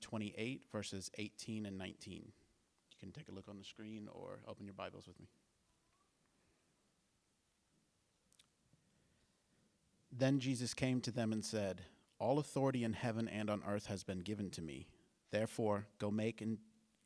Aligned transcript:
28, 0.00 0.62
verses 0.72 1.10
18 1.18 1.66
and 1.66 1.78
19. 1.78 2.14
You 2.16 2.96
can 2.98 3.12
take 3.12 3.28
a 3.28 3.34
look 3.34 3.48
on 3.48 3.58
the 3.58 3.64
screen 3.64 4.08
or 4.12 4.40
open 4.48 4.66
your 4.66 4.74
Bibles 4.74 5.06
with 5.06 5.18
me. 5.20 5.28
Then 10.12 10.40
Jesus 10.40 10.74
came 10.74 11.00
to 11.02 11.10
them 11.10 11.32
and 11.32 11.44
said, 11.44 11.82
All 12.18 12.38
authority 12.38 12.84
in 12.84 12.92
heaven 12.94 13.28
and 13.28 13.48
on 13.48 13.62
earth 13.66 13.86
has 13.86 14.02
been 14.02 14.20
given 14.20 14.50
to 14.50 14.62
me. 14.62 14.88
Therefore, 15.30 15.86
go 15.98 16.10
make 16.10 16.40
and 16.40 16.58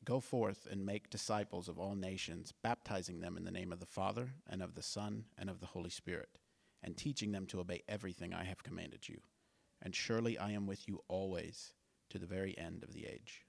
go 0.04 0.20
forth 0.20 0.66
and 0.70 0.84
make 0.84 1.10
disciples 1.10 1.68
of 1.68 1.78
all 1.78 1.94
nations, 1.94 2.52
baptizing 2.62 3.20
them 3.20 3.36
in 3.36 3.44
the 3.44 3.50
name 3.50 3.72
of 3.72 3.80
the 3.80 3.86
Father 3.86 4.30
and 4.48 4.62
of 4.62 4.74
the 4.74 4.82
Son 4.82 5.24
and 5.38 5.50
of 5.50 5.60
the 5.60 5.66
Holy 5.66 5.90
Spirit, 5.90 6.38
and 6.82 6.96
teaching 6.96 7.32
them 7.32 7.46
to 7.46 7.60
obey 7.60 7.82
everything 7.88 8.34
I 8.34 8.44
have 8.44 8.62
commanded 8.62 9.08
you. 9.08 9.20
And 9.82 9.94
surely 9.94 10.38
I 10.38 10.52
am 10.52 10.66
with 10.66 10.88
you 10.88 11.02
always 11.08 11.72
to 12.14 12.18
the 12.20 12.26
very 12.26 12.56
end 12.56 12.84
of 12.84 12.92
the 12.92 13.06
age. 13.06 13.42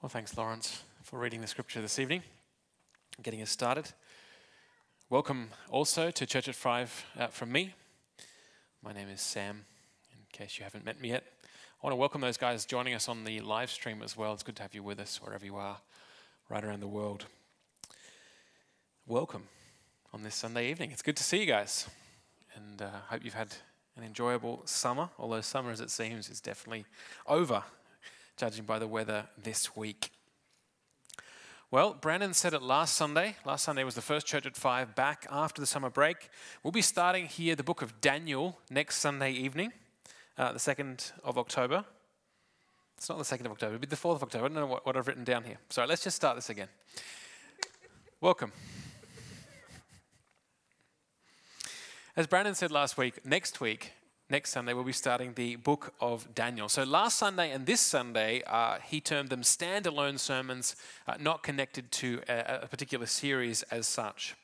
Well, 0.00 0.08
thanks, 0.08 0.34
Lawrence, 0.34 0.82
for 1.02 1.18
reading 1.18 1.42
the 1.42 1.46
scripture 1.46 1.82
this 1.82 1.98
evening 1.98 2.22
getting 3.22 3.40
us 3.40 3.50
started. 3.50 3.90
Welcome 5.08 5.48
also 5.70 6.10
to 6.10 6.26
Church 6.26 6.48
at 6.48 6.54
Five 6.54 7.04
uh, 7.18 7.28
from 7.28 7.50
me. 7.50 7.74
My 8.82 8.92
name 8.92 9.08
is 9.08 9.22
Sam, 9.22 9.64
in 10.12 10.18
case 10.32 10.58
you 10.58 10.64
haven't 10.64 10.84
met 10.84 11.00
me 11.00 11.08
yet. 11.08 11.24
I 11.42 11.86
want 11.86 11.92
to 11.92 11.96
welcome 11.96 12.20
those 12.20 12.36
guys 12.36 12.66
joining 12.66 12.94
us 12.94 13.08
on 13.08 13.24
the 13.24 13.40
live 13.40 13.70
stream 13.70 14.02
as 14.02 14.16
well. 14.16 14.34
It's 14.34 14.42
good 14.42 14.56
to 14.56 14.62
have 14.62 14.74
you 14.74 14.82
with 14.82 15.00
us 15.00 15.20
wherever 15.22 15.44
you 15.44 15.56
are, 15.56 15.78
right 16.50 16.62
around 16.62 16.80
the 16.80 16.88
world. 16.88 17.24
Welcome 19.06 19.44
on 20.12 20.22
this 20.22 20.34
Sunday 20.34 20.70
evening. 20.70 20.90
It's 20.92 21.02
good 21.02 21.16
to 21.16 21.24
see 21.24 21.40
you 21.40 21.46
guys, 21.46 21.88
and 22.54 22.82
I 22.82 22.84
uh, 22.84 22.90
hope 23.08 23.24
you've 23.24 23.34
had 23.34 23.56
an 23.96 24.04
enjoyable 24.04 24.60
summer, 24.66 25.08
although 25.18 25.40
summer, 25.40 25.70
as 25.70 25.80
it 25.80 25.90
seems, 25.90 26.28
is 26.28 26.40
definitely 26.40 26.84
over 27.26 27.62
judging 28.36 28.64
by 28.64 28.78
the 28.78 28.86
weather 28.86 29.26
this 29.42 29.74
week. 29.74 30.10
Well, 31.72 31.94
Brandon 31.94 32.32
said 32.32 32.54
it 32.54 32.62
last 32.62 32.94
Sunday. 32.94 33.34
Last 33.44 33.64
Sunday 33.64 33.82
was 33.82 33.96
the 33.96 34.00
first 34.00 34.24
church 34.24 34.46
at 34.46 34.56
five 34.56 34.94
back 34.94 35.26
after 35.28 35.60
the 35.60 35.66
summer 35.66 35.90
break. 35.90 36.30
We'll 36.62 36.70
be 36.70 36.80
starting 36.80 37.26
here 37.26 37.56
the 37.56 37.64
book 37.64 37.82
of 37.82 38.00
Daniel 38.00 38.60
next 38.70 38.98
Sunday 38.98 39.32
evening, 39.32 39.72
uh, 40.38 40.52
the 40.52 40.60
2nd 40.60 41.10
of 41.24 41.36
October. 41.36 41.84
It's 42.96 43.08
not 43.08 43.18
the 43.18 43.24
2nd 43.24 43.46
of 43.46 43.50
October, 43.50 43.74
it'll 43.74 43.80
be 43.80 43.88
the 43.88 43.96
4th 43.96 44.14
of 44.14 44.22
October. 44.22 44.44
I 44.44 44.48
don't 44.48 44.54
know 44.54 44.66
what, 44.66 44.86
what 44.86 44.96
I've 44.96 45.08
written 45.08 45.24
down 45.24 45.42
here. 45.42 45.58
Sorry, 45.68 45.88
let's 45.88 46.04
just 46.04 46.14
start 46.14 46.36
this 46.36 46.50
again. 46.50 46.68
Welcome. 48.20 48.52
As 52.16 52.28
Brandon 52.28 52.54
said 52.54 52.70
last 52.70 52.96
week, 52.96 53.26
next 53.26 53.60
week 53.60 53.90
next 54.28 54.50
Sunday, 54.50 54.74
we'll 54.74 54.84
be 54.84 54.92
starting 54.92 55.34
the 55.34 55.56
book 55.56 55.94
of 56.00 56.34
Daniel. 56.34 56.68
So, 56.68 56.84
last 56.84 57.18
Sunday 57.18 57.52
and 57.52 57.66
this 57.66 57.80
Sunday, 57.80 58.42
uh, 58.46 58.78
he 58.84 59.00
termed 59.00 59.28
them 59.28 59.42
standalone 59.42 60.18
sermons, 60.18 60.76
uh, 61.06 61.14
not 61.20 61.42
connected 61.42 61.90
to 61.92 62.20
a, 62.28 62.60
a, 62.62 62.66
particular 62.66 63.06
series 63.06 63.62
as 63.64 63.86
such. 63.86 64.34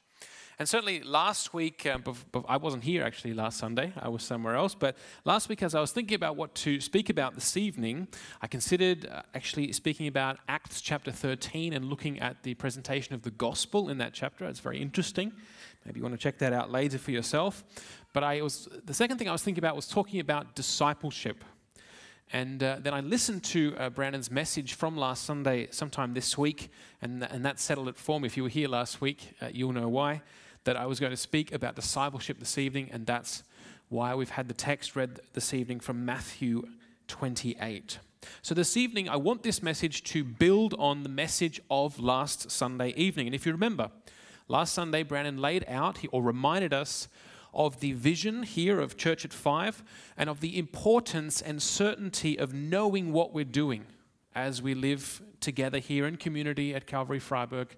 And 0.58 0.68
certainly 0.68 1.02
last 1.02 1.52
week, 1.54 1.86
uh, 1.86 1.98
I 2.46 2.56
wasn't 2.56 2.84
here 2.84 3.02
actually 3.02 3.34
last 3.34 3.58
Sunday, 3.58 3.92
I 3.96 4.08
was 4.08 4.22
somewhere 4.22 4.54
else. 4.54 4.74
But 4.74 4.96
last 5.24 5.48
week, 5.48 5.62
as 5.62 5.74
I 5.74 5.80
was 5.80 5.90
thinking 5.90 6.14
about 6.14 6.36
what 6.36 6.54
to 6.56 6.80
speak 6.80 7.10
about 7.10 7.34
this 7.34 7.56
evening, 7.56 8.06
I 8.40 8.46
considered 8.46 9.08
uh, 9.10 9.22
actually 9.34 9.72
speaking 9.72 10.06
about 10.06 10.38
Acts 10.48 10.80
chapter 10.80 11.10
13 11.10 11.72
and 11.72 11.86
looking 11.86 12.20
at 12.20 12.42
the 12.44 12.54
presentation 12.54 13.14
of 13.14 13.22
the 13.22 13.30
gospel 13.30 13.88
in 13.88 13.98
that 13.98 14.12
chapter. 14.12 14.44
It's 14.44 14.60
very 14.60 14.80
interesting. 14.80 15.32
Maybe 15.84 15.98
you 15.98 16.02
want 16.04 16.14
to 16.14 16.18
check 16.18 16.38
that 16.38 16.52
out 16.52 16.70
later 16.70 16.98
for 16.98 17.10
yourself. 17.10 17.64
But 18.12 18.24
I 18.24 18.42
was 18.42 18.68
the 18.84 18.94
second 18.94 19.18
thing 19.18 19.28
I 19.28 19.32
was 19.32 19.42
thinking 19.42 19.62
about 19.62 19.76
was 19.76 19.88
talking 19.88 20.20
about 20.20 20.54
discipleship. 20.54 21.44
And 22.32 22.62
uh, 22.62 22.78
then 22.80 22.94
I 22.94 23.00
listened 23.00 23.44
to 23.44 23.74
uh, 23.76 23.90
Brandon's 23.90 24.30
message 24.30 24.72
from 24.72 24.96
last 24.96 25.24
Sunday, 25.24 25.68
sometime 25.70 26.14
this 26.14 26.38
week, 26.38 26.70
and, 27.02 27.22
and 27.24 27.44
that 27.44 27.60
settled 27.60 27.88
it 27.88 27.96
for 27.96 28.18
me. 28.18 28.26
If 28.26 28.38
you 28.38 28.44
were 28.44 28.48
here 28.48 28.68
last 28.68 29.02
week, 29.02 29.34
uh, 29.42 29.48
you'll 29.52 29.72
know 29.72 29.88
why. 29.88 30.22
That 30.64 30.76
I 30.76 30.86
was 30.86 30.98
going 30.98 31.10
to 31.10 31.16
speak 31.16 31.52
about 31.52 31.76
discipleship 31.76 32.38
this 32.38 32.56
evening, 32.56 32.88
and 32.90 33.04
that's 33.04 33.42
why 33.90 34.14
we've 34.14 34.30
had 34.30 34.48
the 34.48 34.54
text 34.54 34.96
read 34.96 35.20
this 35.34 35.52
evening 35.52 35.80
from 35.80 36.06
Matthew 36.06 36.62
28. 37.08 37.98
So, 38.40 38.54
this 38.54 38.76
evening, 38.76 39.08
I 39.08 39.16
want 39.16 39.42
this 39.42 39.62
message 39.62 40.02
to 40.04 40.24
build 40.24 40.74
on 40.78 41.02
the 41.02 41.08
message 41.08 41.60
of 41.68 41.98
last 41.98 42.50
Sunday 42.50 42.94
evening. 42.96 43.26
And 43.26 43.34
if 43.34 43.44
you 43.44 43.52
remember, 43.52 43.90
last 44.52 44.74
Sunday, 44.74 45.02
Brandon 45.02 45.38
laid 45.38 45.64
out 45.66 45.98
or 46.12 46.22
reminded 46.22 46.74
us 46.74 47.08
of 47.54 47.80
the 47.80 47.92
vision 47.92 48.42
here 48.42 48.80
of 48.80 48.98
Church 48.98 49.24
at 49.24 49.32
Five 49.32 49.82
and 50.16 50.28
of 50.28 50.40
the 50.40 50.58
importance 50.58 51.40
and 51.40 51.60
certainty 51.60 52.38
of 52.38 52.52
knowing 52.52 53.12
what 53.12 53.32
we're 53.32 53.44
doing 53.44 53.86
as 54.34 54.60
we 54.62 54.74
live 54.74 55.22
together 55.40 55.78
here 55.78 56.06
in 56.06 56.16
community 56.16 56.74
at 56.74 56.86
Calvary 56.86 57.18
Freiburg 57.18 57.74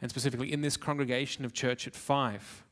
and 0.00 0.10
specifically 0.10 0.52
in 0.52 0.60
this 0.60 0.76
congregation 0.76 1.46
of 1.46 1.54
Church 1.54 1.86
at 1.86 1.94
Five. 1.94 2.62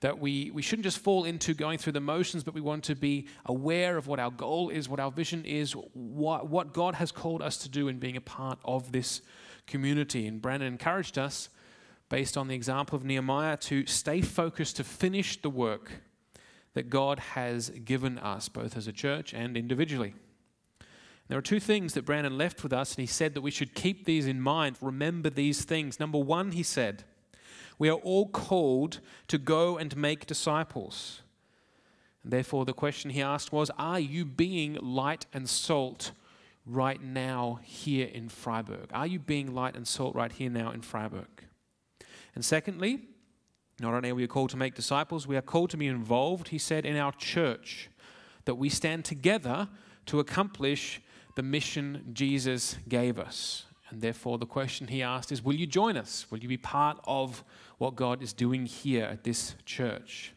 That 0.00 0.18
we, 0.18 0.50
we 0.50 0.62
shouldn't 0.62 0.84
just 0.84 0.98
fall 0.98 1.24
into 1.24 1.54
going 1.54 1.78
through 1.78 1.92
the 1.92 2.00
motions, 2.00 2.42
but 2.42 2.54
we 2.54 2.60
want 2.62 2.82
to 2.84 2.96
be 2.96 3.26
aware 3.44 3.98
of 3.98 4.06
what 4.06 4.20
our 4.20 4.30
goal 4.30 4.70
is, 4.70 4.88
what 4.88 4.98
our 5.00 5.12
vision 5.12 5.44
is, 5.44 5.72
what, 5.92 6.48
what 6.48 6.72
God 6.72 6.94
has 6.94 7.12
called 7.12 7.42
us 7.42 7.58
to 7.58 7.68
do 7.68 7.88
in 7.88 7.98
being 7.98 8.16
a 8.16 8.22
part 8.22 8.58
of 8.64 8.90
this 8.90 9.20
community. 9.66 10.26
And 10.26 10.42
Brandon 10.42 10.66
encouraged 10.66 11.18
us 11.18 11.50
based 12.12 12.36
on 12.36 12.46
the 12.46 12.54
example 12.54 12.94
of 12.94 13.06
Nehemiah, 13.06 13.56
to 13.56 13.86
stay 13.86 14.20
focused 14.20 14.76
to 14.76 14.84
finish 14.84 15.40
the 15.40 15.48
work 15.48 15.92
that 16.74 16.90
God 16.90 17.18
has 17.18 17.70
given 17.70 18.18
us, 18.18 18.50
both 18.50 18.76
as 18.76 18.86
a 18.86 18.92
church 18.92 19.32
and 19.32 19.56
individually. 19.56 20.12
There 21.28 21.38
are 21.38 21.42
two 21.42 21.58
things 21.58 21.94
that 21.94 22.04
Brandon 22.04 22.36
left 22.36 22.62
with 22.62 22.70
us, 22.74 22.90
and 22.90 23.00
he 23.00 23.06
said 23.06 23.32
that 23.32 23.40
we 23.40 23.50
should 23.50 23.74
keep 23.74 24.04
these 24.04 24.26
in 24.26 24.42
mind, 24.42 24.76
remember 24.82 25.30
these 25.30 25.64
things. 25.64 25.98
Number 25.98 26.18
one, 26.18 26.52
he 26.52 26.62
said, 26.62 27.04
we 27.78 27.88
are 27.88 27.96
all 27.96 28.28
called 28.28 29.00
to 29.28 29.38
go 29.38 29.78
and 29.78 29.96
make 29.96 30.26
disciples. 30.26 31.22
And 32.22 32.30
therefore, 32.30 32.66
the 32.66 32.74
question 32.74 33.12
he 33.12 33.22
asked 33.22 33.54
was 33.54 33.70
Are 33.78 33.98
you 33.98 34.26
being 34.26 34.74
light 34.82 35.24
and 35.32 35.48
salt 35.48 36.12
right 36.66 37.02
now 37.02 37.60
here 37.62 38.08
in 38.12 38.28
Freiburg? 38.28 38.90
Are 38.92 39.06
you 39.06 39.18
being 39.18 39.54
light 39.54 39.76
and 39.76 39.88
salt 39.88 40.14
right 40.14 40.30
here 40.30 40.50
now 40.50 40.72
in 40.72 40.82
Freiburg? 40.82 41.46
And 42.34 42.44
secondly, 42.44 43.00
not 43.80 43.94
only 43.94 44.10
are 44.10 44.14
we 44.14 44.26
called 44.26 44.50
to 44.50 44.56
make 44.56 44.74
disciples, 44.74 45.26
we 45.26 45.36
are 45.36 45.42
called 45.42 45.70
to 45.70 45.76
be 45.76 45.86
involved, 45.86 46.48
he 46.48 46.58
said, 46.58 46.86
in 46.86 46.96
our 46.96 47.12
church, 47.12 47.90
that 48.44 48.54
we 48.54 48.68
stand 48.68 49.04
together 49.04 49.68
to 50.06 50.20
accomplish 50.20 51.00
the 51.36 51.42
mission 51.42 52.10
Jesus 52.12 52.76
gave 52.88 53.18
us. 53.18 53.64
And 53.90 54.00
therefore, 54.00 54.38
the 54.38 54.46
question 54.46 54.88
he 54.88 55.02
asked 55.02 55.32
is 55.32 55.44
Will 55.44 55.54
you 55.54 55.66
join 55.66 55.96
us? 55.96 56.26
Will 56.30 56.38
you 56.38 56.48
be 56.48 56.56
part 56.56 56.98
of 57.04 57.44
what 57.78 57.94
God 57.94 58.22
is 58.22 58.32
doing 58.32 58.66
here 58.66 59.04
at 59.04 59.24
this 59.24 59.54
church? 59.66 60.32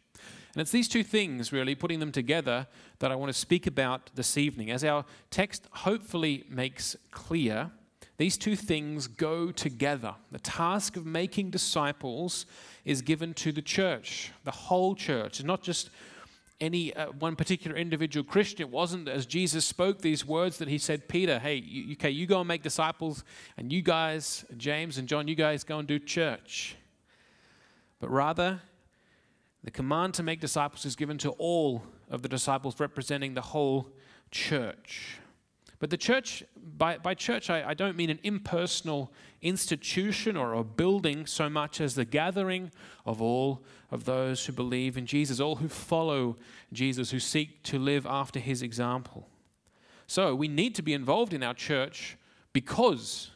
And 0.53 0.61
it's 0.61 0.72
these 0.72 0.88
two 0.88 1.03
things, 1.03 1.51
really, 1.51 1.75
putting 1.75 2.00
them 2.00 2.11
together, 2.11 2.67
that 3.00 3.11
I 3.11 3.16
want 3.16 3.29
to 3.31 3.38
speak 3.38 3.67
about 3.67 4.09
this 4.16 4.38
evening. 4.38 4.72
As 4.72 4.84
our 4.84 5.05
text 5.29 5.67
hopefully 5.72 6.45
makes 6.50 6.95
clear, 7.11 7.72
these 8.18 8.38
two 8.38 8.56
things 8.56 9.08
go 9.08 9.52
together. 9.52 10.16
The 10.31 10.40
task 10.40 10.96
of 10.96 11.06
making 11.06 11.50
disciples 11.50 12.46
is 12.86 13.02
given 13.02 13.34
to 13.36 13.52
the 13.52 13.62
church, 13.62 14.31
the 14.44 14.52
whole 14.52 14.96
church, 14.96 15.44
not 15.44 15.62
just 15.62 15.90
any 16.62 16.96
uh, 16.96 17.08
one 17.20 17.35
particular 17.35 17.76
individual 17.76 18.23
Christian. 18.23 18.62
It 18.62 18.70
wasn't 18.70 19.09
as 19.09 19.26
Jesus 19.26 19.66
spoke 19.66 20.00
these 20.02 20.26
words 20.26 20.58
that 20.59 20.70
he 20.70 20.78
said, 20.78 21.08
Peter, 21.09 21.40
hey, 21.40 21.56
you, 21.56 21.94
okay, 21.94 22.09
you 22.09 22.26
go 22.26 22.40
and 22.40 22.47
make 22.47 22.64
disciples, 22.64 23.23
and 23.58 23.72
you 23.72 23.82
guys, 23.82 24.46
James 24.56 24.97
and 24.97 25.08
John, 25.08 25.28
you 25.28 25.35
guys 25.35 25.64
go 25.64 25.79
and 25.79 25.88
do 25.88 26.00
church. 26.00 26.78
But 28.00 28.09
rather, 28.09 28.61
the 29.64 29.72
command 29.72 30.14
to 30.14 30.23
make 30.23 30.40
disciples 30.40 30.85
is 30.85 30.96
given 30.96 31.18
to 31.20 31.32
all 31.32 31.84
of 32.09 32.22
the 32.22 32.29
disciples, 32.29 32.79
representing 32.79 33.34
the 33.34 33.41
whole 33.41 33.90
church. 34.32 35.18
But 35.79 35.89
the 35.89 35.97
church, 35.97 36.43
by, 36.55 36.97
by 36.97 37.13
church, 37.13 37.49
I, 37.49 37.69
I 37.69 37.73
don't 37.73 37.97
mean 37.97 38.09
an 38.09 38.19
impersonal 38.23 39.11
institution 39.41 40.37
or 40.37 40.53
a 40.53 40.63
building 40.63 41.25
so 41.25 41.49
much 41.49 41.81
as 41.81 41.95
the 41.95 42.05
gathering 42.05 42.72
of 43.05 43.22
all 43.22 43.63
of 43.91 44.05
those 44.05 44.45
who 44.45 44.53
believe 44.53 44.97
in 44.97 45.05
Jesus, 45.05 45.39
all 45.39 45.57
who 45.57 45.67
follow 45.67 46.37
Jesus, 46.72 47.11
who 47.11 47.19
seek 47.19 47.61
to 47.63 47.77
live 47.77 48.05
after 48.05 48.39
his 48.39 48.61
example. 48.61 49.27
So 50.07 50.33
we 50.33 50.47
need 50.47 50.75
to 50.75 50.81
be 50.81 50.93
involved 50.93 51.33
in 51.33 51.43
our 51.43 51.53
church 51.53 52.17
because 52.53 53.31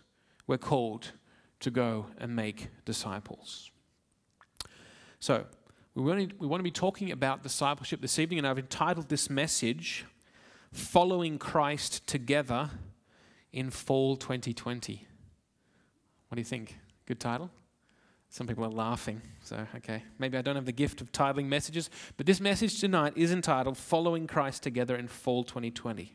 we're 0.47 0.57
called 0.57 1.12
to 1.59 1.69
go 1.69 2.06
and 2.18 2.36
make 2.36 2.69
disciples. 2.86 3.71
So, 5.19 5.45
we 5.95 6.03
want, 6.03 6.30
to, 6.30 6.36
we 6.38 6.47
want 6.47 6.59
to 6.59 6.63
be 6.63 6.71
talking 6.71 7.12
about 7.12 7.44
discipleship 7.44 8.00
this 8.00 8.19
evening, 8.19 8.39
and 8.39 8.47
I've 8.47 8.59
entitled 8.59 9.09
this 9.09 9.30
message, 9.30 10.06
Following 10.71 11.39
Christ 11.39 12.06
Together 12.06 12.69
in 13.51 13.69
Fall 13.69 14.16
2020. 14.16 15.06
What 16.27 16.36
do 16.36 16.39
you 16.39 16.45
think? 16.45 16.77
Good 17.06 17.19
title? 17.19 17.50
Some 18.30 18.45
people 18.45 18.63
are 18.63 18.69
laughing, 18.69 19.24
so 19.44 19.66
okay. 19.77 20.04
Maybe 20.19 20.38
I 20.38 20.44
don't 20.44 20.56
have 20.56 20.68
the 20.68 20.71
gift 20.71 21.01
of 21.01 21.12
titling 21.12 21.48
messages, 21.48 21.89
but 22.16 22.27
this 22.27 22.39
message 22.39 22.80
tonight 22.80 23.13
is 23.16 23.31
entitled 23.31 23.75
Following 23.75 24.27
Christ 24.27 24.62
Together 24.62 24.95
in 24.95 25.07
Fall 25.07 25.44
2020. 25.44 26.13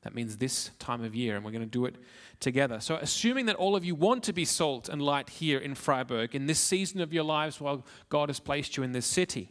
That 0.00 0.14
means 0.14 0.38
this 0.38 0.70
time 0.78 1.04
of 1.04 1.14
year, 1.14 1.36
and 1.36 1.44
we're 1.44 1.50
going 1.50 1.60
to 1.60 1.66
do 1.66 1.84
it 1.84 1.96
together. 2.40 2.80
So, 2.80 2.96
assuming 2.96 3.46
that 3.46 3.56
all 3.56 3.76
of 3.76 3.84
you 3.84 3.94
want 3.94 4.22
to 4.24 4.32
be 4.32 4.44
salt 4.46 4.88
and 4.88 5.02
light 5.02 5.28
here 5.28 5.58
in 5.58 5.74
Freiburg 5.74 6.34
in 6.34 6.46
this 6.46 6.60
season 6.60 7.00
of 7.00 7.12
your 7.12 7.24
lives 7.24 7.60
while 7.60 7.84
God 8.08 8.30
has 8.30 8.40
placed 8.40 8.76
you 8.76 8.82
in 8.82 8.92
this 8.92 9.04
city, 9.04 9.50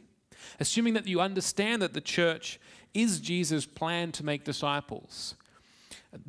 assuming 0.60 0.94
that 0.95 1.07
you 1.07 1.21
understand 1.21 1.81
that 1.81 1.94
the 1.94 2.01
church 2.01 2.60
is 2.95 3.19
Jesus' 3.19 3.65
plan 3.65 4.12
to 4.13 4.25
make 4.25 4.44
disciples, 4.44 5.36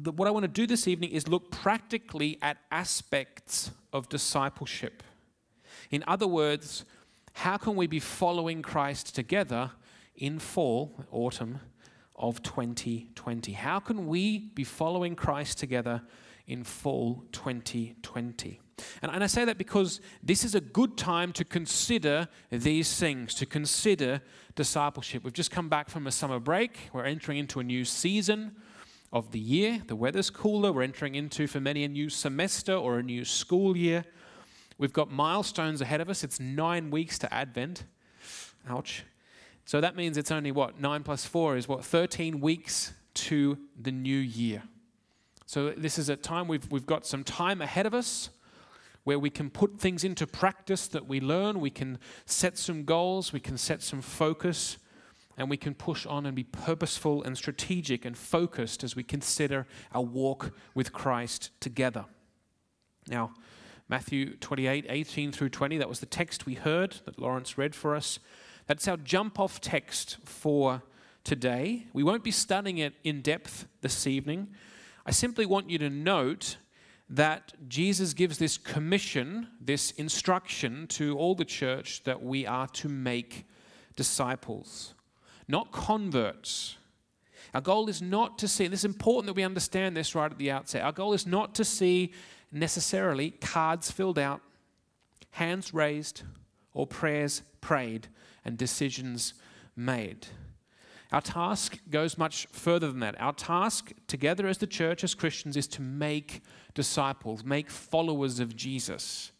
what 0.04 0.26
I 0.26 0.30
want 0.30 0.42
to 0.44 0.48
do 0.48 0.66
this 0.66 0.88
evening 0.88 1.10
is 1.10 1.28
look 1.28 1.50
practically 1.50 2.38
at 2.42 2.58
aspects 2.70 3.70
of 3.92 4.08
discipleship. 4.08 5.02
In 5.90 6.02
other 6.06 6.26
words, 6.26 6.84
how 7.32 7.56
can 7.56 7.76
we 7.76 7.86
be 7.86 8.00
following 8.00 8.62
Christ 8.62 9.14
together 9.14 9.70
in 10.16 10.38
fall, 10.38 11.04
autumn, 11.12 11.60
of 12.16 12.42
2020? 12.42 13.52
How 13.52 13.78
can 13.78 14.06
we 14.06 14.38
be 14.38 14.64
following 14.64 15.14
Christ 15.14 15.58
together 15.58 16.02
in 16.46 16.64
fall 16.64 17.24
2020? 17.32 18.60
And, 19.02 19.10
and 19.10 19.24
I 19.24 19.26
say 19.26 19.44
that 19.44 19.58
because 19.58 20.00
this 20.22 20.44
is 20.44 20.54
a 20.54 20.60
good 20.60 20.96
time 20.96 21.32
to 21.32 21.44
consider 21.44 22.28
these 22.50 22.98
things, 22.98 23.34
to 23.34 23.46
consider 23.46 24.20
discipleship. 24.54 25.24
We've 25.24 25.32
just 25.32 25.50
come 25.50 25.68
back 25.68 25.88
from 25.88 26.06
a 26.06 26.12
summer 26.12 26.38
break. 26.38 26.90
We're 26.92 27.04
entering 27.04 27.38
into 27.38 27.60
a 27.60 27.64
new 27.64 27.84
season 27.84 28.56
of 29.12 29.32
the 29.32 29.38
year. 29.38 29.82
The 29.86 29.96
weather's 29.96 30.30
cooler. 30.30 30.72
We're 30.72 30.82
entering 30.82 31.14
into, 31.14 31.46
for 31.46 31.60
many, 31.60 31.84
a 31.84 31.88
new 31.88 32.10
semester 32.10 32.74
or 32.74 32.98
a 32.98 33.02
new 33.02 33.24
school 33.24 33.76
year. 33.76 34.04
We've 34.78 34.92
got 34.92 35.10
milestones 35.10 35.80
ahead 35.80 36.00
of 36.00 36.10
us. 36.10 36.22
It's 36.22 36.38
nine 36.38 36.90
weeks 36.90 37.18
to 37.20 37.32
Advent. 37.32 37.84
Ouch. 38.68 39.04
So 39.64 39.80
that 39.80 39.96
means 39.96 40.16
it's 40.16 40.30
only 40.30 40.52
what? 40.52 40.80
9 40.80 41.02
plus 41.02 41.24
4 41.24 41.56
is 41.56 41.66
what? 41.66 41.84
13 41.84 42.40
weeks 42.40 42.92
to 43.14 43.58
the 43.80 43.90
new 43.90 44.18
year. 44.18 44.62
So 45.46 45.70
this 45.70 45.98
is 45.98 46.08
a 46.08 46.16
time 46.16 46.46
we've, 46.46 46.70
we've 46.70 46.86
got 46.86 47.06
some 47.06 47.24
time 47.24 47.62
ahead 47.62 47.86
of 47.86 47.94
us 47.94 48.30
where 49.06 49.20
we 49.20 49.30
can 49.30 49.48
put 49.48 49.78
things 49.78 50.02
into 50.02 50.26
practice 50.26 50.88
that 50.88 51.06
we 51.06 51.20
learn. 51.20 51.60
We 51.60 51.70
can 51.70 52.00
set 52.24 52.58
some 52.58 52.82
goals, 52.82 53.32
we 53.32 53.38
can 53.38 53.56
set 53.56 53.80
some 53.80 54.02
focus, 54.02 54.78
and 55.38 55.48
we 55.48 55.56
can 55.56 55.74
push 55.74 56.06
on 56.06 56.26
and 56.26 56.34
be 56.34 56.42
purposeful 56.42 57.22
and 57.22 57.38
strategic 57.38 58.04
and 58.04 58.18
focused 58.18 58.82
as 58.82 58.96
we 58.96 59.04
consider 59.04 59.68
our 59.94 60.02
walk 60.02 60.50
with 60.74 60.92
Christ 60.92 61.50
together. 61.60 62.06
Now, 63.06 63.32
Matthew 63.88 64.34
28 64.38 64.86
18 64.88 65.30
through 65.30 65.50
20, 65.50 65.78
that 65.78 65.88
was 65.88 66.00
the 66.00 66.06
text 66.06 66.44
we 66.44 66.54
heard 66.54 66.96
that 67.04 67.20
Lawrence 67.20 67.56
read 67.56 67.76
for 67.76 67.94
us. 67.94 68.18
That's 68.66 68.88
our 68.88 68.96
jump 68.96 69.38
off 69.38 69.60
text 69.60 70.16
for 70.24 70.82
today. 71.22 71.86
We 71.92 72.02
won't 72.02 72.24
be 72.24 72.32
studying 72.32 72.78
it 72.78 72.94
in 73.04 73.22
depth 73.22 73.68
this 73.82 74.04
evening. 74.08 74.48
I 75.06 75.12
simply 75.12 75.46
want 75.46 75.70
you 75.70 75.78
to 75.78 75.90
note 75.90 76.56
that 77.08 77.52
Jesus 77.68 78.14
gives 78.14 78.38
this 78.38 78.58
commission, 78.58 79.48
this 79.60 79.92
instruction 79.92 80.86
to 80.88 81.16
all 81.16 81.34
the 81.34 81.44
church 81.44 82.02
that 82.04 82.22
we 82.22 82.46
are 82.46 82.66
to 82.68 82.88
make 82.88 83.46
disciples, 83.94 84.94
not 85.46 85.70
converts. 85.72 86.76
Our 87.54 87.60
goal 87.60 87.88
is 87.88 88.02
not 88.02 88.38
to 88.38 88.48
see, 88.48 88.64
and 88.64 88.74
it's 88.74 88.84
important 88.84 89.26
that 89.26 89.36
we 89.36 89.44
understand 89.44 89.96
this 89.96 90.14
right 90.14 90.30
at 90.30 90.38
the 90.38 90.50
outset. 90.50 90.82
Our 90.82 90.92
goal 90.92 91.12
is 91.12 91.26
not 91.26 91.54
to 91.54 91.64
see 91.64 92.12
necessarily 92.50 93.30
cards 93.30 93.90
filled 93.90 94.18
out, 94.18 94.42
hands 95.30 95.72
raised, 95.72 96.22
or 96.74 96.86
prayers 96.86 97.42
prayed 97.60 98.08
and 98.44 98.58
decisions 98.58 99.34
made. 99.76 100.26
Our 101.16 101.22
task 101.22 101.78
goes 101.88 102.18
much 102.18 102.46
further 102.52 102.88
than 102.88 103.00
that. 103.00 103.18
Our 103.18 103.32
task, 103.32 103.90
together 104.06 104.46
as 104.46 104.58
the 104.58 104.66
church, 104.66 105.02
as 105.02 105.14
Christians, 105.14 105.56
is 105.56 105.66
to 105.68 105.80
make 105.80 106.42
disciples, 106.74 107.42
make 107.42 107.70
followers 107.70 108.38
of 108.38 108.54
Jesus. 108.54 109.32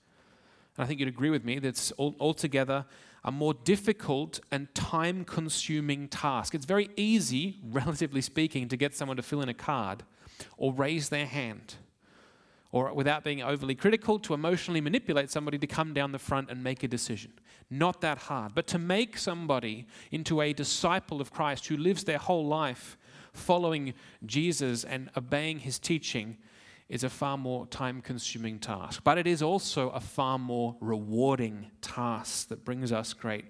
And 0.75 0.85
I 0.85 0.87
think 0.87 1.01
you'd 1.01 1.09
agree 1.11 1.29
with 1.29 1.45
me 1.45 1.59
that 1.59 1.69
it's 1.69 1.93
altogether 1.99 2.87
a 3.25 3.31
more 3.31 3.53
difficult 3.53 4.41
and 4.51 4.75
time 4.75 5.23
consuming 5.23 6.09
task. 6.09 6.55
It's 6.55 6.65
very 6.65 6.89
easy, 6.97 7.59
relatively 7.71 8.23
speaking, 8.23 8.69
to 8.69 8.79
get 8.79 8.95
someone 8.95 9.19
to 9.19 9.23
fill 9.23 9.43
in 9.43 9.51
a 9.51 9.55
card 9.55 10.03
or 10.57 10.73
raise 10.73 11.11
their 11.11 11.27
hand 11.27 11.75
or 12.73 12.91
without 12.95 13.23
being 13.23 13.43
overly 13.43 13.75
critical, 13.75 14.19
to 14.21 14.33
emotionally 14.33 14.81
manipulate 14.81 15.31
somebody 15.31 15.59
to 15.59 15.67
come 15.67 15.93
down 15.93 16.13
the 16.13 16.19
front 16.19 16.51
and 16.51 16.65
make 16.65 16.83
a 16.83 16.89
decision. 16.89 17.33
Not 17.71 18.01
that 18.01 18.19
hard. 18.19 18.55
But 18.55 18.67
to 18.69 18.79
make 18.79 19.19
somebody 19.19 19.87
into 20.11 20.41
a 20.41 20.53
disciple 20.53 21.21
of 21.21 21.33
Christ 21.33 21.67
who 21.67 21.77
lives 21.77 22.05
their 22.05 22.19
whole 22.19 22.47
life 22.47 22.97
following 23.33 23.95
Jesus 24.25 24.85
and 24.85 25.11
obeying 25.17 25.59
his 25.59 25.79
teaching 25.79 26.37
is 26.89 27.03
a 27.03 27.11
far 27.11 27.37
more 27.37 27.67
time 27.67 28.01
consuming 28.01 28.59
task. 28.59 29.03
But 29.03 29.19
it 29.19 29.27
is 29.27 29.43
also 29.43 29.91
a 29.91 30.01
far 30.01 30.39
more 30.39 30.77
rewarding 30.81 31.71
task 31.81 32.49
that 32.49 32.65
brings 32.65 32.93
us 32.93 33.13
great 33.13 33.47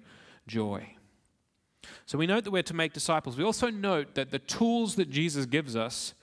joy. 0.47 0.95
So 2.05 2.17
we 2.17 2.25
note 2.25 2.43
that 2.43 2.51
we're 2.51 2.63
to 2.63 2.73
make 2.73 2.93
disciples. 2.93 3.37
We 3.37 3.43
also 3.43 3.69
note 3.69 4.15
that 4.15 4.31
the 4.31 4.39
tools 4.39 4.95
that 4.95 5.09
Jesus 5.09 5.45
gives 5.45 5.75
us 5.75 6.13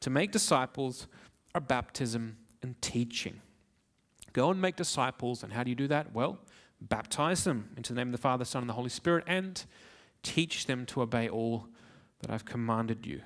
to 0.00 0.10
make 0.10 0.32
disciples 0.32 1.06
are 1.54 1.60
baptism 1.60 2.36
and 2.62 2.80
teaching. 2.82 3.40
Go 4.32 4.50
and 4.50 4.60
make 4.60 4.76
disciples. 4.76 5.42
And 5.42 5.52
how 5.52 5.62
do 5.62 5.70
you 5.70 5.76
do 5.76 5.88
that? 5.88 6.12
Well, 6.12 6.38
baptize 6.80 7.44
them 7.44 7.70
into 7.76 7.92
the 7.92 7.98
name 7.98 8.08
of 8.08 8.12
the 8.12 8.18
Father, 8.18 8.44
Son, 8.44 8.62
and 8.62 8.68
the 8.68 8.74
Holy 8.74 8.90
Spirit, 8.90 9.24
and 9.26 9.64
teach 10.22 10.66
them 10.66 10.86
to 10.86 11.02
obey 11.02 11.28
all 11.28 11.68
that 12.20 12.30
I've 12.30 12.44
commanded 12.44 13.06
you. 13.06 13.20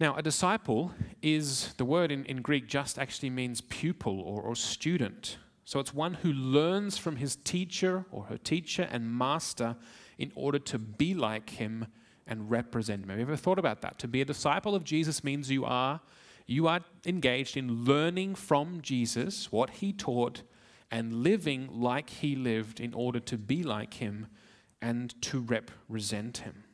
Now, 0.00 0.16
a 0.16 0.22
disciple 0.22 0.92
is 1.22 1.72
the 1.74 1.84
word 1.84 2.10
in, 2.10 2.24
in 2.24 2.42
Greek 2.42 2.66
just 2.66 2.98
actually 2.98 3.30
means 3.30 3.60
pupil 3.60 4.20
or, 4.20 4.42
or 4.42 4.56
student. 4.56 5.38
So 5.64 5.80
it's 5.80 5.94
one 5.94 6.14
who 6.14 6.32
learns 6.32 6.98
from 6.98 7.16
his 7.16 7.36
teacher 7.36 8.04
or 8.10 8.24
her 8.24 8.36
teacher 8.36 8.88
and 8.90 9.16
master 9.16 9.76
in 10.18 10.32
order 10.34 10.58
to 10.58 10.78
be 10.78 11.14
like 11.14 11.50
him 11.50 11.86
and 12.26 12.50
represent 12.50 13.02
him. 13.02 13.08
Have 13.10 13.18
you 13.18 13.24
ever 13.24 13.36
thought 13.36 13.58
about 13.58 13.82
that? 13.82 13.98
To 14.00 14.08
be 14.08 14.20
a 14.20 14.24
disciple 14.24 14.74
of 14.74 14.84
Jesus 14.84 15.24
means 15.24 15.50
you 15.50 15.64
are 15.64 16.00
you 16.46 16.66
are 16.66 16.80
engaged 17.06 17.56
in 17.56 17.84
learning 17.84 18.34
from 18.34 18.82
Jesus 18.82 19.50
what 19.50 19.70
he 19.70 19.94
taught 19.94 20.42
and 20.90 21.22
living 21.22 21.68
like 21.70 22.10
he 22.10 22.36
lived 22.36 22.80
in 22.80 22.94
order 22.94 23.20
to 23.20 23.38
be 23.38 23.62
like 23.62 23.94
him 23.94 24.26
and 24.80 25.20
to 25.22 25.40
represent 25.40 26.38
him. 26.38 26.64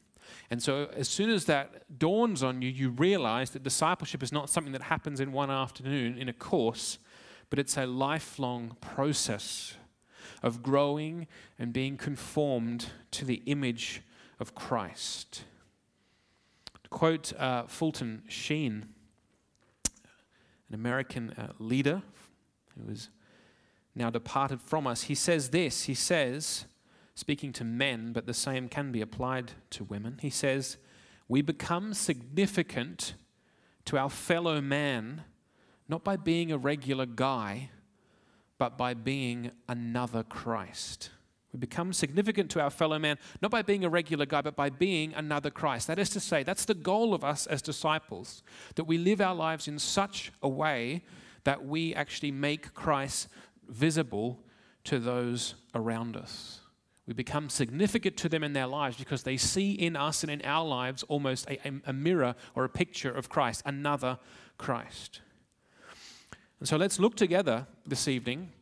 And 0.51 0.63
so, 0.63 0.91
as 0.97 1.09
soon 1.09 1.31
as 1.31 1.45
that 1.47 1.99
dawns 1.99 2.43
on 2.43 2.63
you, 2.63 2.69
you 2.69 2.91
realize 2.91 3.51
that 3.51 3.63
discipleship 3.63 4.23
is 4.23 4.33
not 4.33 4.51
something 4.51 4.73
that 4.73 4.83
happens 4.83 5.21
in 5.21 5.33
one 5.33 5.51
afternoon 5.51 6.19
in 6.19 6.29
a 6.29 6.33
course, 6.33 6.99
but 7.51 7.59
it's 7.59 7.77
a 7.77 7.87
lifelong 7.87 8.77
process 8.81 9.75
of 10.43 10.63
growing 10.63 11.27
and 11.59 11.73
being 11.73 11.97
conformed 11.97 12.87
to 13.11 13.25
the 13.25 13.43
image 13.47 14.03
of 14.39 14.55
Christ. 14.55 15.45
To 16.83 16.89
quote 16.91 17.33
uh, 17.39 17.65
Fulton 17.65 18.23
Sheen, 18.29 18.89
an 20.69 20.75
American 20.75 21.31
uh, 21.31 21.53
leader 21.59 22.03
who 22.77 22.91
was 22.91 23.11
now 23.95 24.11
departed 24.11 24.61
from 24.61 24.87
us, 24.87 25.03
he 25.03 25.15
says 25.15 25.51
this. 25.51 25.85
He 25.85 25.95
says, 25.95 26.67
speaking 27.15 27.53
to 27.55 27.65
men, 27.65 28.13
but 28.13 28.27
the 28.27 28.35
same 28.35 28.69
can 28.69 28.93
be 28.93 29.01
applied 29.01 29.53
to 29.71 29.85
women, 29.85 30.19
he 30.21 30.31
says, 30.31 30.77
We 31.29 31.43
become 31.43 31.95
significant 31.95 33.15
to 33.87 33.99
our 33.99 34.11
fellow 34.11 34.61
man 34.61 35.25
not 35.91 36.05
by 36.05 36.17
being 36.17 36.53
a 36.53 36.57
regular 36.57 37.05
guy, 37.05 37.69
but 38.59 38.79
by 38.79 38.95
being 38.95 39.51
another 39.69 40.23
Christ. 40.23 41.11
We 41.53 41.59
become 41.59 41.93
significant 41.93 42.49
to 42.53 42.61
our 42.61 42.71
fellow 42.71 42.97
man, 43.01 43.19
not 43.43 43.51
by 43.51 43.63
being 43.63 43.85
a 43.85 43.89
regular 43.89 44.25
guy, 44.25 44.41
but 44.41 44.55
by 44.55 44.71
being 44.71 45.13
another 45.15 45.51
Christ. 45.51 45.89
That 45.89 45.99
is 45.99 46.09
to 46.11 46.21
say, 46.21 46.45
that's 46.45 46.65
the 46.65 46.75
goal 46.75 47.13
of 47.13 47.25
us 47.25 47.49
as 47.49 47.61
disciples, 47.61 48.45
that 48.77 48.85
we 48.85 48.99
live 48.99 49.21
our 49.21 49.35
lives 49.35 49.67
in 49.67 49.81
such 49.81 50.31
a 50.43 50.49
way 50.49 51.03
that 51.43 51.65
we 51.65 51.93
actually 51.95 52.31
make 52.31 52.73
Christ 52.73 53.27
visible 53.71 54.39
to 54.85 54.99
those 54.99 55.55
around 55.75 56.17
us. 56.17 56.61
We 57.07 57.15
become 57.15 57.49
significant 57.49 58.17
to 58.19 58.29
them 58.29 58.45
in 58.45 58.53
their 58.53 58.67
lives 58.67 58.97
because 58.97 59.25
they 59.25 59.37
see 59.37 59.73
in 59.73 59.97
us 59.97 60.23
and 60.23 60.31
in 60.31 60.43
our 60.43 60.65
lives 60.65 61.03
almost 61.05 61.49
a, 61.51 61.59
a, 61.85 61.93
mirror 61.93 62.37
or 62.55 62.65
a 62.65 62.69
picture 62.69 63.11
of 63.11 63.29
Christ, 63.29 63.63
another 63.67 64.19
Christ. 64.59 65.21
And 66.61 66.69
so 66.69 66.77
let's 66.77 67.01
look 67.01 67.17
together 67.17 67.67
this 67.87 68.07
evening 68.07 68.53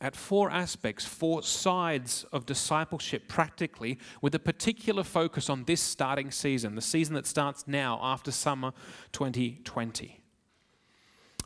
at 0.00 0.16
four 0.16 0.50
aspects, 0.50 1.04
four 1.04 1.42
sides 1.42 2.24
of 2.32 2.46
discipleship 2.46 3.28
practically, 3.28 3.98
with 4.20 4.34
a 4.34 4.38
particular 4.38 5.02
focus 5.02 5.48
on 5.48 5.64
this 5.64 5.80
starting 5.80 6.30
season, 6.30 6.74
the 6.74 6.82
season 6.82 7.14
that 7.14 7.26
starts 7.26 7.66
now 7.66 7.98
after 8.02 8.30
summer 8.30 8.72
2020. 9.12 10.19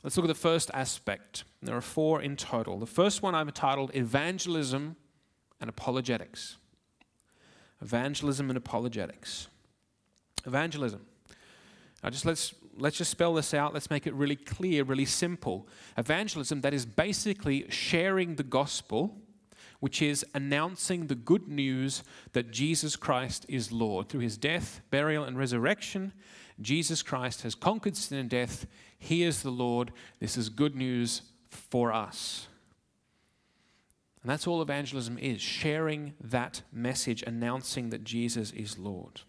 Let's 0.04 0.18
look 0.18 0.26
at 0.26 0.28
the 0.28 0.34
first 0.34 0.70
aspect. 0.75 1.44
There 1.62 1.75
are 1.75 1.80
four 1.80 2.20
in 2.20 2.37
total. 2.37 2.78
The 2.78 2.84
first 2.84 3.23
one 3.23 3.34
I've 3.34 3.52
titled 3.54 3.90
Evangelism 3.94 4.96
and 5.62 5.70
Apologetics. 5.70 6.58
Evangelism 7.80 8.50
and 8.50 8.58
Apologetics. 8.58 9.49
Evangelism. 10.46 11.06
Now, 12.02 12.11
just 12.11 12.26
let's 12.26 12.54
let's 12.76 12.99
just 12.99 13.11
spell 13.11 13.32
this 13.32 13.54
out. 13.54 13.73
Let's 13.73 13.88
make 13.88 14.06
it 14.06 14.12
really 14.12 14.37
clear, 14.37 14.84
really 14.84 15.06
simple. 15.06 15.66
Evangelism, 15.96 16.61
that 16.61 16.75
is 16.75 16.84
basically 16.84 17.64
sharing 17.70 18.34
the 18.34 18.42
gospel, 18.42 19.16
which 19.80 20.02
is 20.02 20.23
announcing 20.34 21.06
the 21.06 21.14
good 21.14 21.49
news 21.49 22.02
that 22.32 22.50
Jesus 22.50 22.94
Christ 22.94 23.46
is 23.49 23.73
Lord. 23.73 24.11
Through 24.11 24.20
his 24.20 24.37
death, 24.37 24.82
burial, 24.90 25.25
and 25.25 25.38
resurrection, 25.38 26.12
Jesus 26.61 27.02
Christ 27.02 27.42
has 27.42 27.54
conquered 27.54 27.96
sin 27.96 28.18
and 28.18 28.28
death. 28.28 28.66
He 29.04 29.23
is 29.23 29.42
the 29.42 29.50
Lord. 29.50 29.92
This 30.18 30.37
is 30.37 30.49
good 30.49 30.75
news 30.75 31.23
for 31.49 31.92
us. 31.92 32.49
And 34.23 34.30
that's 34.30 34.46
all 34.46 34.62
evangelism 34.62 35.18
is 35.18 35.42
sharing 35.42 36.14
that 36.20 36.62
message, 36.73 37.23
announcing 37.26 37.90
that 37.90 38.04
Jesus 38.04 38.50
is 38.52 38.78
Lord. 38.78 39.20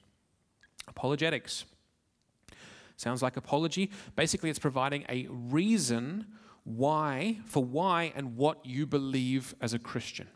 Apologetics 0.87 1.65
Sounds 2.97 3.21
like 3.21 3.35
apology. 3.35 3.91
Basically, 4.15 4.49
it's 4.49 4.59
providing 4.59 5.03
a 5.09 5.27
reason 5.29 6.27
why, 6.63 7.39
for 7.45 7.63
why 7.63 8.13
and 8.15 8.37
what 8.37 8.65
you 8.65 8.85
believe 8.85 9.53
as 9.59 9.73
a 9.73 9.79
Christian. 9.79 10.27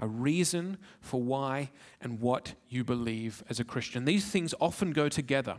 A 0.00 0.08
reason 0.08 0.78
for 1.00 1.22
why 1.22 1.70
and 2.00 2.20
what 2.20 2.54
you 2.68 2.82
believe 2.82 3.44
as 3.48 3.60
a 3.60 3.64
Christian. 3.64 4.04
These 4.04 4.26
things 4.26 4.54
often 4.60 4.90
go 4.90 5.08
together. 5.08 5.58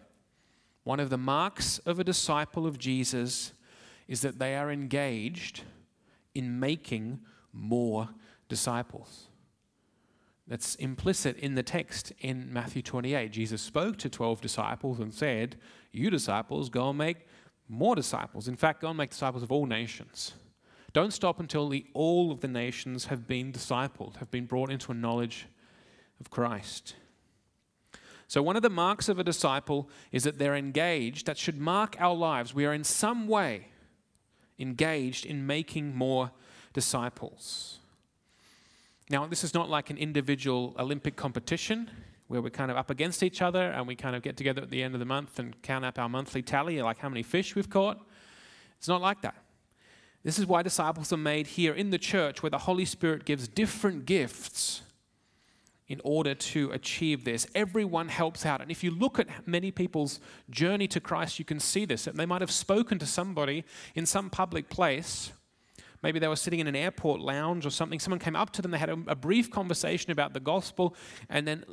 One 0.84 1.00
of 1.00 1.10
the 1.10 1.18
marks 1.18 1.78
of 1.80 2.00
a 2.00 2.04
disciple 2.04 2.66
of 2.66 2.78
Jesus 2.78 3.54
is 4.08 4.22
that 4.22 4.40
they 4.40 4.56
are 4.56 4.72
engaged 4.72 5.64
in 6.34 6.60
making 6.60 7.20
more 7.54 8.10
disciples. 8.50 9.28
That's 10.48 10.76
implicit 10.76 11.38
in 11.38 11.56
the 11.56 11.64
text 11.64 12.12
in 12.20 12.52
Matthew 12.52 12.82
28. 12.82 13.32
Jesus 13.32 13.62
spoke 13.62 13.98
to 14.00 14.10
12 14.10 14.42
disciples 14.42 15.00
and 15.00 15.14
said, 15.14 15.56
You 15.92 16.10
disciples, 16.10 16.70
go 16.70 16.90
and 16.90 16.98
make 16.98 17.28
more 17.70 17.96
disciples. 17.96 18.48
In 18.48 18.58
fact, 18.58 18.82
go 18.82 18.90
and 18.90 18.98
make 18.98 19.12
disciples 19.12 19.44
of 19.44 19.52
all 19.52 19.66
nations. 19.66 20.34
Don't 20.94 21.14
stop 21.14 21.40
until 21.40 21.70
the, 21.70 21.86
all 21.94 22.32
of 22.32 22.42
the 22.42 22.50
nations 22.50 23.06
have 23.06 23.28
been 23.28 23.54
discipled, 23.54 24.18
have 24.18 24.30
been 24.30 24.46
brought 24.46 24.70
into 24.70 24.92
a 24.92 24.96
knowledge 24.96 25.48
of 26.20 26.30
Christ. 26.30 26.96
So, 28.32 28.42
one 28.42 28.56
of 28.56 28.62
the 28.62 28.70
marks 28.70 29.10
of 29.10 29.20
a 29.20 29.26
disciple 29.26 29.90
is 30.14 30.24
that 30.24 30.40
they're 30.40 30.56
engaged. 30.56 31.26
That 31.26 31.38
should 31.38 31.60
mark 31.60 31.98
our 32.00 32.16
lives. 32.16 32.54
We 32.54 32.66
are 32.66 32.72
in 32.72 32.86
some 32.86 33.28
way 33.28 33.68
engaged 34.58 35.26
in 35.26 35.46
making 35.46 35.94
more 35.94 36.32
disciples. 36.72 37.80
Now, 39.10 39.28
this 39.28 39.44
is 39.44 39.54
not 39.54 39.70
like 39.70 39.90
an 39.90 39.98
individual 39.98 40.74
Olympic 40.80 41.18
competition 41.18 41.92
where 42.30 42.42
we're 42.42 42.52
kind 42.52 42.72
of 42.72 42.78
up 42.78 42.90
against 42.90 43.22
each 43.22 43.42
other 43.42 43.64
and 43.64 43.86
we 43.86 43.98
kind 43.98 44.16
of 44.16 44.22
get 44.22 44.38
together 44.38 44.62
at 44.62 44.70
the 44.70 44.82
end 44.82 44.94
of 44.94 45.02
the 45.02 45.06
month 45.06 45.38
and 45.38 45.62
count 45.62 45.84
up 45.84 46.00
our 46.00 46.08
monthly 46.08 46.42
tally, 46.42 46.82
like 46.82 47.00
how 47.00 47.10
many 47.10 47.24
fish 47.24 47.54
we've 47.54 47.70
caught. 47.70 48.00
It's 48.78 48.88
not 48.88 49.02
like 49.02 49.22
that. 49.24 49.36
This 50.24 50.40
is 50.40 50.46
why 50.46 50.62
disciples 50.62 51.12
are 51.12 51.18
made 51.18 51.48
here 51.48 51.74
in 51.74 51.90
the 51.90 52.00
church, 52.00 52.42
where 52.42 52.50
the 52.50 52.60
Holy 52.60 52.86
Spirit 52.86 53.26
gives 53.26 53.50
different 53.50 54.06
gifts 54.06 54.84
in 55.91 56.00
order 56.05 56.33
to 56.33 56.71
achieve 56.71 57.25
this. 57.25 57.45
Everyone 57.53 58.07
helps 58.07 58.45
out. 58.45 58.62
And 58.62 58.71
if 58.71 58.81
you 58.83 58.91
look 58.91 59.19
at 59.19 59.27
many 59.45 59.71
people's 59.71 60.21
journey 60.50 60.88
to 60.88 61.01
Christ, 61.01 61.38
you 61.38 61.43
can 61.43 61.60
see 61.60 61.83
this. 61.83 62.05
They 62.05 62.25
might 62.25 62.41
have 62.41 62.51
spoken 62.51 62.98
to 63.00 63.05
somebody 63.05 63.65
in 63.93 64.05
some 64.05 64.29
public 64.29 64.69
place 64.69 65.33
Maybe 66.03 66.20
they 66.20 66.27
were 66.27 66.36
sitting 66.36 66.60
in 66.60 66.67
an 66.67 66.75
airport 66.75 67.22
lounge 67.22 67.65
or 67.65 67.70
something. 67.70 68.00
Someone 68.00 68.20
came 68.20 68.36
up 68.36 68.51
to 68.51 68.62
them, 68.62 68.72
they 68.72 68.77
had 68.77 68.89
a, 68.89 68.98
a, 69.08 69.15
brief 69.15 69.51
conversation 69.51 70.12
about 70.12 70.34
the 70.34 70.39
gospel, 70.39 70.96
and 71.29 71.48
then 71.48 71.63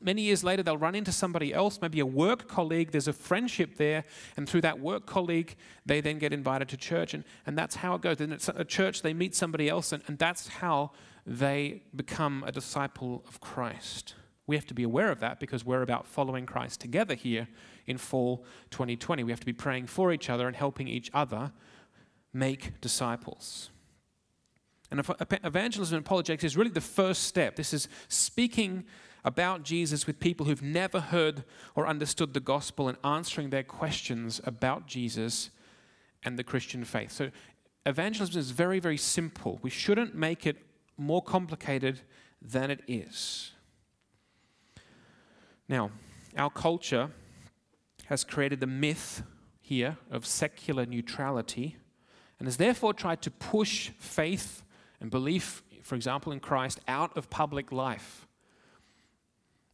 many 0.00 0.22
years 0.22 0.42
later, 0.42 0.62
they'll 0.62 0.78
run 0.78 0.94
into 0.94 1.12
somebody 1.12 1.52
else, 1.52 1.78
maybe 1.82 2.00
a 2.00 2.06
work 2.06 2.48
colleague. 2.48 2.92
There's 2.92 3.08
a 3.08 3.12
friendship 3.12 3.76
there, 3.76 4.04
and 4.36 4.48
through 4.48 4.62
that 4.62 4.80
work 4.80 5.06
colleague, 5.06 5.56
they 5.84 6.00
then 6.00 6.18
get 6.18 6.32
invited 6.32 6.68
to 6.70 6.76
church, 6.76 7.14
and, 7.14 7.24
and 7.46 7.58
that's 7.58 7.76
how 7.76 7.94
it 7.94 8.00
goes. 8.00 8.16
Then 8.16 8.32
at 8.32 8.48
a 8.48 8.64
church, 8.64 9.02
they 9.02 9.12
meet 9.12 9.34
somebody 9.34 9.68
else, 9.68 9.92
and, 9.92 10.02
and 10.06 10.18
that's 10.18 10.48
how 10.48 10.92
they 11.26 11.82
become 11.94 12.44
a 12.46 12.52
disciple 12.52 13.22
of 13.28 13.40
Christ. 13.40 14.14
We 14.46 14.56
have 14.56 14.66
to 14.66 14.74
be 14.74 14.82
aware 14.82 15.10
of 15.10 15.20
that 15.20 15.40
because 15.40 15.64
we're 15.64 15.82
about 15.82 16.06
following 16.06 16.44
Christ 16.44 16.80
together 16.80 17.14
here 17.14 17.48
in 17.86 17.96
fall 17.96 18.44
2020. 18.70 19.24
We 19.24 19.32
have 19.32 19.40
to 19.40 19.46
be 19.46 19.54
praying 19.54 19.86
for 19.86 20.12
each 20.12 20.28
other 20.28 20.46
and 20.46 20.54
helping 20.54 20.86
each 20.86 21.10
other 21.14 21.52
make 22.32 22.80
disciples. 22.80 23.70
And 24.94 25.04
evangelism 25.44 25.96
and 25.96 26.06
apologetics 26.06 26.44
is 26.44 26.56
really 26.56 26.70
the 26.70 26.80
first 26.80 27.24
step. 27.24 27.56
This 27.56 27.74
is 27.74 27.88
speaking 28.06 28.84
about 29.24 29.64
Jesus 29.64 30.06
with 30.06 30.20
people 30.20 30.46
who've 30.46 30.62
never 30.62 31.00
heard 31.00 31.42
or 31.74 31.88
understood 31.88 32.32
the 32.32 32.38
gospel 32.38 32.88
and 32.88 32.96
answering 33.02 33.50
their 33.50 33.64
questions 33.64 34.40
about 34.44 34.86
Jesus 34.86 35.50
and 36.22 36.38
the 36.38 36.44
Christian 36.44 36.84
faith. 36.84 37.10
So, 37.10 37.32
evangelism 37.84 38.38
is 38.38 38.52
very, 38.52 38.78
very 38.78 38.96
simple. 38.96 39.58
We 39.62 39.70
shouldn't 39.70 40.14
make 40.14 40.46
it 40.46 40.58
more 40.96 41.22
complicated 41.22 42.02
than 42.40 42.70
it 42.70 42.82
is. 42.86 43.50
Now, 45.68 45.90
our 46.36 46.50
culture 46.50 47.10
has 48.06 48.22
created 48.22 48.60
the 48.60 48.68
myth 48.68 49.24
here 49.60 49.96
of 50.08 50.24
secular 50.24 50.86
neutrality 50.86 51.78
and 52.38 52.46
has 52.46 52.58
therefore 52.58 52.94
tried 52.94 53.22
to 53.22 53.30
push 53.32 53.90
faith 53.98 54.63
and 55.04 55.10
belief, 55.10 55.62
for 55.82 55.96
example, 55.96 56.32
in 56.32 56.40
Christ 56.40 56.80
out 56.88 57.14
of 57.14 57.28
public 57.28 57.70
life. 57.70 58.26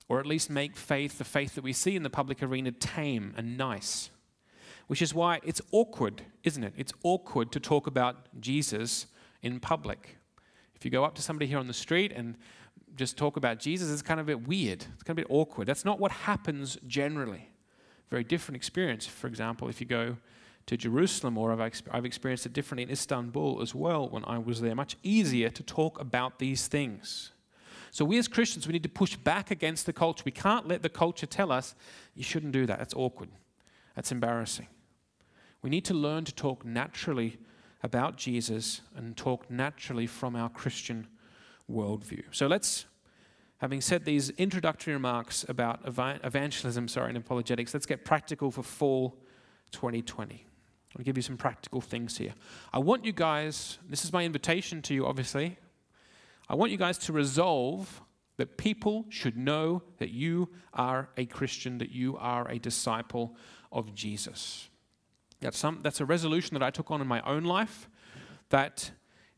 Or 0.08 0.18
at 0.18 0.26
least 0.26 0.50
make 0.50 0.76
faith, 0.76 1.18
the 1.18 1.24
faith 1.24 1.54
that 1.54 1.62
we 1.62 1.72
see 1.72 1.94
in 1.94 2.02
the 2.02 2.10
public 2.10 2.42
arena, 2.42 2.72
tame 2.72 3.32
and 3.36 3.56
nice. 3.56 4.10
Which 4.88 5.00
is 5.00 5.14
why 5.14 5.38
it's 5.44 5.60
awkward, 5.70 6.22
isn't 6.42 6.64
it? 6.64 6.74
It's 6.76 6.92
awkward 7.04 7.52
to 7.52 7.60
talk 7.60 7.86
about 7.86 8.40
Jesus 8.40 9.06
in 9.40 9.60
public. 9.60 10.16
If 10.74 10.84
you 10.84 10.90
go 10.90 11.04
up 11.04 11.14
to 11.14 11.22
somebody 11.22 11.46
here 11.46 11.58
on 11.58 11.68
the 11.68 11.72
street 11.72 12.10
and 12.10 12.34
just 12.96 13.16
talk 13.16 13.36
about 13.36 13.60
Jesus, 13.60 13.88
it's 13.88 14.02
kind 14.02 14.18
of 14.18 14.26
a 14.26 14.36
bit 14.36 14.48
weird. 14.48 14.84
It's 14.94 15.04
kind 15.04 15.16
of 15.16 15.24
a 15.24 15.28
bit 15.28 15.32
awkward. 15.32 15.68
That's 15.68 15.84
not 15.84 16.00
what 16.00 16.10
happens 16.10 16.76
generally. 16.88 17.50
Very 18.10 18.24
different 18.24 18.56
experience. 18.56 19.06
For 19.06 19.28
example, 19.28 19.68
if 19.68 19.80
you 19.80 19.86
go 19.86 20.16
to 20.66 20.76
Jerusalem, 20.76 21.36
or 21.36 21.52
I've, 21.52 21.82
I've 21.90 22.04
experienced 22.04 22.46
it 22.46 22.52
differently 22.52 22.84
in 22.84 22.90
Istanbul 22.90 23.60
as 23.60 23.74
well 23.74 24.08
when 24.08 24.24
I 24.24 24.38
was 24.38 24.60
there. 24.60 24.74
Much 24.74 24.96
easier 25.02 25.50
to 25.50 25.62
talk 25.62 26.00
about 26.00 26.38
these 26.38 26.68
things. 26.68 27.32
So, 27.90 28.04
we 28.04 28.18
as 28.18 28.28
Christians, 28.28 28.66
we 28.66 28.72
need 28.72 28.84
to 28.84 28.88
push 28.88 29.16
back 29.16 29.50
against 29.50 29.84
the 29.84 29.92
culture. 29.92 30.22
We 30.24 30.30
can't 30.30 30.68
let 30.68 30.82
the 30.82 30.88
culture 30.88 31.26
tell 31.26 31.50
us, 31.50 31.74
you 32.14 32.22
shouldn't 32.22 32.52
do 32.52 32.66
that. 32.66 32.78
That's 32.78 32.94
awkward. 32.94 33.30
That's 33.96 34.12
embarrassing. 34.12 34.68
We 35.62 35.70
need 35.70 35.84
to 35.86 35.94
learn 35.94 36.24
to 36.24 36.34
talk 36.34 36.64
naturally 36.64 37.38
about 37.82 38.16
Jesus 38.16 38.80
and 38.94 39.16
talk 39.16 39.50
naturally 39.50 40.06
from 40.06 40.36
our 40.36 40.48
Christian 40.48 41.08
worldview. 41.70 42.22
So, 42.30 42.46
let's, 42.46 42.86
having 43.58 43.80
said 43.80 44.04
these 44.04 44.30
introductory 44.30 44.92
remarks 44.92 45.44
about 45.48 45.80
evangelism, 45.84 46.86
sorry, 46.86 47.08
and 47.08 47.18
apologetics, 47.18 47.74
let's 47.74 47.86
get 47.86 48.04
practical 48.04 48.52
for 48.52 48.62
fall 48.62 49.16
2020. 49.72 50.46
I'll 50.98 51.04
give 51.04 51.16
you 51.16 51.22
some 51.22 51.36
practical 51.36 51.80
things 51.80 52.18
here. 52.18 52.34
I 52.72 52.78
want 52.78 53.04
you 53.04 53.12
guys, 53.12 53.78
this 53.88 54.04
is 54.04 54.12
my 54.12 54.24
invitation 54.24 54.82
to 54.82 54.94
you, 54.94 55.06
obviously. 55.06 55.56
I 56.48 56.54
want 56.56 56.72
you 56.72 56.78
guys 56.78 56.98
to 56.98 57.12
resolve 57.12 58.02
that 58.36 58.56
people 58.56 59.04
should 59.08 59.36
know 59.36 59.82
that 59.98 60.10
you 60.10 60.48
are 60.74 61.10
a 61.16 61.26
Christian, 61.26 61.78
that 61.78 61.90
you 61.90 62.16
are 62.16 62.48
a 62.48 62.58
disciple 62.58 63.36
of 63.70 63.94
Jesus. 63.94 64.68
That's, 65.40 65.58
some, 65.58 65.80
that's 65.82 66.00
a 66.00 66.04
resolution 66.04 66.54
that 66.54 66.62
I 66.62 66.70
took 66.70 66.90
on 66.90 67.00
in 67.00 67.06
my 67.06 67.20
own 67.22 67.44
life, 67.44 67.88
that 68.48 68.90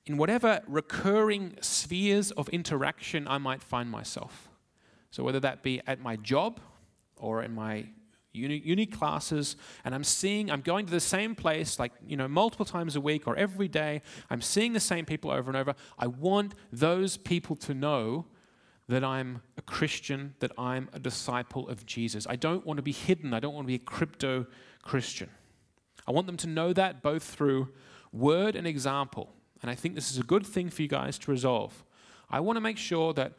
in 0.07 0.17
whatever 0.17 0.63
recurring 0.67 1.57
spheres 1.61 2.31
of 2.33 2.49
interaction 2.49 3.29
I 3.29 3.39
might 3.39 3.63
find 3.63 3.91
myself, 3.91 4.49
so 5.11 5.23
whether 5.23 5.41
that 5.41 5.63
be 5.63 5.83
at 5.87 6.01
my 6.01 6.17
job 6.17 6.61
or 7.17 7.43
in 7.43 7.55
my 7.55 7.87
uni, 8.33 8.59
uni 8.65 8.87
classes, 8.87 9.57
and 9.85 9.95
I'm 9.95 10.05
seeing, 10.05 10.51
I'm 10.51 10.61
going 10.61 10.87
to 10.87 10.93
the 10.93 11.01
same 11.01 11.35
place 11.35 11.79
like, 11.79 11.93
you 12.07 12.17
know, 12.17 12.29
multiple 12.29 12.67
times 12.67 12.97
a 12.97 13.01
week 13.01 13.27
or 13.27 13.37
every 13.37 13.69
day. 13.69 14.03
I'm 14.31 14.43
seeing 14.43 14.73
the 14.73 14.81
same 14.81 15.05
people 15.05 15.31
over 15.31 15.51
and 15.51 15.57
over. 15.57 15.75
I 15.99 16.07
want 16.07 16.55
those 16.73 17.17
people 17.17 17.57
to 17.57 17.75
know 17.75 18.27
that 18.89 19.05
I'm 19.05 19.43
a 19.57 19.63
Christian, 19.63 20.35
that 20.41 20.53
I'm 20.59 20.89
a 20.93 20.99
disciple 20.99 21.69
of 21.69 21.87
Jesus. 21.87 22.27
I 22.29 22.37
don't 22.37 22.67
want 22.67 22.79
to 22.79 22.83
be 22.83 22.93
hidden. 22.93 23.33
I 23.33 23.41
don't 23.41 23.55
want 23.55 23.65
to 23.65 23.69
be 23.69 23.77
a 23.77 23.79
crypto 23.79 24.47
Christian. 24.83 25.31
I 26.07 26.11
want 26.11 26.27
them 26.27 26.37
to 26.39 26.47
know 26.49 26.73
that 26.73 27.03
both 27.03 27.23
through 27.23 27.69
word 28.13 28.57
and 28.57 28.67
example. 28.67 29.35
and 29.63 29.71
I 29.71 29.77
think 29.77 29.95
this 29.95 30.11
is 30.11 30.19
a 30.19 30.25
good 30.25 30.45
thing 30.45 30.69
for 30.71 30.83
you 30.83 30.89
guys 30.89 31.19
to 31.21 31.31
resolve. 31.31 31.85
I 32.29 32.41
want 32.41 32.57
to 32.57 32.61
make 32.61 32.79
sure 32.79 33.13
that 33.15 33.35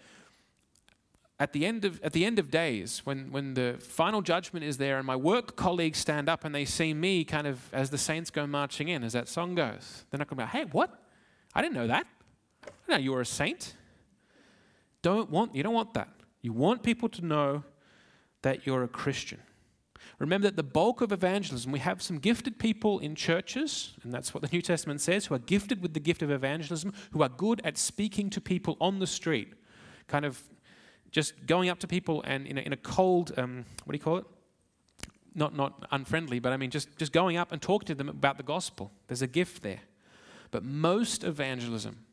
at 1.44 1.52
the 1.52 1.66
end 1.66 1.84
of 1.84 2.02
at 2.02 2.14
the 2.14 2.24
end 2.24 2.40
of 2.40 2.50
days 2.50 3.02
when 3.04 3.30
when 3.30 3.54
the 3.54 3.76
final 3.82 4.22
judgment 4.22 4.64
is 4.64 4.78
there 4.78 4.98
and 4.98 5.06
my 5.06 5.16
work 5.16 5.58
colleagues 5.58 6.00
stand 6.00 6.30
up 6.30 6.46
and 6.46 6.56
they 6.56 6.64
see 6.64 6.94
me 6.94 7.26
kind 7.26 7.46
of 7.46 7.58
as 7.74 7.90
the 7.90 7.98
saints 7.98 8.30
go 8.32 8.48
marching 8.48 8.88
in 8.88 9.04
as 9.04 9.12
that 9.12 9.28
song 9.28 9.54
goes 9.54 10.06
they're 10.10 10.20
not 10.20 10.30
going 10.30 10.38
to 10.38 10.44
be 10.44 10.44
like, 10.44 10.52
hey 10.52 10.66
what? 10.72 11.02
I 11.54 11.62
didn't 11.62 11.76
know 11.76 11.88
that. 11.88 12.08
I 12.66 12.92
know 12.94 12.98
you 12.98 13.12
were 13.12 13.20
a 13.20 13.26
saint. 13.26 13.76
Don't 15.02 15.30
want 15.30 15.54
you 15.54 15.64
don't 15.64 15.74
want 15.74 15.94
that. 15.96 16.08
You 16.42 16.54
want 16.54 16.82
people 16.82 17.10
to 17.10 17.26
know 17.26 17.66
that 18.42 18.66
you're 18.66 18.84
a 18.84 18.88
christian. 18.88 19.42
Remember 20.20 20.48
that 20.48 20.56
the 20.56 20.64
bulk 20.64 21.02
of 21.02 21.12
evangelism 21.12 21.74
we 21.74 21.80
have 21.80 22.02
some 22.02 22.20
gifted 22.20 22.58
people 22.58 23.00
in 23.00 23.16
churches 23.16 23.96
and 24.04 24.14
that's 24.14 24.34
what 24.34 24.44
the 24.44 24.50
new 24.54 24.62
testament 24.62 25.02
says 25.02 25.26
who 25.26 25.36
are 25.36 25.46
gifted 25.54 25.82
with 25.82 25.94
the 25.94 26.00
gift 26.00 26.22
of 26.22 26.32
evangelism 26.32 26.94
who 27.12 27.22
are 27.22 27.28
good 27.28 27.60
at 27.66 27.78
speaking 27.78 28.30
to 28.30 28.40
people 28.40 28.78
on 28.80 29.00
the 29.00 29.08
street 29.08 29.56
kind 30.08 30.24
of 30.24 30.42
just 31.14 31.46
going 31.46 31.70
up 31.70 31.80
to 31.80 31.88
people 31.88 32.22
and 32.26 32.46
in 32.46 32.58
a, 32.58 32.62
in 32.62 32.74
a 32.74 32.78
cold, 32.78 33.32
um, 33.38 33.64
what 33.86 33.94
do 33.94 33.98
you 33.98 34.04
call 34.04 34.18
it? 34.18 34.26
Not, 35.36 35.56
not 35.56 35.88
unfriendly, 35.92 36.40
but 36.40 36.52
I 36.52 36.58
mean 36.58 36.72
just, 36.72 36.98
just 36.98 37.14
going 37.14 37.38
up 37.38 37.52
and 37.52 37.62
talking 37.62 37.88
to 37.88 37.96
them 37.96 38.10
about 38.10 38.38
the 38.38 38.44
gospel. 38.44 38.92
There's 39.08 39.22
a 39.22 39.28
gift 39.28 39.64
there. 39.64 39.80
But 40.52 40.64
most 40.64 41.24
evangelism, 41.24 42.06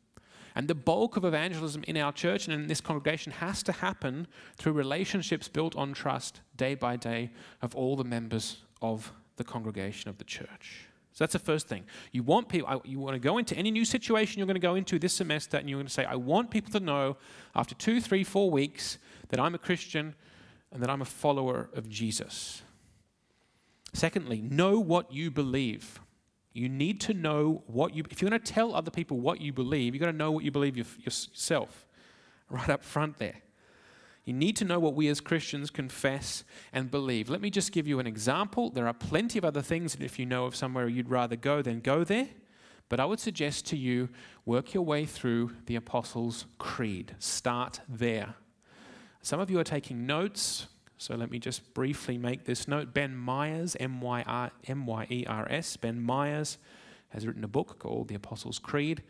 and 0.55 0.67
the 0.67 0.75
bulk 0.75 1.17
of 1.17 1.25
evangelism 1.25 1.83
in 1.87 1.97
our 1.97 2.11
church 2.11 2.47
and 2.47 2.53
in 2.53 2.67
this 2.67 2.81
congregation 2.81 3.31
has 3.33 3.63
to 3.63 3.71
happen 3.71 4.27
through 4.57 4.73
relationships 4.73 5.47
built 5.47 5.75
on 5.75 5.93
trust 5.93 6.41
day 6.55 6.75
by 6.75 6.95
day 6.95 7.31
of 7.61 7.75
all 7.75 7.95
the 7.95 8.03
members 8.03 8.57
of 8.81 9.11
the 9.37 9.43
congregation 9.43 10.09
of 10.09 10.17
the 10.17 10.23
church. 10.23 10.87
So 11.13 11.23
that's 11.23 11.33
the 11.33 11.39
first 11.39 11.67
thing. 11.67 11.83
You 12.11 12.23
want 12.23 12.47
people, 12.47 12.81
you 12.85 12.99
want 12.99 13.15
to 13.15 13.19
go 13.19 13.37
into 13.37 13.55
any 13.55 13.69
new 13.69 13.83
situation 13.83 14.39
you're 14.39 14.47
going 14.47 14.55
to 14.55 14.61
go 14.61 14.75
into 14.75 14.97
this 14.97 15.13
semester, 15.13 15.57
and 15.57 15.69
you're 15.69 15.77
going 15.77 15.87
to 15.87 15.93
say, 15.93 16.05
I 16.05 16.15
want 16.15 16.51
people 16.51 16.71
to 16.71 16.79
know 16.79 17.17
after 17.53 17.75
two, 17.75 17.99
three, 17.99 18.23
four 18.23 18.49
weeks 18.49 18.97
that 19.29 19.39
I'm 19.39 19.53
a 19.53 19.57
Christian 19.57 20.15
and 20.71 20.81
that 20.81 20.89
I'm 20.89 21.01
a 21.01 21.05
follower 21.05 21.69
of 21.75 21.89
Jesus. 21.89 22.61
Secondly, 23.93 24.41
know 24.41 24.79
what 24.79 25.11
you 25.11 25.29
believe. 25.29 25.99
You 26.53 26.69
need 26.69 27.01
to 27.01 27.13
know 27.13 27.63
what 27.67 27.93
you, 27.93 28.03
if 28.09 28.21
you're 28.21 28.29
going 28.29 28.41
to 28.41 28.53
tell 28.53 28.73
other 28.73 28.91
people 28.91 29.19
what 29.19 29.41
you 29.41 29.51
believe, 29.51 29.93
you've 29.93 30.01
got 30.01 30.11
to 30.11 30.17
know 30.17 30.31
what 30.31 30.45
you 30.45 30.51
believe 30.51 30.77
yourself 30.77 31.87
right 32.49 32.69
up 32.69 32.83
front 32.83 33.17
there. 33.17 33.41
You 34.23 34.33
need 34.33 34.55
to 34.57 34.65
know 34.65 34.79
what 34.79 34.93
we 34.93 35.07
as 35.07 35.19
Christians 35.19 35.71
confess 35.71 36.43
and 36.71 36.91
believe. 36.91 37.29
Let 37.29 37.41
me 37.41 37.49
just 37.49 37.71
give 37.71 37.87
you 37.87 37.99
an 37.99 38.05
example. 38.05 38.69
There 38.69 38.87
are 38.87 38.93
plenty 38.93 39.39
of 39.39 39.45
other 39.45 39.61
things, 39.61 39.95
and 39.95 40.03
if 40.03 40.19
you 40.19 40.25
know 40.25 40.45
of 40.45 40.55
somewhere 40.55 40.87
you'd 40.87 41.09
rather 41.09 41.35
go, 41.35 41.61
then 41.61 41.79
go 41.79 42.03
there. 42.03 42.27
But 42.87 42.99
I 42.99 43.05
would 43.05 43.19
suggest 43.19 43.65
to 43.67 43.77
you 43.77 44.09
work 44.45 44.73
your 44.73 44.83
way 44.83 45.05
through 45.05 45.55
the 45.65 45.75
Apostles' 45.75 46.45
Creed. 46.59 47.15
Start 47.19 47.79
there. 47.87 48.35
Some 49.23 49.39
of 49.39 49.49
you 49.49 49.59
are 49.59 49.63
taking 49.63 50.05
notes, 50.05 50.67
so 50.97 51.15
let 51.15 51.31
me 51.31 51.39
just 51.39 51.73
briefly 51.73 52.17
make 52.17 52.45
this 52.45 52.67
note. 52.67 52.93
Ben 52.93 53.15
Myers, 53.15 53.75
M 53.79 54.01
Y 54.01 55.07
E 55.09 55.25
R 55.27 55.47
S, 55.49 55.77
Ben 55.77 56.01
Myers 56.01 56.57
has 57.09 57.25
written 57.25 57.43
a 57.43 57.47
book 57.47 57.79
called 57.79 58.07
The 58.07 58.15
Apostles' 58.15 58.59
Creed. 58.59 59.01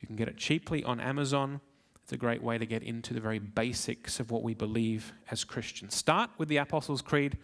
You 0.00 0.06
can 0.06 0.16
get 0.16 0.28
it 0.28 0.36
cheaply 0.36 0.82
on 0.82 0.98
Amazon. 0.98 1.60
It's 2.06 2.12
a 2.12 2.16
great 2.16 2.40
way 2.40 2.56
to 2.56 2.64
get 2.64 2.84
into 2.84 3.14
the 3.14 3.18
very 3.18 3.40
basics 3.40 4.20
of 4.20 4.30
what 4.30 4.44
we 4.44 4.54
believe 4.54 5.12
as 5.28 5.42
Christians. 5.42 5.96
Start 5.96 6.30
with 6.38 6.48
the 6.48 6.58
Apostles' 6.58 7.02
Creed, 7.02 7.36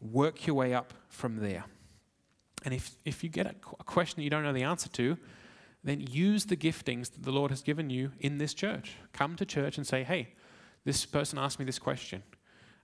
work 0.00 0.44
your 0.44 0.56
way 0.56 0.74
up 0.74 0.92
from 1.08 1.36
there. 1.36 1.62
And 2.64 2.74
if, 2.74 2.96
if 3.04 3.22
you 3.22 3.30
get 3.30 3.46
a, 3.46 3.54
question 3.84 4.24
you 4.24 4.28
don't 4.28 4.42
know 4.42 4.52
the 4.52 4.64
answer 4.64 4.88
to, 4.88 5.16
then 5.84 6.00
use 6.00 6.46
the 6.46 6.56
giftings 6.56 7.12
that 7.12 7.22
the 7.22 7.30
Lord 7.30 7.52
has 7.52 7.62
given 7.62 7.90
you 7.90 8.10
in 8.18 8.38
this 8.38 8.54
church. 8.54 8.96
Come 9.12 9.36
to 9.36 9.46
church 9.46 9.76
and 9.76 9.86
say, 9.86 10.02
hey, 10.02 10.34
this 10.84 11.06
person 11.06 11.38
asked 11.38 11.60
me 11.60 11.64
this 11.64 11.78
question. 11.78 12.24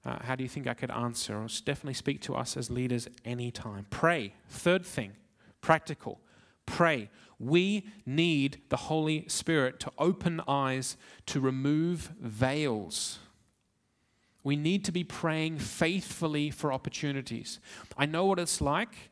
Uh, 0.04 0.18
how 0.22 0.36
do 0.36 0.44
you 0.44 0.48
think 0.48 0.68
I 0.68 0.74
could 0.74 0.92
answer? 0.92 1.36
Or 1.36 1.48
definitely 1.64 1.94
speak 1.94 2.20
to 2.20 2.36
us 2.36 2.56
as 2.56 2.70
leaders 2.70 3.08
anytime. 3.24 3.86
Pray. 3.90 4.34
Third 4.50 4.86
thing, 4.86 5.14
practical. 5.60 6.20
Pray. 6.66 7.10
We 7.38 7.86
need 8.06 8.62
the 8.68 8.76
Holy 8.76 9.26
Spirit 9.28 9.80
to 9.80 9.92
open 9.98 10.40
eyes, 10.46 10.96
to 11.26 11.40
remove 11.40 12.12
veils. 12.20 13.18
We 14.42 14.56
need 14.56 14.84
to 14.84 14.92
be 14.92 15.04
praying 15.04 15.58
faithfully 15.58 16.50
for 16.50 16.72
opportunities. 16.72 17.60
I 17.96 18.06
know 18.06 18.26
what 18.26 18.38
it's 18.38 18.60
like. 18.60 19.10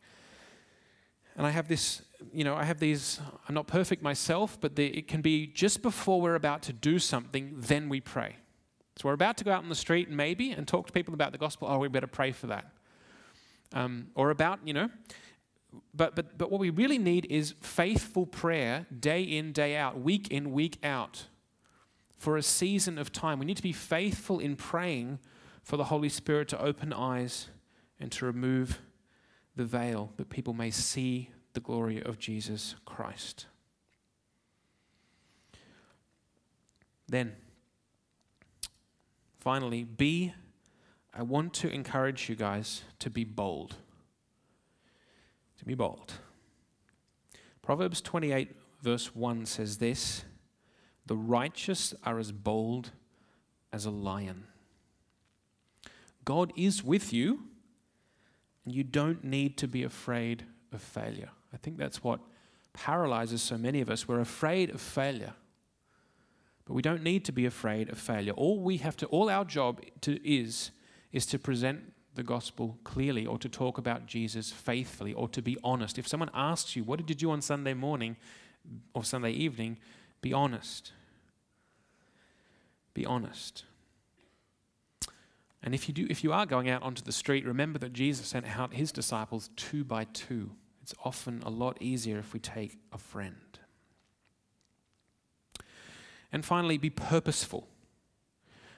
And 1.37 1.47
I 1.47 1.51
have 1.51 1.67
this, 1.69 2.03
you 2.33 2.45
know, 2.45 2.55
I 2.55 2.65
have 2.65 2.79
these, 2.79 3.19
I'm 3.49 3.55
not 3.55 3.67
perfect 3.67 4.03
myself, 4.03 4.59
but 4.61 4.77
the, 4.77 4.87
it 4.87 5.09
can 5.09 5.23
be 5.23 5.47
just 5.47 5.81
before 5.81 6.21
we're 6.21 6.35
about 6.35 6.63
to 6.63 6.73
do 6.75 6.99
something, 6.99 7.55
then 7.57 7.89
we 7.89 8.01
pray. 8.01 8.37
So 8.97 9.09
we're 9.09 9.15
about 9.15 9.39
to 9.39 9.45
go 9.45 9.53
out 9.53 9.63
on 9.63 9.71
the 9.71 9.75
street, 9.75 10.11
maybe, 10.11 10.51
and 10.51 10.69
talk 10.69 10.87
to 10.89 10.93
people 10.93 11.15
about 11.15 11.33
the 11.33 11.39
gospel. 11.39 11.69
Oh, 11.71 11.79
we 11.79 11.89
better 11.89 12.07
pray 12.07 12.33
for 12.33 12.49
that. 12.49 12.67
Um, 13.73 14.09
or 14.15 14.29
about, 14.29 14.61
you 14.67 14.75
know, 14.75 14.91
but, 15.95 16.15
but, 16.15 16.39
but 16.39 16.51
what 16.51 16.61
we 16.61 16.71
really 16.71 16.99
need 16.99 17.27
is 17.31 17.55
faithful 17.61 18.27
prayer 18.27 18.87
day 18.99 19.23
in, 19.23 19.53
day 19.53 19.77
out, 19.77 20.01
week 20.01 20.29
in, 20.29 20.53
week 20.53 20.79
out, 20.83 21.27
for 22.17 22.37
a 22.37 22.43
season 22.43 22.99
of 22.99 23.13
time. 23.13 23.39
We 23.39 23.47
need 23.47 23.57
to 23.57 23.63
be 23.63 23.73
faithful 23.73 24.39
in 24.39 24.57
praying 24.57 25.19
for 25.63 25.77
the 25.77 25.85
Holy 25.85 26.09
Spirit 26.09 26.49
to 26.49 26.63
open 26.63 26.93
eyes 26.93 27.49
and 27.99 28.13
to 28.13 28.27
remove 28.27 28.81
the 29.57 29.65
veil 29.65 30.13
that 30.17 30.29
people 30.29 30.55
may 30.55 30.71
see 30.71 31.31
the 31.53 31.61
glory 31.61 32.03
of 32.03 32.19
Jesus 32.19 32.75
Christ. 32.85 33.47
Then, 37.09 37.33
finally, 39.39 39.85
B, 39.85 40.33
I 41.13 41.23
want 41.23 41.53
to 41.55 41.69
encourage 41.69 42.29
you 42.29 42.37
guys 42.37 42.83
to 43.01 43.11
be 43.11 43.25
bold 43.25 43.77
to 45.63 45.67
be 45.67 45.75
bold. 45.75 46.15
Proverbs 47.63 48.01
28, 48.01 48.57
verse 48.83 49.15
1 49.15 49.47
says 49.47 49.79
this 49.79 50.25
The 51.07 51.17
righteous 51.17 51.95
are 52.03 52.19
as 52.19 52.33
bold 52.33 52.91
as 53.73 53.87
a 53.87 53.91
lion. 53.91 54.49
God 56.25 56.53
is 56.57 56.83
with 56.83 57.13
you, 57.13 57.45
and 58.65 58.75
you 58.75 58.83
don't 58.83 59.23
need 59.23 59.57
to 59.59 59.69
be 59.69 59.85
afraid 59.85 60.45
of 60.73 60.83
failure. 60.83 61.31
I 61.55 61.57
think 61.59 61.79
that's 61.79 62.03
what 62.03 62.21
paralyzes 62.73 63.41
so 63.41 63.57
many 63.57 63.81
of 63.81 63.89
us. 63.89 64.09
We're 64.09 64.21
afraid 64.21 64.71
of 64.71 64.81
failure. 64.81 65.35
But 66.65 66.75
we 66.75 66.83
don't 66.83 67.03
need 67.03 67.25
to 67.27 67.33
be 67.33 67.47
afraid 67.47 67.89
of 67.89 67.99
failure. 67.99 68.33
All 68.33 68.61
we 68.61 68.79
have 68.79 68.97
to, 68.99 69.07
all 69.07 69.31
our 69.31 69.45
job 69.45 69.81
to, 70.03 70.19
is, 70.29 70.73
is 71.13 71.27
to 71.27 71.39
present 71.39 71.92
the 72.15 72.23
gospel 72.23 72.79
clearly 72.85 73.27
or 73.27 73.39
to 73.39 73.49
talk 73.49 73.79
about 73.79 74.07
Jesus 74.07 74.51
faithfully 74.51 75.13
or 75.13 75.29
to 75.29 75.43
be 75.43 75.57
honest. 75.65 75.99
If 75.99 76.09
someone 76.09 76.31
asks 76.35 76.77
you, 76.77 76.85
What 76.85 76.99
did 76.99 77.09
you 77.09 77.17
do 77.17 77.31
on 77.31 77.41
Sunday 77.41 77.75
morning 77.75 78.17
or 78.95 79.05
Sunday 79.05 79.33
evening? 79.33 79.79
Be 80.21 80.33
honest. 80.33 80.93
Be 82.95 83.07
honest. 83.07 83.65
And 85.63 85.75
if 85.75 85.89
you, 85.89 85.95
do, 85.95 86.07
if 86.11 86.25
you 86.25 86.33
are 86.33 86.45
going 86.45 86.69
out 86.69 86.83
onto 86.83 87.03
the 87.03 87.13
street, 87.13 87.47
remember 87.47 87.79
that 87.79 87.93
Jesus 87.93 88.27
sent 88.27 88.47
out 88.59 88.75
his 88.75 88.91
disciples 88.91 89.51
two 89.57 89.85
by 89.85 90.05
two. 90.13 90.51
It's 90.83 90.95
often 91.05 91.41
a 91.45 91.51
lot 91.51 91.79
easier 91.81 92.19
if 92.19 92.33
we 92.33 92.41
take 92.41 92.79
a 92.93 92.99
friend. 92.99 93.37
And 96.33 96.45
finally, 96.45 96.79
be 96.79 96.91
purposeful. 96.91 97.69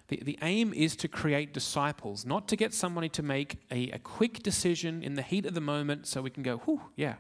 The, 0.09 0.21
the 0.23 0.39
aim 0.43 0.75
is 0.75 0.97
to 0.97 1.09
create 1.09 1.55
disciples, 1.55 2.27
not 2.27 2.47
to 2.49 2.57
get 2.57 2.75
somebody 2.75 3.09
to 3.11 3.23
make 3.23 3.57
a, 3.71 3.91
a 3.91 3.99
quick 3.99 4.43
decision 4.43 5.03
in 5.03 5.15
the 5.15 5.23
heat 5.23 5.47
of 5.47 5.55
the 5.55 5.61
moment 5.61 6.07
so 6.07 6.21
we 6.21 6.31
can 6.31 6.43
go, 6.43 6.59
whew, 6.59 6.83
yeah. 6.95 7.15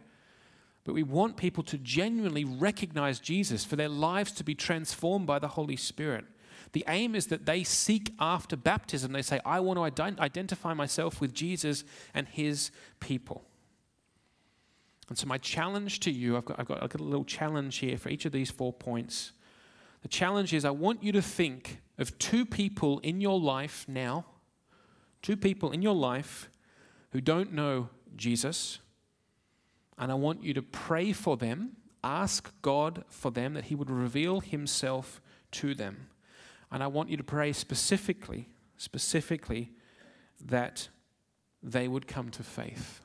But 0.85 0.93
we 0.93 1.03
want 1.03 1.39
people 1.39 1.65
to 1.65 1.79
genuinely 1.79 2.45
recognize 2.45 3.19
Jesus, 3.19 3.65
for 3.65 3.77
their 3.77 3.89
lives 3.89 4.33
to 4.33 4.45
be 4.45 4.55
transformed 4.55 5.27
by 5.27 5.39
the 5.39 5.49
Holy 5.49 5.77
Spirit. 5.77 6.27
The 6.73 6.85
aim 6.89 7.15
is 7.15 7.29
that 7.29 7.47
they 7.47 7.65
seek 7.65 8.13
after 8.19 8.57
baptism. 8.57 9.13
They 9.13 9.23
say, 9.23 9.41
I 9.47 9.61
want 9.61 9.79
to 9.79 10.03
ident- 10.03 10.19
identify 10.19 10.75
myself 10.75 11.21
with 11.21 11.33
Jesus 11.33 11.85
and 12.13 12.29
his 12.29 12.71
people. 13.01 13.45
And 15.09 15.17
so, 15.17 15.27
my 15.27 15.39
challenge 15.39 16.01
to 16.01 16.11
you 16.11 16.37
I've 16.37 16.45
got, 16.45 16.59
I've, 16.59 16.67
got, 16.67 16.83
I've 16.83 16.91
got 16.91 17.01
a 17.01 17.05
little 17.05 17.25
challenge 17.25 17.77
here 17.79 17.97
for 17.97 18.09
each 18.09 18.25
of 18.25 18.33
these 18.33 18.51
four 18.51 18.73
points. 18.73 19.33
The 20.03 20.09
challenge 20.09 20.53
is 20.53 20.65
I 20.65 20.71
want 20.71 21.03
you 21.03 21.13
to 21.13 21.23
think 21.23 21.81
of 21.99 22.19
two 22.19 22.45
people 22.45 22.99
in 23.01 23.21
your 23.21 23.39
life 23.39 23.85
now, 23.89 24.25
two 25.23 25.37
people 25.37 25.71
in 25.71 25.83
your 25.83 25.95
life 25.95 26.51
who 27.11 27.21
don't 27.21 27.53
know 27.53 27.89
Jesus, 28.17 28.81
and 29.97 30.11
I 30.11 30.15
want 30.15 30.43
you 30.43 30.53
to 30.55 30.63
pray 30.63 31.13
for 31.13 31.37
them, 31.37 31.77
ask 32.03 32.53
God 32.63 33.05
for 33.09 33.31
them 33.31 33.55
that 33.55 33.67
He 33.67 33.75
would 33.75 33.91
reveal 33.91 34.41
Himself 34.41 35.21
to 35.53 35.75
them. 35.75 36.09
And 36.73 36.83
I 36.83 36.89
want 36.89 37.09
you 37.11 37.17
to 37.17 37.25
pray 37.25 37.53
specifically, 37.53 38.49
specifically, 38.77 39.71
that 40.45 40.89
they 41.63 41.87
would 41.87 42.09
come 42.09 42.31
to 42.31 42.43
faith. 42.43 43.01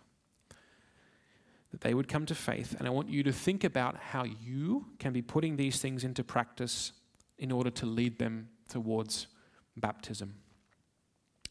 that 1.72 1.82
they 1.82 1.94
would 1.94 2.08
come 2.08 2.26
to 2.26 2.36
faith. 2.36 2.76
And 2.78 2.88
I 2.88 2.92
want 2.92 3.10
you 3.10 3.22
to 3.24 3.32
think 3.32 3.64
about 3.64 3.96
how 3.96 4.24
you 4.24 4.88
can 4.98 5.14
be 5.14 5.22
putting 5.22 5.56
these 5.56 5.80
things 5.80 6.04
into 6.04 6.24
practice 6.24 6.94
in 7.38 7.52
order 7.52 7.70
to 7.70 7.86
lead 7.86 8.18
them 8.18 8.50
towards 8.70 9.28
baptism. 9.76 10.36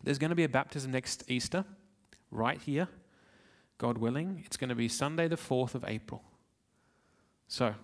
There's 0.03 0.19
going 0.19 0.31
to 0.31 0.37
be 0.37 0.45
a 0.45 0.49
baptism 0.49 0.93
next 0.93 1.25
Easter, 1.29 1.65
right 2.31 2.61
here, 2.61 2.89
God 3.79 3.99
willing. 3.99 4.43
It's 4.47 4.57
going 4.57 4.69
to 4.69 4.75
be 4.75 4.89
Sunday, 4.89 5.29
the 5.29 5.37
4th 5.37 5.75
of 5.75 5.85
April. 5.87 6.23
So 7.49 7.75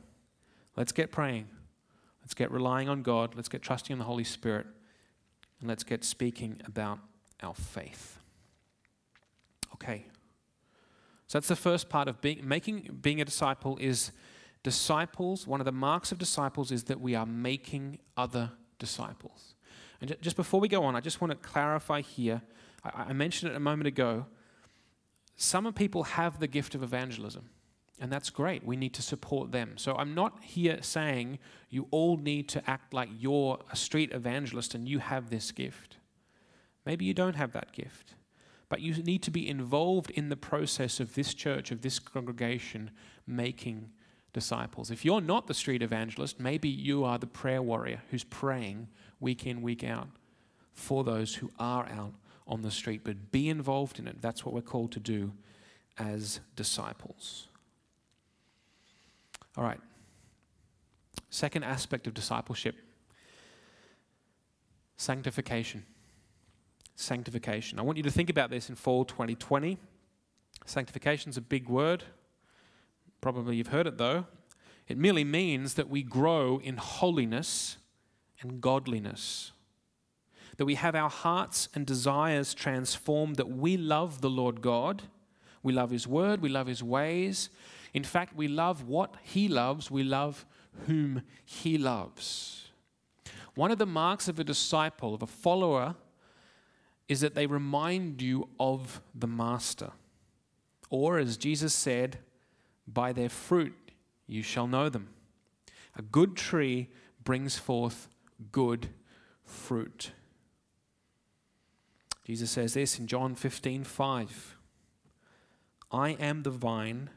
let's 0.76 0.92
get 0.92 1.10
praying. 1.10 1.48
Let's 2.22 2.34
get 2.34 2.50
relying 2.50 2.88
on 2.88 3.02
God. 3.02 3.34
Let's 3.34 3.48
get 3.48 3.62
trusting 3.62 3.92
in 3.92 3.98
the 3.98 4.04
Holy 4.04 4.24
Spirit. 4.24 4.66
And 5.60 5.68
let's 5.68 5.84
get 5.84 6.04
speaking 6.04 6.60
about 6.66 6.98
our 7.42 7.54
faith. 7.54 8.18
Okay. 9.74 10.06
So 11.26 11.38
that's 11.38 11.48
the 11.48 11.56
first 11.56 11.88
part 11.88 12.08
of 12.08 12.20
being 12.20 12.46
making 12.46 12.98
being 13.00 13.20
a 13.20 13.24
disciple 13.24 13.76
is 13.80 14.12
disciples. 14.62 15.46
One 15.46 15.60
of 15.60 15.64
the 15.64 15.72
marks 15.72 16.12
of 16.12 16.18
disciples 16.18 16.70
is 16.70 16.84
that 16.84 17.00
we 17.00 17.14
are 17.14 17.26
making 17.26 17.98
other 18.16 18.52
disciples. 18.78 19.54
And 20.00 20.16
just 20.20 20.36
before 20.36 20.60
we 20.60 20.68
go 20.68 20.84
on, 20.84 20.96
I 20.96 21.00
just 21.00 21.20
want 21.20 21.30
to 21.30 21.48
clarify 21.48 22.00
here. 22.00 22.42
I, 22.84 23.12
mentioned 23.12 23.52
it 23.52 23.56
a 23.56 23.60
moment 23.60 23.86
ago. 23.86 24.26
Some 25.36 25.72
people 25.72 26.04
have 26.04 26.38
the 26.38 26.46
gift 26.46 26.74
of 26.74 26.82
evangelism, 26.82 27.48
and 27.98 28.12
that's 28.12 28.28
great. 28.28 28.64
We 28.64 28.76
need 28.76 28.92
to 28.94 29.02
support 29.02 29.52
them. 29.52 29.78
So 29.78 29.94
I'm 29.96 30.14
not 30.14 30.42
here 30.42 30.78
saying 30.82 31.38
you 31.70 31.86
all 31.90 32.18
need 32.18 32.48
to 32.50 32.70
act 32.70 32.92
like 32.92 33.08
you're 33.18 33.58
a 33.72 33.76
street 33.76 34.12
evangelist 34.12 34.74
and 34.74 34.88
you 34.88 34.98
have 34.98 35.30
this 35.30 35.50
gift. 35.52 35.96
Maybe 36.84 37.04
you 37.04 37.14
don't 37.14 37.36
have 37.36 37.52
that 37.52 37.72
gift. 37.72 38.14
But 38.68 38.80
you 38.80 38.94
need 39.02 39.22
to 39.22 39.30
be 39.30 39.48
involved 39.48 40.10
in 40.10 40.28
the 40.28 40.36
process 40.36 41.00
of 41.00 41.14
this 41.14 41.34
church, 41.34 41.70
of 41.70 41.82
this 41.82 41.98
congregation, 41.98 42.90
making 43.26 43.90
disciples. 44.34 44.90
If 44.90 45.04
you're 45.04 45.22
not 45.22 45.46
the 45.46 45.54
street 45.54 45.80
evangelist, 45.80 46.38
maybe 46.38 46.68
you 46.68 47.04
are 47.04 47.16
the 47.16 47.26
prayer 47.26 47.62
warrior 47.62 48.02
who's 48.10 48.24
praying 48.24 48.88
week 49.20 49.46
in, 49.46 49.62
week 49.62 49.82
out 49.82 50.08
for 50.74 51.02
those 51.02 51.36
who 51.36 51.50
are 51.58 51.86
out 51.86 52.12
on 52.46 52.60
the 52.60 52.70
street. 52.70 53.00
But 53.02 53.32
be 53.32 53.48
involved 53.48 53.98
in 53.98 54.06
it. 54.06 54.20
That's 54.20 54.44
what 54.44 54.54
we're 54.54 54.60
called 54.60 54.92
to 54.92 55.00
do 55.00 55.32
as 55.96 56.40
disciples. 56.56 57.46
All 59.56 59.64
right. 59.64 59.80
Second 61.30 61.62
aspect 61.62 62.06
of 62.06 62.12
discipleship 62.12 62.76
sanctification 64.96 65.84
sanctification. 66.96 67.78
I 67.78 67.82
want 67.82 67.96
you 67.96 68.04
to 68.04 68.10
think 68.10 68.30
about 68.30 68.50
this 68.50 68.68
in 68.68 68.76
fall 68.76 69.04
2020. 69.04 69.78
Sanctification 70.64 71.30
is 71.30 71.36
a 71.36 71.40
big 71.40 71.68
word. 71.68 72.04
Probably 73.24 73.56
you've 73.56 73.68
heard 73.68 73.86
it 73.86 73.96
though. 73.96 74.26
It 74.86 74.98
merely 74.98 75.24
means 75.24 75.74
that 75.74 75.88
we 75.88 76.02
grow 76.02 76.60
in 76.62 76.76
holiness 76.76 77.78
and 78.42 78.60
godliness. 78.60 79.52
That 80.58 80.66
we 80.66 80.74
have 80.74 80.94
our 80.94 81.08
hearts 81.08 81.70
and 81.74 81.86
desires 81.86 82.52
transformed, 82.52 83.36
that 83.36 83.48
we 83.48 83.78
love 83.78 84.20
the 84.20 84.28
Lord 84.28 84.60
God. 84.60 85.04
We 85.62 85.72
love 85.72 85.88
His 85.88 86.06
Word, 86.06 86.42
we 86.42 86.50
love 86.50 86.66
His 86.66 86.82
ways. 86.82 87.48
In 87.94 88.04
fact, 88.04 88.36
we 88.36 88.46
love 88.46 88.86
what 88.86 89.14
He 89.22 89.48
loves, 89.48 89.90
we 89.90 90.02
love 90.02 90.44
whom 90.86 91.22
He 91.46 91.78
loves. 91.78 92.72
One 93.54 93.70
of 93.70 93.78
the 93.78 93.86
marks 93.86 94.28
of 94.28 94.38
a 94.38 94.44
disciple, 94.44 95.14
of 95.14 95.22
a 95.22 95.26
follower 95.26 95.94
is 97.08 97.22
that 97.22 97.34
they 97.34 97.46
remind 97.46 98.20
you 98.20 98.50
of 98.60 99.00
the 99.14 99.26
Master. 99.26 99.92
Or, 100.90 101.16
as 101.16 101.38
Jesus 101.38 101.72
said, 101.72 102.18
by 102.86 103.12
their 103.12 103.28
fruit 103.28 103.74
you 104.26 104.42
shall 104.42 104.66
know 104.66 104.88
them. 104.88 105.08
A 105.96 106.02
good 106.02 106.36
tree 106.36 106.90
brings 107.22 107.56
forth 107.56 108.08
good 108.52 108.88
fruit. 109.44 110.12
Jesus 112.24 112.50
says 112.50 112.74
this 112.74 112.98
in 112.98 113.06
John 113.06 113.34
15 113.34 113.84
5. 113.84 114.56
I 115.92 116.10
am 116.10 116.42
the 116.42 116.50
vine, 116.50 117.10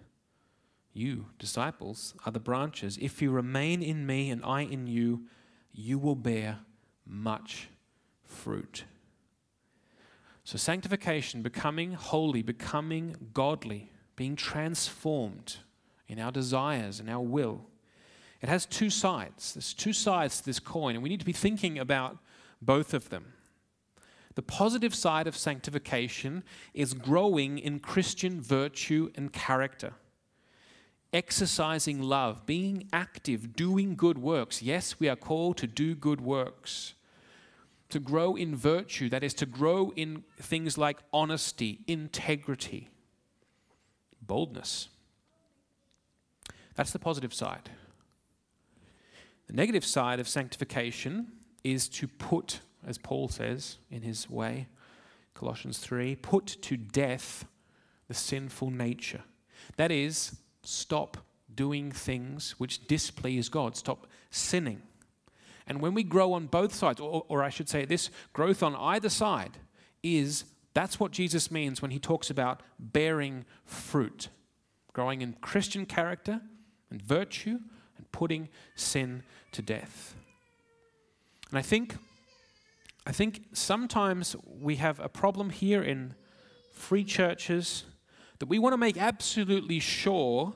you, 0.93 1.27
disciples, 1.39 2.13
are 2.25 2.31
the 2.31 2.39
branches. 2.39 2.97
If 3.01 3.21
you 3.21 3.31
remain 3.31 3.81
in 3.81 4.05
me 4.05 4.29
and 4.29 4.43
I 4.43 4.61
in 4.61 4.85
you, 4.85 5.25
you 5.71 5.97
will 5.97 6.15
bear 6.15 6.59
much 7.05 7.69
fruit. 8.23 8.83
So, 10.43 10.57
sanctification, 10.57 11.41
becoming 11.41 11.93
holy, 11.93 12.41
becoming 12.41 13.15
godly, 13.33 13.91
being 14.17 14.35
transformed 14.35 15.57
in 16.09 16.19
our 16.19 16.31
desires 16.33 16.99
and 16.99 17.09
our 17.09 17.21
will, 17.21 17.61
it 18.41 18.49
has 18.49 18.65
two 18.65 18.89
sides. 18.89 19.53
There's 19.53 19.73
two 19.73 19.93
sides 19.93 20.39
to 20.39 20.45
this 20.45 20.59
coin, 20.59 20.95
and 20.95 21.03
we 21.03 21.07
need 21.07 21.21
to 21.21 21.25
be 21.25 21.31
thinking 21.31 21.79
about 21.79 22.17
both 22.61 22.93
of 22.93 23.09
them. 23.09 23.33
The 24.35 24.41
positive 24.41 24.93
side 24.93 25.25
of 25.25 25.37
sanctification 25.37 26.43
is 26.73 26.93
growing 26.93 27.57
in 27.57 27.79
Christian 27.79 28.41
virtue 28.41 29.11
and 29.15 29.31
character, 29.31 29.93
exercising 31.13 32.01
love, 32.01 32.45
being 32.45 32.89
active, 32.91 33.55
doing 33.55 33.95
good 33.95 34.17
works. 34.17 34.61
Yes, 34.61 34.99
we 34.99 35.07
are 35.07 35.15
called 35.15 35.57
to 35.57 35.67
do 35.67 35.95
good 35.95 36.19
works 36.19 36.93
to 37.89 37.99
grow 37.99 38.35
in 38.35 38.55
virtue, 38.55 39.09
that 39.09 39.23
is, 39.23 39.33
to 39.35 39.45
grow 39.45 39.93
in 39.95 40.23
things 40.37 40.77
like 40.77 40.97
honesty, 41.13 41.79
integrity, 41.87 42.89
boldness. 44.27 44.89
That's 46.75 46.91
the 46.91 46.99
positive 46.99 47.33
side. 47.33 47.71
The 49.47 49.53
negative 49.53 49.85
side 49.85 50.19
of 50.19 50.27
sanctification 50.27 51.27
is 51.63 51.87
to 51.89 52.07
put, 52.07 52.59
as 52.85 52.97
Paul 52.97 53.29
says 53.29 53.77
in 53.89 54.01
his 54.01 54.29
way, 54.29 54.67
Colossians 55.33 55.79
3, 55.79 56.15
put 56.17 56.45
to 56.63 56.77
death 56.77 57.45
the 58.07 58.13
sinful 58.13 58.71
nature. 58.71 59.21
That 59.77 59.91
is, 59.91 60.37
stop 60.63 61.17
doing 61.53 61.91
things 61.91 62.55
which 62.57 62.87
displease 62.87 63.49
God, 63.49 63.75
stop 63.75 64.07
sinning. 64.29 64.81
And 65.67 65.81
when 65.81 65.93
we 65.93 66.03
grow 66.03 66.33
on 66.33 66.47
both 66.47 66.73
sides, 66.73 66.99
or, 66.99 67.25
or 67.27 67.43
I 67.43 67.49
should 67.49 67.69
say 67.69 67.85
this, 67.85 68.09
growth 68.33 68.63
on 68.63 68.75
either 68.75 69.09
side 69.09 69.57
is 70.01 70.45
that's 70.77 70.99
what 70.99 71.11
Jesus 71.11 71.49
means 71.49 71.81
when 71.81 71.91
he 71.91 71.99
talks 71.99 72.29
about 72.29 72.61
bearing 72.77 73.45
fruit, 73.65 74.29
growing 74.93 75.21
in 75.21 75.33
Christian 75.41 75.85
character 75.85 76.41
and 76.91 77.01
virtue 77.01 77.59
and 77.97 78.11
putting 78.11 78.49
sin 78.75 79.23
to 79.53 79.61
death. 79.61 80.15
And 81.49 81.57
I 81.57 81.61
think 81.61 81.95
I 83.05 83.11
think 83.11 83.45
sometimes 83.53 84.35
we 84.45 84.75
have 84.75 84.99
a 84.99 85.09
problem 85.09 85.49
here 85.49 85.81
in 85.81 86.13
free 86.73 87.05
churches 87.05 87.85
that 88.39 88.47
we 88.47 88.59
want 88.59 88.73
to 88.73 88.77
make 88.77 88.97
absolutely 88.97 89.79
sure 89.79 90.53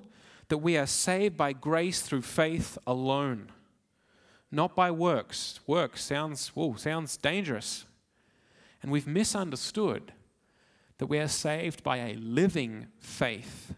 that 0.49 0.57
we 0.57 0.77
are 0.77 0.85
saved 0.85 1.37
by 1.37 1.53
grace 1.53 2.01
through 2.01 2.23
faith 2.23 2.77
alone 2.85 3.51
not 4.51 4.75
by 4.75 4.91
works. 4.91 5.61
Works 5.65 6.03
sounds, 6.03 6.49
whoa, 6.49 6.75
sounds 6.75 7.15
dangerous. 7.17 7.85
And 8.81 8.91
we've 8.91 9.07
misunderstood 9.07 10.13
that 10.97 11.07
we 11.07 11.19
are 11.19 11.27
saved 11.27 11.83
by 11.83 11.97
a 11.97 12.15
living 12.15 12.87
faith. 12.99 13.73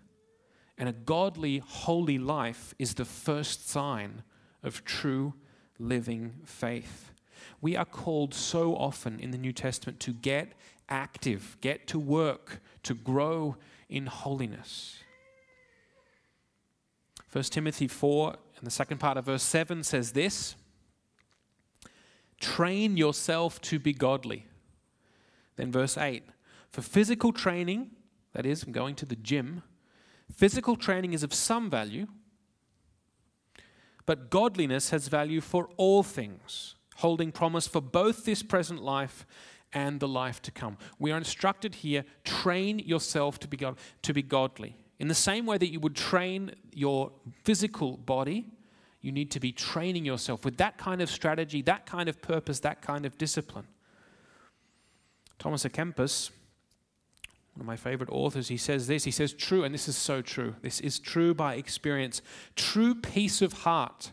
And 0.77 0.89
a 0.89 0.93
godly, 0.93 1.59
holy 1.59 2.17
life 2.17 2.73
is 2.79 2.93
the 2.93 3.05
first 3.05 3.69
sign 3.69 4.23
of 4.61 4.83
true 4.83 5.33
living 5.77 6.33
faith. 6.45 7.11
We 7.61 7.75
are 7.75 7.85
called 7.85 8.33
so 8.33 8.75
often 8.75 9.19
in 9.19 9.31
the 9.31 9.37
New 9.37 9.53
Testament 9.53 9.99
to 10.01 10.13
get 10.13 10.53
active, 10.89 11.57
get 11.61 11.87
to 11.87 11.99
work, 11.99 12.61
to 12.83 12.93
grow 12.93 13.57
in 13.89 14.07
holiness. 14.07 14.97
1 17.31 17.43
Timothy 17.45 17.87
4, 17.87 18.35
and 18.57 18.67
the 18.67 18.71
second 18.71 18.99
part 18.99 19.17
of 19.17 19.25
verse 19.25 19.43
7 19.43 19.83
says 19.83 20.11
this 20.11 20.55
train 22.39 22.97
yourself 22.97 23.61
to 23.61 23.79
be 23.79 23.93
godly. 23.93 24.45
Then, 25.55 25.71
verse 25.71 25.97
8 25.97 26.23
for 26.69 26.81
physical 26.81 27.31
training, 27.31 27.91
that 28.33 28.47
is, 28.47 28.63
going 28.63 28.95
to 28.95 29.05
the 29.05 29.15
gym, 29.15 29.61
physical 30.31 30.75
training 30.75 31.13
is 31.13 31.21
of 31.21 31.31
some 31.31 31.69
value, 31.69 32.07
but 34.07 34.31
godliness 34.31 34.89
has 34.89 35.07
value 35.07 35.39
for 35.39 35.69
all 35.77 36.01
things, 36.01 36.75
holding 36.95 37.31
promise 37.31 37.67
for 37.67 37.79
both 37.79 38.25
this 38.25 38.41
present 38.41 38.81
life 38.81 39.25
and 39.71 39.99
the 39.99 40.07
life 40.07 40.41
to 40.41 40.51
come. 40.51 40.77
We 40.97 41.11
are 41.11 41.17
instructed 41.17 41.75
here 41.75 42.05
train 42.23 42.79
yourself 42.79 43.39
to 43.41 43.47
be, 43.47 43.57
God, 43.57 43.77
to 44.01 44.13
be 44.13 44.23
godly. 44.23 44.75
In 44.99 45.07
the 45.07 45.15
same 45.15 45.45
way 45.45 45.57
that 45.59 45.71
you 45.71 45.79
would 45.79 45.95
train 45.95 46.55
your 46.71 47.11
physical 47.43 47.97
body, 47.97 48.47
you 49.01 49.11
need 49.11 49.31
to 49.31 49.39
be 49.39 49.51
training 49.51 50.05
yourself 50.05 50.45
with 50.45 50.57
that 50.57 50.77
kind 50.77 51.01
of 51.01 51.09
strategy, 51.09 51.61
that 51.63 51.85
kind 51.85 52.09
of 52.09 52.21
purpose, 52.21 52.59
that 52.61 52.81
kind 52.81 53.05
of 53.05 53.17
discipline. 53.17 53.67
Thomas 55.39 55.63
à 55.63 55.71
Kempis, 55.71 56.31
one 57.53 57.61
of 57.61 57.67
my 57.67 57.75
favorite 57.75 58.09
authors, 58.09 58.47
he 58.47 58.57
says 58.57 58.87
this. 58.87 59.03
He 59.03 59.11
says, 59.11 59.33
True, 59.33 59.63
and 59.63 59.73
this 59.73 59.87
is 59.87 59.95
so 59.95 60.21
true. 60.21 60.55
This 60.61 60.79
is 60.79 60.99
true 60.99 61.33
by 61.33 61.55
experience. 61.55 62.21
True 62.55 62.95
peace 62.95 63.41
of 63.41 63.53
heart, 63.53 64.11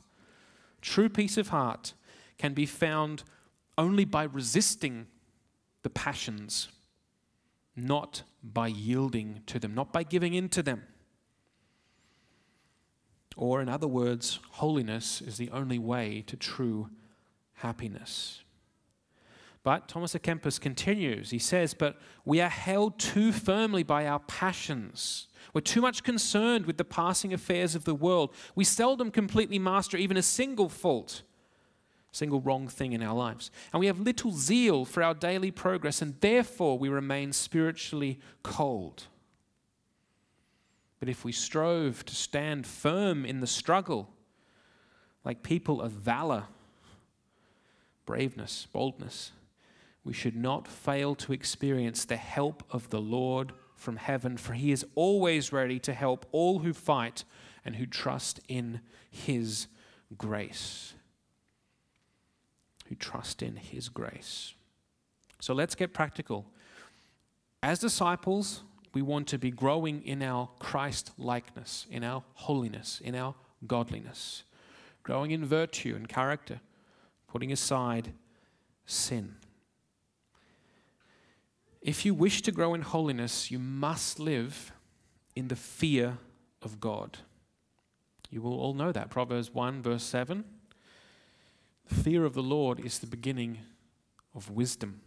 true 0.83 1.09
peace 1.09 1.39
of 1.39 1.49
heart 1.49 1.95
can 2.37 2.53
be 2.53 2.67
found 2.67 3.23
only 3.79 4.05
by 4.05 4.25
resisting 4.25 5.07
the 5.83 5.91
passions, 5.91 6.69
not 7.75 8.23
by 8.43 8.67
yielding 8.67 9.43
to 9.47 9.59
them, 9.59 9.75
not 9.75 9.93
by 9.93 10.03
giving 10.03 10.35
in 10.35 10.49
to 10.51 10.63
them. 10.63 10.83
Or, 13.37 13.63
in 13.63 13.69
other 13.71 13.89
words, 13.89 14.39
holiness 14.51 15.23
is 15.23 15.39
the 15.39 15.51
only 15.51 15.79
way 15.79 16.23
to 16.27 16.37
true 16.37 16.91
happiness. 17.55 18.43
But 19.63 19.89
Thomas 19.89 20.15
à 20.15 20.21
Kempis 20.21 20.59
continues. 20.59 21.31
He 21.31 21.39
says, 21.39 21.75
But 21.75 21.99
we 22.25 22.41
are 22.41 22.49
held 22.49 22.99
too 22.99 23.31
firmly 23.31 23.83
by 23.83 24.07
our 24.07 24.21
passions. 24.21 25.29
We're 25.53 25.61
too 25.61 25.83
much 25.83 26.03
concerned 26.03 26.65
with 26.65 26.79
the 26.79 26.85
passing 26.85 27.33
affairs 27.33 27.75
of 27.75 27.85
the 27.85 27.95
world. 27.95 28.35
We 28.55 28.65
seldom 28.65 29.11
completely 29.11 29.59
master 29.59 29.99
even 29.99 30.17
a 30.17 30.23
single 30.23 30.71
fault, 30.71 31.23
single 32.11 32.41
wrong 32.41 32.69
thing 32.69 32.93
in 32.93 33.03
our 33.03 33.15
lives. 33.15 33.51
And 33.73 33.81
we 33.81 33.87
have 33.87 34.01
little 34.01 34.33
zeal 34.33 34.87
for 34.87 35.03
our 35.03 35.15
daily 35.15 35.51
progress, 35.51 36.01
and 36.01 36.19
therefore 36.21 36.79
we 36.79 36.89
remain 36.89 37.33
spiritually 37.33 38.19
cold. 38.43 39.05
But 41.01 41.11
if 41.11 41.25
we 41.25 41.33
strove 41.33 42.05
to 42.07 42.15
stand 42.15 42.67
firm 42.67 43.27
in 43.27 43.41
the 43.41 43.47
struggle, 43.47 44.09
like 45.23 45.43
people 45.43 45.83
of 45.83 45.93
valor, 45.93 46.45
braveness, 48.07 48.67
boldness, 48.73 49.33
we 50.05 50.13
should 50.13 50.37
not 50.37 50.67
fail 50.67 51.15
to 51.17 51.33
experience 51.33 52.05
the 52.05 52.17
help 52.17 52.63
of 52.71 52.91
the 52.91 53.01
Lord 53.01 53.53
from 53.75 53.97
heaven, 53.97 54.37
for 54.37 54.55
he 54.55 54.73
is 54.73 54.85
always 54.95 55.53
ready 55.53 55.79
to 55.81 55.95
help 55.95 56.27
all 56.33 56.61
who 56.61 56.73
fight 56.73 57.25
and 57.65 57.77
who 57.77 57.87
trust 57.87 58.41
in 58.49 58.81
his 59.11 59.67
grace. 60.17 60.95
Who 62.89 62.95
trust 62.95 63.43
in 63.43 63.57
his 63.57 63.89
grace. 63.89 64.55
So 65.41 65.55
let's 65.55 65.75
get 65.75 65.95
practical. 65.95 66.47
As 67.63 67.79
disciples, 67.79 68.63
we 68.93 69.03
want 69.03 69.29
to 69.29 69.39
be 69.39 69.51
growing 69.51 70.03
in 70.05 70.23
our 70.23 70.49
Christ 70.59 71.13
likeness, 71.17 71.87
in 71.91 72.05
our 72.05 72.23
holiness, 72.35 73.01
in 73.03 73.15
our 73.15 73.35
godliness, 73.67 74.45
growing 75.03 75.31
in 75.31 75.45
virtue 75.45 75.95
and 75.95 76.09
character, 76.09 76.61
putting 77.29 77.53
aside 77.53 78.13
sin. 78.87 79.37
If 81.83 82.05
you 82.05 82.13
wish 82.13 82.43
to 82.43 82.53
grow 82.53 82.75
in 82.75 82.83
holiness, 82.83 83.51
you 83.51 83.59
must 83.59 84.21
live 84.21 84.73
in 85.35 85.49
the 85.49 85.57
fear 85.57 86.19
of 86.61 86.79
God. 86.79 87.19
You 88.31 88.43
will 88.43 88.59
all 88.61 88.75
know 88.75 88.93
that. 88.93 89.11
Proverbs 89.11 89.53
1, 89.53 89.83
verse 89.83 90.03
7. 90.03 90.45
The 91.89 91.95
fear 91.95 92.25
of 92.25 92.35
the 92.35 92.43
Lord 92.43 92.79
is 92.81 92.99
the 92.99 93.07
beginning 93.07 93.59
of 94.35 94.51
wisdom. 94.51 95.01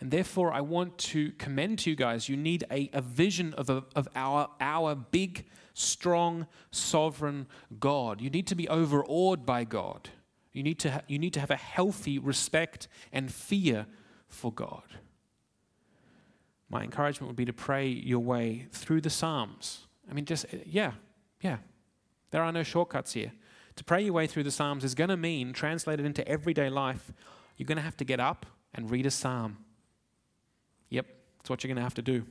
And 0.00 0.10
therefore, 0.10 0.52
I 0.52 0.62
want 0.62 0.96
to 0.98 1.32
commend 1.32 1.80
to 1.80 1.90
you 1.90 1.96
guys 1.96 2.28
you 2.28 2.36
need 2.36 2.64
a, 2.70 2.88
a 2.92 3.02
vision 3.02 3.52
of, 3.54 3.68
a, 3.68 3.84
of 3.94 4.08
our, 4.14 4.48
our 4.60 4.94
big, 4.94 5.46
strong, 5.74 6.46
sovereign 6.70 7.46
God. 7.78 8.20
You 8.20 8.30
need 8.30 8.46
to 8.46 8.54
be 8.54 8.68
overawed 8.68 9.44
by 9.44 9.64
God. 9.64 10.08
You 10.52 10.62
need 10.62 10.78
to, 10.80 10.92
ha- 10.92 11.02
you 11.08 11.18
need 11.18 11.34
to 11.34 11.40
have 11.40 11.50
a 11.50 11.56
healthy 11.56 12.18
respect 12.18 12.88
and 13.12 13.30
fear 13.30 13.86
for 14.28 14.52
God 14.52 14.84
my 16.70 16.82
encouragement 16.82 17.28
would 17.28 17.36
be 17.36 17.44
to 17.44 17.52
pray 17.52 17.86
your 17.86 18.20
way 18.20 18.66
through 18.72 19.00
the 19.00 19.10
Psalms. 19.10 19.86
I 20.10 20.14
mean, 20.14 20.24
just, 20.24 20.46
yeah, 20.66 20.92
yeah. 21.40 21.58
There 22.30 22.42
are 22.42 22.52
no 22.52 22.62
shortcuts 22.62 23.12
here. 23.12 23.32
To 23.76 23.84
pray 23.84 24.02
your 24.02 24.12
way 24.12 24.26
through 24.26 24.42
the 24.42 24.50
Psalms 24.50 24.84
is 24.84 24.94
going 24.94 25.10
to 25.10 25.16
mean, 25.16 25.52
translated 25.52 26.04
into 26.04 26.26
everyday 26.28 26.68
life, 26.68 27.12
you're 27.56 27.66
going 27.66 27.76
to 27.76 27.82
have 27.82 27.96
to 27.98 28.04
get 28.04 28.20
up 28.20 28.46
and 28.74 28.90
read 28.90 29.06
a 29.06 29.10
psalm. 29.10 29.58
Yep, 30.90 31.06
that's 31.38 31.50
what 31.50 31.62
you're 31.62 31.68
going 31.68 31.76
to 31.76 31.82
have 31.82 31.94
to 31.94 32.02
do. 32.02 32.24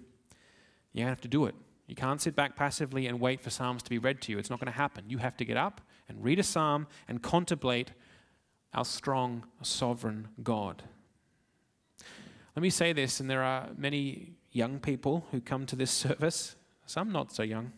You're 0.94 1.04
going 1.04 1.08
to 1.08 1.10
have 1.10 1.22
to 1.22 1.28
do 1.28 1.46
it. 1.46 1.56
You 1.88 1.96
can't 1.96 2.22
sit 2.22 2.36
back 2.36 2.56
passively 2.56 3.08
and 3.08 3.20
wait 3.20 3.42
for 3.42 3.50
psalms 3.50 3.82
to 3.84 3.90
be 3.90 3.98
read 3.98 4.22
to 4.24 4.32
you. 4.32 4.40
It's 4.40 4.50
not 4.50 4.60
going 4.60 4.72
to 4.72 4.78
happen. 4.78 5.06
You 5.10 5.20
have 5.20 5.38
to 5.38 5.46
get 5.46 5.58
up 5.58 5.82
and 6.10 6.24
read 6.24 6.40
a 6.40 6.44
psalm 6.44 6.88
and 7.08 7.22
contemplate 7.22 7.92
our 8.74 8.86
strong, 8.86 9.46
sovereign 9.62 10.28
God. 10.44 10.84
Let 12.58 12.64
me 12.64 12.72
say 12.72 12.92
this, 12.92 13.20
and 13.20 13.30
there 13.30 13.44
are 13.44 13.70
many 13.78 14.32
young 14.52 14.80
people 14.80 15.28
who 15.30 15.40
come 15.40 15.68
to 15.68 15.76
this 15.76 15.92
service, 16.06 16.56
some 16.88 17.12
not 17.12 17.32
so 17.32 17.44
young. 17.44 17.72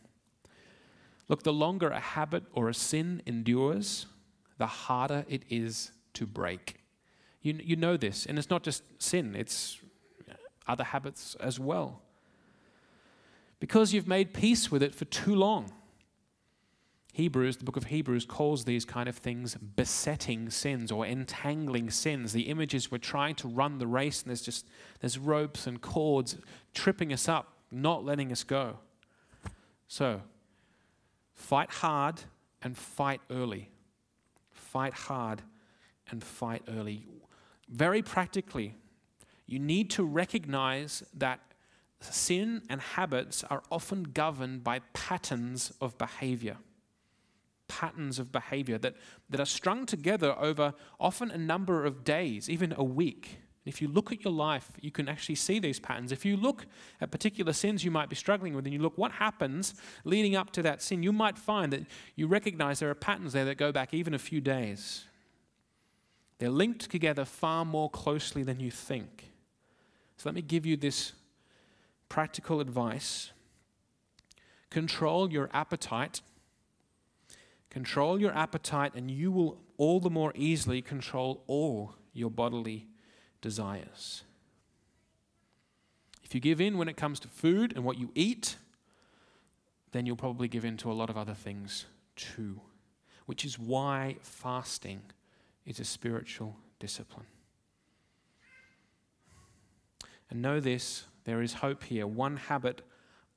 Look, 1.28 1.44
the 1.44 1.52
longer 1.52 1.90
a 1.90 2.00
habit 2.00 2.44
or 2.54 2.70
a 2.70 2.74
sin 2.74 3.22
endures, 3.26 4.06
the 4.58 4.68
harder 4.68 5.26
it 5.28 5.44
is 5.50 5.92
to 6.14 6.26
break. 6.26 6.78
You, 7.42 7.60
you 7.62 7.76
know 7.76 7.98
this, 7.98 8.26
and 8.26 8.40
it's 8.40 8.50
not 8.50 8.64
just 8.64 8.84
sin, 9.00 9.36
it's 9.36 9.80
other 10.66 10.86
habits 10.86 11.36
as 11.42 11.60
well. 11.60 12.02
Because 13.60 13.94
you've 13.94 14.08
made 14.08 14.34
peace 14.34 14.72
with 14.72 14.82
it 14.82 14.96
for 14.96 15.04
too 15.04 15.36
long. 15.36 15.74
Hebrews, 17.20 17.58
the 17.58 17.66
book 17.66 17.76
of 17.76 17.88
Hebrews, 17.88 18.26
calls 18.26 18.64
these 18.64 18.86
kind 18.86 19.10
of 19.10 19.18
things 19.18 19.56
besetting 19.56 20.50
sins 20.50 20.90
or 20.90 21.06
entangling 21.06 21.90
sins. 21.90 22.32
The 22.32 22.44
images 22.44 22.90
we're 22.90 22.98
trying 22.98 23.36
to 23.36 23.50
run 23.50 23.78
the 23.78 23.88
race 23.88 24.22
and 24.22 24.30
there's 24.30 24.42
just 24.42 24.70
there's 25.02 25.20
ropes 25.20 25.68
and 25.68 25.82
cords 25.82 26.38
tripping 26.74 27.12
us 27.12 27.28
up, 27.28 27.58
not 27.74 28.06
letting 28.06 28.32
us 28.32 28.46
go. 28.46 28.78
So, 29.90 30.22
fight 31.34 31.70
hard 31.70 32.22
and 32.62 32.78
fight 32.78 33.20
early. 33.30 33.70
Fight 34.54 34.94
hard 34.94 35.42
and 36.10 36.24
fight 36.24 36.64
early. 36.70 37.06
Very 37.68 38.02
practically, 38.02 38.76
you 39.46 39.60
need 39.60 39.90
to 39.90 40.06
recognize 40.06 41.04
that 41.14 41.42
sin 42.00 42.62
and 42.70 42.80
habits 42.80 43.44
are 43.50 43.62
often 43.70 44.04
governed 44.04 44.64
by 44.64 44.80
patterns 44.94 45.74
of 45.82 45.98
behavior 45.98 46.56
patterns 47.80 48.20
of 48.20 48.30
behavior 48.30 48.78
that, 48.78 48.94
that 49.30 49.40
are 49.40 49.46
strung 49.46 49.86
together 49.86 50.36
over 50.38 50.74
often 51.00 51.32
a 51.32 51.38
number 51.38 51.86
of 51.86 52.04
days, 52.04 52.50
even 52.50 52.74
a 52.76 52.84
week. 52.84 53.40
If 53.66 53.82
you 53.82 53.88
look 53.88 54.12
at 54.12 54.26
your 54.26 54.34
life, 54.34 54.70
you 54.82 54.92
can 54.92 55.08
actually 55.08 55.36
see 55.36 55.60
these 55.60 55.80
patterns. 55.80 56.12
If 56.12 56.26
you 56.26 56.36
look 56.36 56.66
at 57.00 57.10
particular 57.10 57.54
sins 57.54 57.86
you 57.86 57.92
might 57.92 58.10
be 58.10 58.18
struggling 58.18 58.54
with 58.54 58.66
and 58.66 58.74
you 58.74 58.82
look 58.82 58.98
what 58.98 59.14
happens 59.14 59.76
leading 60.04 60.36
up 60.36 60.52
to 60.52 60.62
that 60.64 60.82
sin, 60.82 61.04
you 61.04 61.14
might 61.14 61.38
find 61.38 61.72
that 61.72 61.86
you 62.18 62.28
recognize 62.28 62.80
there 62.80 62.90
are 62.90 62.96
patterns 62.96 63.32
there 63.32 63.46
that 63.46 63.58
go 63.58 63.72
back 63.72 63.94
even 63.94 64.14
a 64.14 64.20
few 64.20 64.42
days. 64.42 65.06
They're 66.40 66.50
linked 66.50 66.92
together 66.92 67.24
far 67.24 67.64
more 67.64 67.90
closely 67.90 68.44
than 68.44 68.60
you 68.60 68.72
think. 68.72 69.32
So 70.18 70.28
let 70.28 70.36
me 70.36 70.42
give 70.42 70.66
you 70.66 70.76
this 70.76 71.14
practical 72.10 72.60
advice. 72.60 73.32
Control 74.70 75.32
your 75.32 75.50
appetite 75.54 76.20
Control 77.70 78.20
your 78.20 78.32
appetite, 78.34 78.94
and 78.96 79.12
you 79.12 79.32
will 79.32 79.60
all 79.78 80.00
the 80.00 80.10
more 80.10 80.32
easily 80.36 80.82
control 80.82 81.44
all 81.48 81.96
your 82.14 82.30
bodily 82.30 82.88
desires. 83.42 84.24
If 86.24 86.36
you 86.36 86.42
give 86.42 86.62
in 86.62 86.78
when 86.78 86.90
it 86.90 86.98
comes 86.98 87.20
to 87.22 87.28
food 87.28 87.74
and 87.76 87.84
what 87.84 87.98
you 87.98 88.12
eat, 88.14 88.58
then 89.92 90.06
you'll 90.06 90.16
probably 90.16 90.48
give 90.48 90.66
in 90.66 90.78
to 90.78 90.92
a 90.92 90.94
lot 90.94 91.10
of 91.10 91.18
other 91.18 91.34
things 91.34 91.86
too, 92.16 92.62
which 93.26 93.46
is 93.46 93.58
why 93.58 94.18
fasting 94.22 95.02
is 95.66 95.80
a 95.80 95.86
spiritual 95.86 96.56
discipline. 96.80 97.26
And 100.30 100.42
know 100.42 100.60
this 100.60 101.06
there 101.24 101.42
is 101.42 101.54
hope 101.54 101.84
here. 101.84 102.06
One 102.08 102.38
habit 102.38 102.82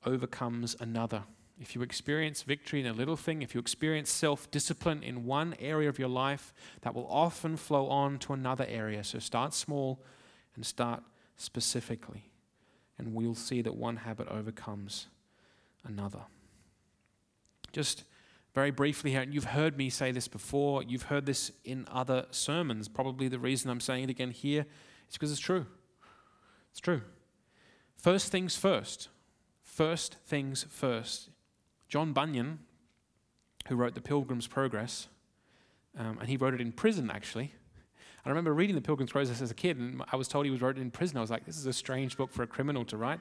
overcomes 0.05 0.75
another. 0.79 1.23
If 1.59 1.75
you 1.75 1.81
experience 1.81 2.41
victory 2.41 2.79
in 2.79 2.87
a 2.87 2.93
little 2.93 3.15
thing, 3.15 3.41
if 3.41 3.53
you 3.53 3.61
experience 3.61 4.09
self 4.09 4.49
discipline 4.49 5.03
in 5.03 5.25
one 5.25 5.55
area 5.59 5.87
of 5.87 5.99
your 5.99 6.07
life, 6.09 6.53
that 6.81 6.95
will 6.95 7.07
often 7.09 7.57
flow 7.57 7.87
on 7.87 8.17
to 8.19 8.33
another 8.33 8.65
area. 8.67 9.03
So 9.03 9.19
start 9.19 9.53
small 9.53 10.01
and 10.55 10.65
start 10.65 11.03
specifically. 11.37 12.31
And 12.97 13.13
we'll 13.13 13.35
see 13.35 13.61
that 13.61 13.75
one 13.75 13.97
habit 13.97 14.27
overcomes 14.27 15.07
another. 15.83 16.21
Just 17.71 18.03
very 18.53 18.71
briefly 18.71 19.11
here, 19.11 19.21
and 19.21 19.33
you've 19.33 19.45
heard 19.45 19.77
me 19.77 19.89
say 19.89 20.11
this 20.11 20.27
before, 20.27 20.83
you've 20.83 21.03
heard 21.03 21.25
this 21.25 21.51
in 21.65 21.87
other 21.91 22.27
sermons. 22.29 22.87
Probably 22.87 23.27
the 23.27 23.39
reason 23.39 23.71
I'm 23.71 23.79
saying 23.79 24.05
it 24.05 24.09
again 24.11 24.31
here 24.31 24.65
is 25.09 25.13
because 25.13 25.31
it's 25.31 25.41
true. 25.41 25.65
It's 26.71 26.79
true. 26.79 27.01
First 27.97 28.31
things 28.31 28.55
first. 28.55 29.09
First 29.61 30.17
things 30.25 30.65
first. 30.69 31.29
John 31.87 32.13
Bunyan, 32.13 32.59
who 33.67 33.75
wrote 33.75 33.95
The 33.95 34.01
Pilgrim's 34.01 34.47
Progress, 34.47 35.07
um, 35.97 36.17
and 36.19 36.27
he 36.29 36.37
wrote 36.37 36.53
it 36.53 36.61
in 36.61 36.71
prison 36.71 37.11
actually. 37.11 37.53
I 38.25 38.29
remember 38.29 38.53
reading 38.53 38.75
The 38.75 38.81
Pilgrim's 38.81 39.11
Progress 39.11 39.41
as 39.41 39.51
a 39.51 39.55
kid, 39.55 39.77
and 39.77 40.01
I 40.11 40.15
was 40.15 40.27
told 40.27 40.45
he 40.45 40.51
was 40.51 40.61
wrote 40.61 40.77
it 40.77 40.81
in 40.81 40.91
prison. 40.91 41.17
I 41.17 41.21
was 41.21 41.29
like, 41.29 41.45
this 41.45 41.57
is 41.57 41.65
a 41.65 41.73
strange 41.73 42.15
book 42.15 42.31
for 42.31 42.43
a 42.43 42.47
criminal 42.47 42.85
to 42.85 42.97
write. 42.97 43.19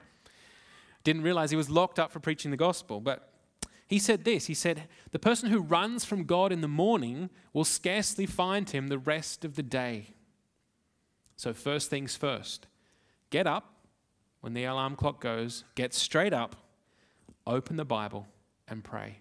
Didn't 1.05 1.23
realize 1.23 1.51
he 1.51 1.57
was 1.57 1.69
locked 1.69 1.99
up 1.99 2.13
for 2.13 2.21
preaching 2.21 2.53
the 2.53 2.57
gospel. 2.57 3.01
But 3.01 3.33
he 3.89 3.99
said 3.99 4.25
this 4.25 4.47
He 4.47 4.55
said, 4.55 4.85
The 5.11 5.19
person 5.19 5.51
who 5.51 5.61
runs 5.61 6.05
from 6.05 6.25
God 6.25 6.53
in 6.53 6.61
the 6.61 6.69
morning 6.69 7.31
will 7.53 7.65
scarcely 7.65 8.27
find 8.27 8.71
him 8.71 8.89
the 8.89 8.99
rest 8.99 9.45
of 9.45 9.57
the 9.57 9.63
day. 9.63 10.15
So, 11.37 11.53
first 11.53 11.91
things 11.91 12.15
first, 12.15 12.67
get 13.31 13.47
up 13.47 13.75
when 14.41 14.55
the 14.55 14.65
alarm 14.65 14.97
clock 14.97 15.21
goes, 15.21 15.65
get 15.75 15.95
straight 15.95 16.33
up, 16.33 16.57
open 17.47 17.77
the 17.77 17.85
Bible, 17.85 18.27
and 18.73 18.83
pray 18.83 19.19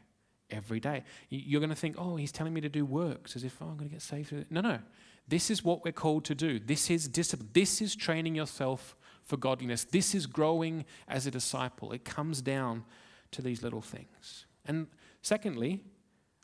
every 0.49 0.79
day. 0.79 1.03
You're 1.29 1.61
going 1.61 1.69
to 1.69 1.75
think, 1.75 1.95
oh, 1.97 2.15
he's 2.15 2.31
telling 2.31 2.53
me 2.53 2.61
to 2.61 2.69
do 2.69 2.85
works 2.85 3.35
as 3.35 3.43
if 3.43 3.61
oh, 3.61 3.65
I'm 3.65 3.77
going 3.77 3.89
to 3.89 3.93
get 3.93 4.01
saved. 4.01 4.33
No, 4.49 4.61
no. 4.61 4.79
This 5.27 5.49
is 5.49 5.63
what 5.63 5.85
we're 5.85 5.91
called 5.91 6.25
to 6.25 6.35
do. 6.35 6.59
This 6.59 6.89
is 6.89 7.07
discipline. 7.07 7.49
This 7.53 7.81
is 7.81 7.95
training 7.95 8.35
yourself 8.35 8.95
for 9.23 9.37
godliness. 9.37 9.83
This 9.83 10.15
is 10.15 10.25
growing 10.25 10.85
as 11.07 11.27
a 11.27 11.31
disciple. 11.31 11.91
It 11.91 12.03
comes 12.03 12.41
down 12.41 12.83
to 13.31 13.41
these 13.41 13.63
little 13.63 13.81
things. 13.81 14.45
And 14.65 14.87
secondly, 15.21 15.81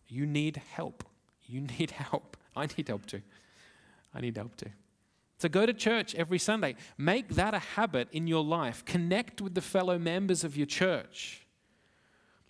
you 0.07 0.25
need 0.25 0.61
help. 0.73 1.03
You 1.45 1.61
need 1.79 1.91
help. 1.91 2.37
I 2.55 2.67
need 2.77 2.87
help 2.87 3.05
too. 3.05 3.21
I 4.13 4.21
need 4.21 4.37
help 4.37 4.55
too. 4.55 4.71
So 5.39 5.47
go 5.47 5.65
to 5.65 5.73
church 5.73 6.15
every 6.15 6.39
Sunday. 6.39 6.75
Make 6.97 7.29
that 7.29 7.53
a 7.53 7.59
habit 7.59 8.07
in 8.11 8.25
your 8.25 8.43
life. 8.43 8.83
Connect 8.85 9.39
with 9.39 9.53
the 9.53 9.61
fellow 9.61 9.99
members 9.99 10.43
of 10.43 10.57
your 10.57 10.65
church. 10.65 11.46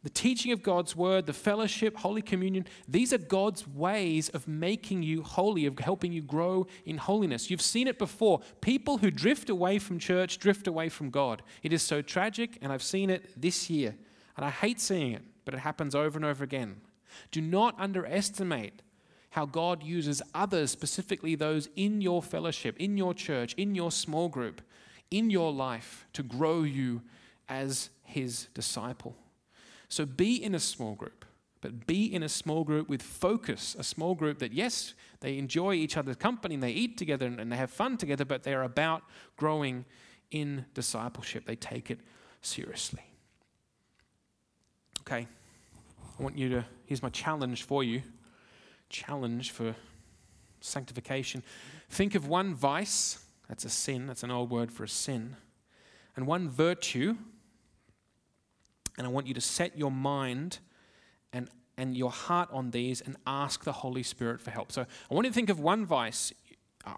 The 0.03 0.09
teaching 0.09 0.51
of 0.51 0.61
God's 0.61 0.95
word, 0.95 1.25
the 1.25 1.33
fellowship, 1.33 1.97
Holy 1.97 2.21
Communion, 2.21 2.65
these 2.87 3.11
are 3.11 3.17
God's 3.17 3.67
ways 3.67 4.29
of 4.29 4.47
making 4.47 5.03
you 5.03 5.23
holy, 5.23 5.65
of 5.65 5.79
helping 5.79 6.13
you 6.13 6.21
grow 6.21 6.67
in 6.85 6.97
holiness. 6.97 7.49
You've 7.49 7.61
seen 7.61 7.87
it 7.87 7.97
before. 7.97 8.41
People 8.61 8.99
who 8.99 9.09
drift 9.09 9.49
away 9.49 9.79
from 9.79 9.97
church 9.97 10.37
drift 10.37 10.67
away 10.67 10.89
from 10.89 11.09
God. 11.09 11.41
It 11.63 11.73
is 11.73 11.81
so 11.81 12.01
tragic, 12.01 12.57
and 12.61 12.71
I've 12.71 12.83
seen 12.83 13.09
it 13.09 13.41
this 13.41 13.69
year. 13.69 13.95
And 14.37 14.45
I 14.45 14.51
hate 14.51 14.79
seeing 14.79 15.13
it, 15.13 15.23
but 15.45 15.55
it 15.55 15.59
happens 15.59 15.95
over 15.95 16.17
and 16.17 16.25
over 16.25 16.43
again. 16.43 16.81
Do 17.31 17.41
not 17.41 17.75
underestimate 17.79 18.83
how 19.31 19.45
God 19.45 19.83
uses 19.83 20.21
others, 20.33 20.71
specifically 20.71 21.35
those 21.35 21.69
in 21.75 22.01
your 22.01 22.21
fellowship, 22.21 22.77
in 22.77 22.97
your 22.97 23.13
church, 23.13 23.53
in 23.55 23.75
your 23.75 23.91
small 23.91 24.29
group, 24.29 24.61
in 25.09 25.29
your 25.31 25.51
life, 25.51 26.07
to 26.13 26.23
grow 26.23 26.63
you 26.63 27.01
as 27.49 27.89
His 28.03 28.47
disciple. 28.53 29.15
So 29.89 30.05
be 30.05 30.41
in 30.41 30.53
a 30.53 30.59
small 30.59 30.95
group, 30.95 31.25
but 31.61 31.87
be 31.87 32.13
in 32.13 32.23
a 32.23 32.29
small 32.29 32.63
group 32.63 32.89
with 32.89 33.01
focus, 33.01 33.75
a 33.79 33.83
small 33.83 34.15
group 34.15 34.39
that, 34.39 34.53
yes, 34.53 34.93
they 35.21 35.37
enjoy 35.37 35.73
each 35.73 35.97
other's 35.97 36.17
company 36.17 36.55
and 36.55 36.63
they 36.63 36.71
eat 36.71 36.97
together 36.97 37.25
and 37.25 37.51
they 37.51 37.55
have 37.57 37.71
fun 37.71 37.97
together, 37.97 38.25
but 38.25 38.43
they're 38.43 38.63
about 38.63 39.03
growing 39.37 39.85
in 40.31 40.65
discipleship. 40.73 41.45
They 41.45 41.55
take 41.55 41.89
it 41.89 41.99
seriously. 42.41 43.03
Okay, 45.01 45.27
I 46.19 46.23
want 46.23 46.37
you 46.37 46.49
to, 46.49 46.65
here's 46.85 47.01
my 47.01 47.09
challenge 47.09 47.63
for 47.63 47.83
you 47.83 48.01
challenge 48.89 49.51
for 49.51 49.75
sanctification. 50.61 51.43
Think 51.89 52.15
of 52.15 52.27
one 52.27 52.53
vice, 52.53 53.23
that's 53.47 53.65
a 53.65 53.69
sin, 53.69 54.07
that's 54.07 54.23
an 54.23 54.31
old 54.31 54.49
word 54.49 54.71
for 54.71 54.83
a 54.83 54.89
sin, 54.89 55.35
and 56.15 56.25
one 56.25 56.49
virtue 56.49 57.17
and 58.97 59.05
I 59.05 59.09
want 59.09 59.27
you 59.27 59.33
to 59.33 59.41
set 59.41 59.77
your 59.77 59.91
mind 59.91 60.59
and, 61.33 61.49
and 61.77 61.95
your 61.95 62.11
heart 62.11 62.49
on 62.51 62.71
these 62.71 63.01
and 63.01 63.15
ask 63.25 63.63
the 63.63 63.71
Holy 63.71 64.03
Spirit 64.03 64.41
for 64.41 64.51
help. 64.51 64.71
So 64.71 64.81
I 64.81 65.13
want 65.13 65.25
you 65.25 65.31
to 65.31 65.35
think 65.35 65.49
of 65.49 65.59
one 65.59 65.85
vice, 65.85 66.33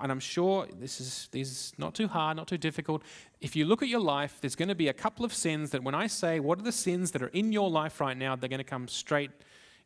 and 0.01 0.11
I'm 0.11 0.19
sure 0.19 0.67
this 0.79 1.01
is, 1.01 1.27
this 1.31 1.49
is 1.49 1.73
not 1.77 1.95
too 1.95 2.07
hard, 2.07 2.37
not 2.37 2.47
too 2.47 2.57
difficult. 2.57 3.01
If 3.41 3.55
you 3.55 3.65
look 3.65 3.81
at 3.81 3.89
your 3.89 3.99
life, 3.99 4.37
there's 4.39 4.55
going 4.55 4.69
to 4.69 4.75
be 4.75 4.87
a 4.87 4.93
couple 4.93 5.25
of 5.25 5.33
sins 5.33 5.71
that 5.71 5.83
when 5.83 5.95
I 5.95 6.07
say, 6.07 6.39
what 6.39 6.59
are 6.59 6.63
the 6.63 6.71
sins 6.71 7.11
that 7.11 7.21
are 7.21 7.29
in 7.29 7.51
your 7.51 7.69
life 7.69 7.99
right 7.99 8.17
now, 8.17 8.35
they're 8.35 8.49
going 8.49 8.59
to 8.59 8.63
come 8.63 8.87
straight 8.87 9.31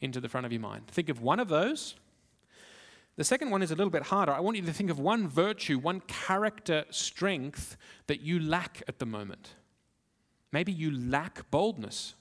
into 0.01 0.19
the 0.19 0.27
front 0.27 0.45
of 0.45 0.51
your 0.51 0.61
mind. 0.61 0.87
Think 0.87 1.09
of 1.09 1.21
one 1.21 1.39
of 1.39 1.47
those. 1.47 1.95
The 3.15 3.23
second 3.23 3.51
one 3.51 3.61
is 3.61 3.71
a 3.71 3.75
little 3.75 3.91
bit 3.91 4.03
harder. 4.03 4.33
I 4.33 4.39
want 4.39 4.57
you 4.57 4.63
to 4.63 4.73
think 4.73 4.89
of 4.89 4.99
one 4.99 5.27
virtue, 5.27 5.77
one 5.77 6.01
character 6.01 6.83
strength 6.89 7.77
that 8.07 8.21
you 8.21 8.39
lack 8.39 8.81
at 8.87 8.99
the 8.99 9.05
moment. 9.05 9.53
Maybe 10.53 10.71
you 10.71 10.95
lack 10.95 11.49
boldness. 11.49 12.13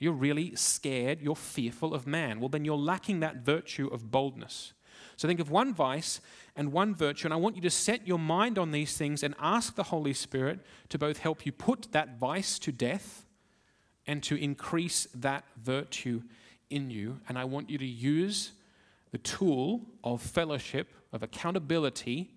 You're 0.00 0.12
really 0.12 0.56
scared, 0.56 1.22
you're 1.22 1.36
fearful 1.36 1.94
of 1.94 2.06
man. 2.06 2.40
Well, 2.40 2.48
then 2.48 2.64
you're 2.64 2.76
lacking 2.76 3.20
that 3.20 3.36
virtue 3.36 3.86
of 3.86 4.10
boldness. 4.10 4.72
So 5.16 5.28
think 5.28 5.38
of 5.38 5.50
one 5.50 5.72
vice 5.72 6.20
and 6.56 6.72
one 6.72 6.94
virtue, 6.94 7.26
and 7.26 7.34
I 7.34 7.36
want 7.36 7.54
you 7.54 7.62
to 7.62 7.70
set 7.70 8.06
your 8.06 8.18
mind 8.18 8.58
on 8.58 8.72
these 8.72 8.96
things 8.96 9.22
and 9.22 9.34
ask 9.38 9.76
the 9.76 9.84
Holy 9.84 10.12
Spirit 10.12 10.60
to 10.88 10.98
both 10.98 11.18
help 11.18 11.46
you 11.46 11.52
put 11.52 11.92
that 11.92 12.18
vice 12.18 12.58
to 12.60 12.72
death 12.72 13.24
and 14.06 14.22
to 14.24 14.34
increase 14.34 15.06
that 15.14 15.44
virtue 15.62 16.22
in 16.70 16.90
you. 16.90 17.20
And 17.28 17.38
I 17.38 17.44
want 17.44 17.70
you 17.70 17.78
to 17.78 17.86
use 17.86 18.52
the 19.12 19.18
tool 19.18 19.82
of 20.02 20.22
fellowship, 20.22 20.88
of 21.12 21.22
accountability, 21.22 22.30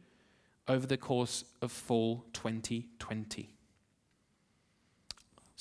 over 0.67 0.85
the 0.85 0.97
course 0.97 1.43
of 1.61 1.71
fall 1.71 2.25
2020. 2.33 3.49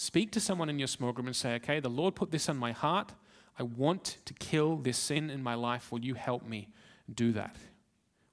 Speak 0.02 0.32
to 0.32 0.40
someone 0.40 0.68
in 0.68 0.80
your 0.80 0.88
small 0.88 1.12
group 1.12 1.28
and 1.28 1.36
say, 1.36 1.54
okay, 1.54 1.78
the 1.78 1.88
Lord 1.88 2.16
put 2.16 2.32
this 2.32 2.48
on 2.48 2.56
my 2.56 2.72
heart. 2.72 3.12
I 3.56 3.62
want 3.62 4.16
to 4.24 4.34
kill 4.34 4.74
this 4.74 4.98
sin 4.98 5.30
in 5.30 5.44
my 5.44 5.54
life. 5.54 5.92
Will 5.92 6.04
you 6.04 6.14
help 6.14 6.44
me 6.44 6.70
do 7.14 7.30
that? 7.34 7.54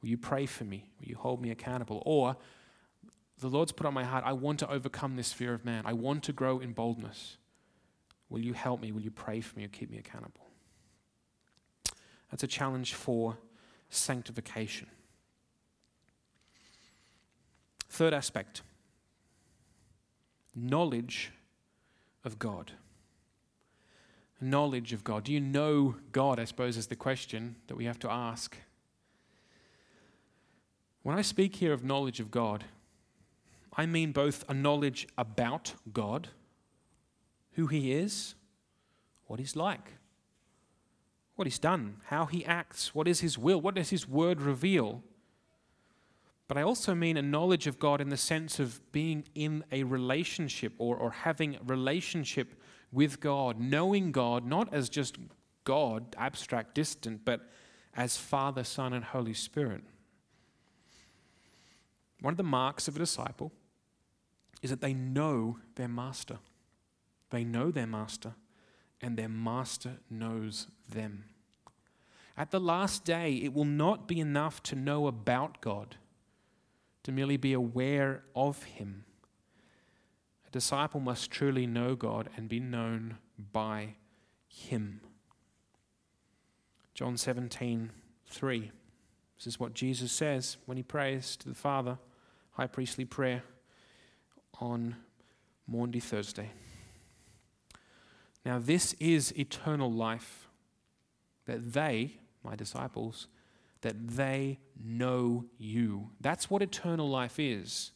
Will 0.02 0.10
you 0.10 0.18
pray 0.18 0.48
for 0.48 0.64
me? 0.64 0.90
Will 1.00 1.10
you 1.10 1.16
hold 1.16 1.40
me 1.40 1.52
accountable? 1.52 2.02
Or, 2.08 2.38
the 3.38 3.50
Lord's 3.50 3.72
put 3.72 3.86
on 3.86 3.94
my 3.94 4.04
heart, 4.04 4.24
I 4.26 4.34
want 4.34 4.58
to 4.62 4.72
overcome 4.72 5.16
this 5.16 5.32
fear 5.32 5.54
of 5.54 5.64
man. 5.64 5.84
I 5.86 5.94
want 5.94 6.24
to 6.24 6.34
grow 6.34 6.58
in 6.58 6.74
boldness. 6.74 7.38
Will 8.32 8.42
you 8.42 8.54
help 8.54 8.82
me? 8.82 8.92
Will 8.92 9.04
you 9.04 9.12
pray 9.12 9.40
for 9.40 9.56
me 9.56 9.64
or 9.64 9.68
keep 9.68 9.92
me 9.92 10.00
accountable? 10.00 10.48
That's 12.32 12.42
a 12.42 12.48
challenge 12.48 12.96
for 12.96 13.38
sanctification. 13.92 14.88
Third 17.90 18.16
aspect 18.16 18.64
knowledge 20.56 21.32
of 22.24 22.40
God. 22.40 22.74
Knowledge 24.42 24.94
of 24.94 25.04
God. 25.04 25.26
Do 25.26 25.34
you 25.34 25.40
know 25.40 25.96
God? 26.12 26.40
I 26.40 26.46
suppose 26.46 26.78
is 26.78 26.88
the 26.88 26.96
question 26.96 27.58
that 27.68 27.76
we 27.76 27.86
have 27.86 28.00
to 28.00 28.12
ask. 28.12 28.58
When 31.04 31.18
I 31.18 31.22
speak 31.22 31.56
here 31.56 31.74
of 31.74 31.84
knowledge 31.84 32.20
of 32.20 32.32
God, 32.32 32.66
I 33.76 33.86
mean 33.86 34.12
both 34.12 34.44
a 34.50 34.54
knowledge 34.54 35.08
about 35.18 35.74
God, 35.94 36.30
who 37.54 37.68
He 37.68 37.94
is, 37.94 38.36
what 39.28 39.40
He's 39.40 39.56
like, 39.56 39.94
what 41.36 41.48
He's 41.48 41.60
done, 41.60 41.98
how 42.06 42.26
He 42.26 42.46
acts, 42.46 42.94
what 42.94 43.08
is 43.08 43.22
His 43.22 43.38
will, 43.38 43.62
what 43.62 43.76
does 43.76 43.90
His 43.90 44.08
word 44.08 44.42
reveal, 44.42 45.04
but 46.50 46.58
I 46.58 46.64
also 46.64 46.96
mean 46.96 47.16
a 47.16 47.22
knowledge 47.22 47.68
of 47.68 47.78
God 47.78 48.02
in 48.02 48.10
the 48.10 48.18
sense 48.18 48.60
of 48.60 48.82
being 48.92 49.24
in 49.36 49.64
a 49.72 49.84
relationship 49.84 50.74
or, 50.80 50.98
or 50.98 51.12
having 51.12 51.56
a 51.56 51.60
relationship 51.64 52.56
with 52.92 53.20
God, 53.20 53.60
knowing 53.60 54.12
God 54.12 54.48
not 54.48 54.74
as 54.74 54.90
just 54.90 55.18
God, 55.64 56.16
abstract, 56.18 56.74
distant, 56.74 57.24
but 57.24 57.48
as 57.96 58.18
Father, 58.18 58.64
Son, 58.64 58.94
and 58.94 59.06
Holy 59.06 59.36
Spirit. 59.36 59.84
One 62.20 62.34
of 62.34 62.38
the 62.38 62.44
marks 62.44 62.88
of 62.88 62.96
a 62.96 63.00
disciple 63.00 63.52
is 64.64 64.72
that 64.72 64.82
they 64.82 64.96
know 64.96 65.60
their 65.76 65.88
master. 65.88 66.40
They 67.30 67.44
know 67.44 67.70
their 67.70 67.86
master, 67.86 68.34
and 69.00 69.18
their 69.18 69.30
master 69.30 69.98
knows 70.10 70.66
them. 70.90 71.26
At 72.36 72.50
the 72.50 72.60
last 72.60 73.06
day, 73.06 73.36
it 73.36 73.54
will 73.54 73.66
not 73.66 74.08
be 74.08 74.20
enough 74.20 74.64
to 74.64 74.76
know 74.76 75.06
about 75.06 75.62
God 75.62 75.98
to 77.04 77.12
merely 77.12 77.38
be 77.38 77.54
aware 77.54 78.24
of 78.36 78.64
Him. 78.64 79.06
A 80.48 80.52
disciple 80.52 81.00
must 81.00 81.32
truly 81.32 81.68
know 81.68 81.96
God 81.96 82.30
and 82.36 82.50
be 82.50 82.60
known 82.60 83.18
by 83.52 83.96
Him. 84.48 85.02
John 86.94 87.18
17, 87.18 87.92
3. 88.28 88.72
This 89.38 89.48
is 89.48 89.60
what 89.60 89.74
Jesus 89.74 90.12
says 90.12 90.58
when 90.66 90.76
he 90.76 90.84
prays 90.84 91.38
to 91.38 91.48
the 91.48 91.56
Father, 91.56 91.98
high 92.52 92.68
priestly 92.68 93.06
prayer 93.06 93.44
on 94.60 94.98
Maundy 95.66 96.02
Thursday. 96.02 96.52
Now, 98.46 98.60
this 98.60 98.94
is 99.00 99.38
eternal 99.38 99.92
life, 99.92 100.50
that 101.46 101.74
they, 101.74 102.18
my 102.44 102.56
disciples, 102.56 103.28
that 103.82 104.10
they 104.10 104.60
know 104.82 105.46
you. 105.58 106.10
That's 106.20 106.50
what 106.50 106.62
eternal 106.62 107.10
life 107.10 107.40
is. 107.40 107.92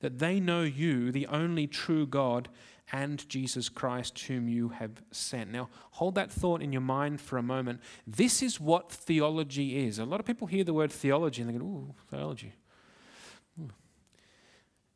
That 0.00 0.18
they 0.18 0.40
know 0.40 0.62
you, 0.62 1.10
the 1.10 1.26
only 1.26 1.66
true 1.66 2.06
God, 2.06 2.48
and 2.92 3.26
Jesus 3.28 3.68
Christ, 3.68 4.18
whom 4.20 4.48
you 4.48 4.68
have 4.68 5.02
sent. 5.10 5.50
Now, 5.50 5.68
hold 5.92 6.14
that 6.16 6.30
thought 6.30 6.62
in 6.62 6.72
your 6.72 6.82
mind 6.82 7.20
for 7.20 7.38
a 7.38 7.42
moment. 7.42 7.80
This 8.06 8.42
is 8.42 8.60
what 8.60 8.92
theology 8.92 9.86
is. 9.86 9.98
A 9.98 10.04
lot 10.04 10.20
of 10.20 10.26
people 10.26 10.46
hear 10.46 10.64
the 10.64 10.74
word 10.74 10.92
theology 10.92 11.42
and 11.42 11.50
they 11.50 11.58
go, 11.58 11.64
ooh, 11.64 11.94
theology. 12.10 12.52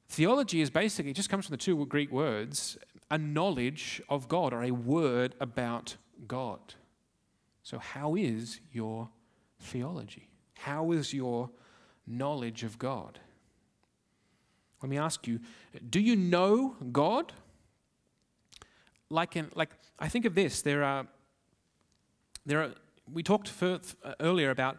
Theology 0.08 0.60
is 0.60 0.70
basically, 0.70 1.10
it 1.10 1.14
just 1.14 1.28
comes 1.28 1.46
from 1.46 1.52
the 1.52 1.58
two 1.58 1.84
Greek 1.86 2.10
words. 2.10 2.78
a 3.10 3.18
knowledge 3.18 4.02
of 4.08 4.28
God 4.28 4.52
or 4.52 4.62
a 4.62 4.70
word 4.70 5.34
about 5.40 5.96
God. 6.26 6.74
So, 7.62 7.78
how 7.78 8.14
is 8.14 8.60
your 8.72 9.10
theology? 9.60 10.27
How 10.58 10.92
is 10.92 11.14
your 11.14 11.50
knowledge 12.06 12.64
of 12.64 12.78
God? 12.78 13.18
Let 14.82 14.90
me 14.90 14.98
ask 14.98 15.26
you 15.26 15.40
do 15.88 16.00
you 16.00 16.16
know 16.16 16.76
God? 16.92 17.32
Like, 19.10 19.36
in, 19.36 19.50
like 19.54 19.70
I 19.98 20.08
think 20.08 20.24
of 20.24 20.34
this 20.34 20.62
there 20.62 20.84
are, 20.84 21.06
there 22.44 22.62
are 22.62 22.70
we 23.10 23.22
talked 23.22 23.48
for, 23.48 23.80
uh, 24.04 24.12
earlier 24.20 24.50
about 24.50 24.78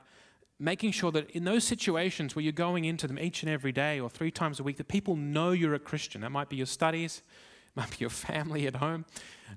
making 0.60 0.92
sure 0.92 1.12
that 1.12 1.32
in 1.32 1.46
those 1.46 1.64
situations 1.64 2.36
where 2.36 2.44
you're 2.44 2.52
going 2.52 2.86
into 2.86 3.08
them 3.08 3.18
each 3.18 3.44
and 3.44 3.50
every 3.50 3.72
day 3.72 4.00
or 4.00 4.10
three 4.10 4.30
times 4.30 4.60
a 4.60 4.64
week, 4.64 4.78
that 4.78 4.88
people 4.88 5.16
know 5.16 5.52
you're 5.52 5.74
a 5.74 5.80
Christian. 5.80 6.22
That 6.22 6.32
might 6.32 6.50
be 6.50 6.58
your 6.58 6.66
studies, 6.66 7.24
might 7.76 7.90
be 7.90 7.98
your 8.00 8.10
family 8.10 8.68
at 8.68 8.76
home, 8.76 9.06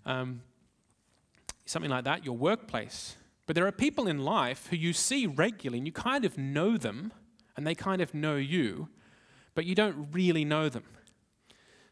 um, 0.06 0.42
something 1.66 1.90
like 1.90 2.04
that, 2.04 2.24
your 2.24 2.36
workplace. 2.36 3.16
But 3.46 3.56
there 3.56 3.66
are 3.66 3.72
people 3.72 4.06
in 4.06 4.20
life 4.20 4.68
who 4.68 4.76
you 4.76 4.92
see 4.92 5.26
regularly 5.26 5.78
and 5.78 5.86
you 5.86 5.92
kind 5.92 6.24
of 6.24 6.38
know 6.38 6.76
them 6.76 7.12
and 7.56 7.66
they 7.66 7.74
kind 7.74 8.00
of 8.00 8.14
know 8.14 8.36
you, 8.36 8.88
but 9.54 9.64
you 9.64 9.74
don't 9.74 10.08
really 10.12 10.44
know 10.44 10.68
them. 10.68 10.84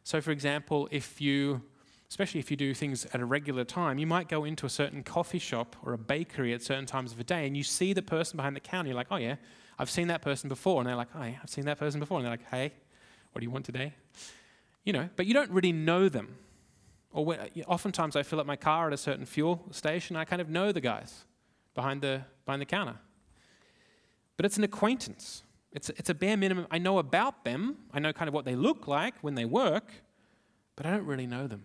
So, 0.05 0.21
for 0.21 0.31
example, 0.31 0.89
if 0.91 1.21
you, 1.21 1.63
especially 2.09 2.41
if 2.41 2.51
you 2.51 2.57
do 2.57 2.73
things 2.73 3.05
at 3.07 3.21
a 3.21 3.25
regular 3.25 3.65
time, 3.65 3.99
you 3.99 4.07
might 4.07 4.29
go 4.29 4.45
into 4.45 4.65
a 4.65 4.71
certain 4.71 5.03
coffee 5.03 5.39
shop 5.39 5.77
or 5.83 5.93
a 5.93 5.99
bakery 5.99 6.55
at 6.55 6.63
certain 6.63 6.87
times 6.87 7.13
of 7.13 7.19
the 7.19 7.25
day 7.25 7.47
and 7.47 7.57
you 7.57 7.63
see 7.63 7.93
the 7.93 8.03
person 8.03 8.37
behind 8.37 8.55
the 8.55 8.61
counter. 8.61 8.89
You're 8.89 8.97
like, 8.97 9.09
oh, 9.11 9.17
yeah, 9.17 9.37
I've 9.79 9.91
seen 9.91 10.09
that 10.09 10.23
person 10.23 10.49
before. 10.49 10.81
And 10.81 10.89
they're 10.89 10.97
like, 10.97 11.09
yeah, 11.15 11.35
I've 11.43 11.51
seen 11.51 11.67
that 11.67 11.79
person 11.79 12.01
before. 12.01 12.19
And 12.19 12.25
they're 12.25 12.33
like, 12.33 12.49
hey, 12.51 12.73
what 13.33 13.41
do 13.41 13.45
you 13.45 13.51
want 13.51 13.65
today? 13.65 13.93
You 14.85 14.93
know, 14.93 15.09
but 15.17 15.27
you 15.27 15.35
don't 15.35 15.51
really 15.51 15.73
know 15.73 16.09
them. 16.09 16.37
Or 17.13 17.25
when, 17.25 17.41
oftentimes 17.67 18.15
I 18.15 18.23
fill 18.23 18.41
up 18.41 18.47
my 18.47 18.57
car 18.57 18.87
at 18.87 18.93
a 18.93 18.97
certain 18.97 19.27
fuel 19.27 19.67
station, 19.73 20.17
I 20.17 20.25
kind 20.25 20.41
of 20.41 20.49
know 20.49 20.71
the 20.71 20.81
guys 20.81 21.25
behind 21.75 22.03
the, 22.03 22.23
behind 22.45 22.63
the 22.63 22.67
counter. 22.67 22.97
But 24.37 24.47
it's 24.47 24.59
an 24.59 24.65
acquaintance. 24.65 25.43
It's, 25.73 25.91
it's 25.91 26.11
a 26.11 26.15
bare 26.15 26.37
minimum. 26.37 26.67
I 26.71 26.79
know 26.79 26.99
about 26.99 27.45
them, 27.45 27.77
I 27.93 28.01
know 28.01 28.13
kind 28.13 28.29
of 28.29 28.35
what 28.35 28.45
they 28.45 28.57
look 28.57 28.89
like 28.89 29.15
when 29.21 29.35
they 29.35 29.45
work, 29.45 29.93
but 30.77 30.87
I 30.87 30.91
don't 30.91 31.07
really 31.07 31.27
know 31.27 31.47
them. 31.47 31.65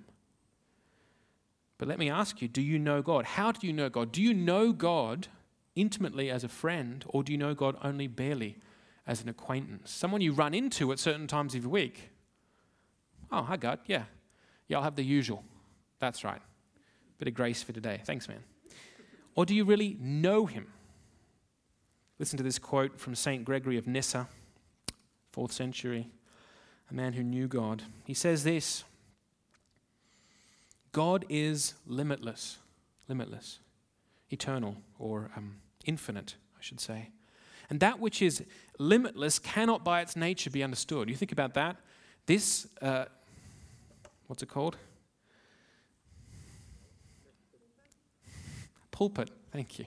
But 1.77 1.87
let 1.87 1.99
me 1.99 2.09
ask 2.09 2.41
you 2.41 2.47
do 2.47 2.61
you 2.61 2.79
know 2.79 3.01
God? 3.01 3.25
How 3.25 3.51
do 3.51 3.65
you 3.67 3.73
know 3.73 3.89
God? 3.89 4.11
Do 4.11 4.21
you 4.21 4.33
know 4.33 4.71
God 4.71 5.27
intimately 5.75 6.29
as 6.29 6.43
a 6.43 6.47
friend, 6.47 7.03
or 7.09 7.23
do 7.23 7.31
you 7.31 7.37
know 7.37 7.53
God 7.53 7.77
only 7.83 8.07
barely 8.07 8.57
as 9.05 9.21
an 9.21 9.29
acquaintance? 9.29 9.91
Someone 9.91 10.21
you 10.21 10.31
run 10.31 10.53
into 10.53 10.91
at 10.91 10.99
certain 10.99 11.27
times 11.27 11.53
of 11.55 11.63
the 11.63 11.69
week. 11.69 12.11
Oh, 13.31 13.41
hi, 13.41 13.57
God. 13.57 13.79
Yeah. 13.87 14.03
Yeah, 14.67 14.77
I'll 14.77 14.83
have 14.83 14.95
the 14.95 15.03
usual. 15.03 15.43
That's 15.99 16.23
right. 16.23 16.41
Bit 17.17 17.27
of 17.27 17.33
grace 17.33 17.61
for 17.61 17.73
today. 17.73 18.01
Thanks, 18.05 18.27
man. 18.27 18.43
Or 19.35 19.45
do 19.45 19.53
you 19.53 19.65
really 19.65 19.97
know 19.99 20.45
him? 20.45 20.67
Listen 22.17 22.37
to 22.37 22.43
this 22.43 22.57
quote 22.57 22.99
from 22.99 23.13
St. 23.13 23.43
Gregory 23.43 23.77
of 23.77 23.87
Nyssa, 23.87 24.27
4th 25.35 25.51
century, 25.51 26.07
a 26.89 26.93
man 26.93 27.13
who 27.13 27.23
knew 27.23 27.47
God. 27.47 27.83
He 28.05 28.13
says 28.13 28.43
this 28.43 28.85
God 30.93 31.25
is 31.27 31.73
limitless, 31.85 32.57
limitless, 33.09 33.59
eternal, 34.29 34.77
or 34.97 35.29
um, 35.35 35.57
infinite, 35.83 36.35
I 36.57 36.61
should 36.61 36.79
say. 36.79 37.09
And 37.69 37.81
that 37.81 37.99
which 37.99 38.21
is 38.21 38.43
limitless 38.79 39.39
cannot 39.39 39.83
by 39.83 40.01
its 40.01 40.15
nature 40.15 40.49
be 40.49 40.63
understood. 40.63 41.09
You 41.09 41.15
think 41.15 41.33
about 41.33 41.55
that. 41.55 41.77
This, 42.27 42.67
uh, 42.81 43.05
what's 44.27 44.41
it 44.41 44.49
called? 44.49 44.77
Pulpit. 48.95 49.29
Thank 49.51 49.77
you. 49.77 49.85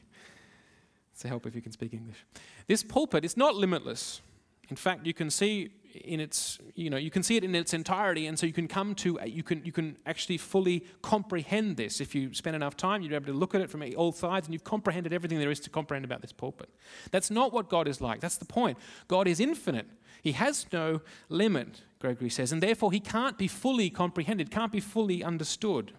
It's 1.15 1.25
a 1.25 1.29
help 1.29 1.47
if 1.47 1.55
you 1.55 1.63
can 1.63 1.73
speak 1.73 1.95
English. 1.95 2.27
This 2.67 2.83
pulpit 2.83 3.25
is 3.25 3.39
not 3.39 3.55
limitless. 3.55 4.21
In 4.69 4.77
fact, 4.77 5.07
you 5.07 5.15
can 5.15 5.31
see 5.31 5.71
in 5.95 6.21
its, 6.21 6.59
you 6.75 6.91
know, 6.91 6.99
you 6.99 7.11
can 7.11 7.23
see 7.23 7.39
it 7.39 7.43
in 7.43 7.55
its 7.55 7.73
entirety, 7.73 8.27
and 8.27 8.39
so 8.39 8.45
you 8.45 8.53
can 8.53 8.69
come 8.69 8.95
to, 8.97 9.19
you 9.25 9.43
can, 9.43 9.65
you 9.65 9.73
can 9.73 9.97
actually 10.05 10.37
fully 10.37 10.85
comprehend 11.01 11.79
this. 11.79 12.03
If 12.03 12.15
you 12.15 12.35
spend 12.35 12.55
enough 12.55 12.77
time, 12.77 13.01
you're 13.01 13.15
able 13.15 13.33
to 13.33 13.33
look 13.33 13.55
at 13.55 13.63
it 13.63 13.71
from 13.71 13.83
all 13.97 14.13
sides, 14.13 14.47
and 14.47 14.53
you've 14.53 14.65
comprehended 14.65 15.15
everything 15.15 15.39
there 15.39 15.51
is 15.51 15.61
to 15.61 15.71
comprehend 15.71 16.05
about 16.05 16.21
this 16.21 16.33
pulpit. 16.33 16.69
That's 17.11 17.31
not 17.31 17.51
what 17.51 17.71
God 17.71 17.89
is 17.89 18.03
like. 18.03 18.21
That's 18.21 18.37
the 18.37 18.45
point. 18.45 18.77
God 19.09 19.27
is 19.27 19.41
infinite. 19.41 19.87
He 20.23 20.33
has 20.33 20.67
no 20.71 21.01
limit, 21.31 21.81
Gregory 21.99 22.29
says, 22.29 22.53
and 22.53 22.63
therefore 22.63 22.93
he 22.93 23.01
can't 23.01 23.39
be 23.39 23.49
fully 23.49 23.89
comprehended, 23.89 24.51
can't 24.51 24.71
be 24.71 24.81
fully 24.81 25.25
understood. 25.25 25.93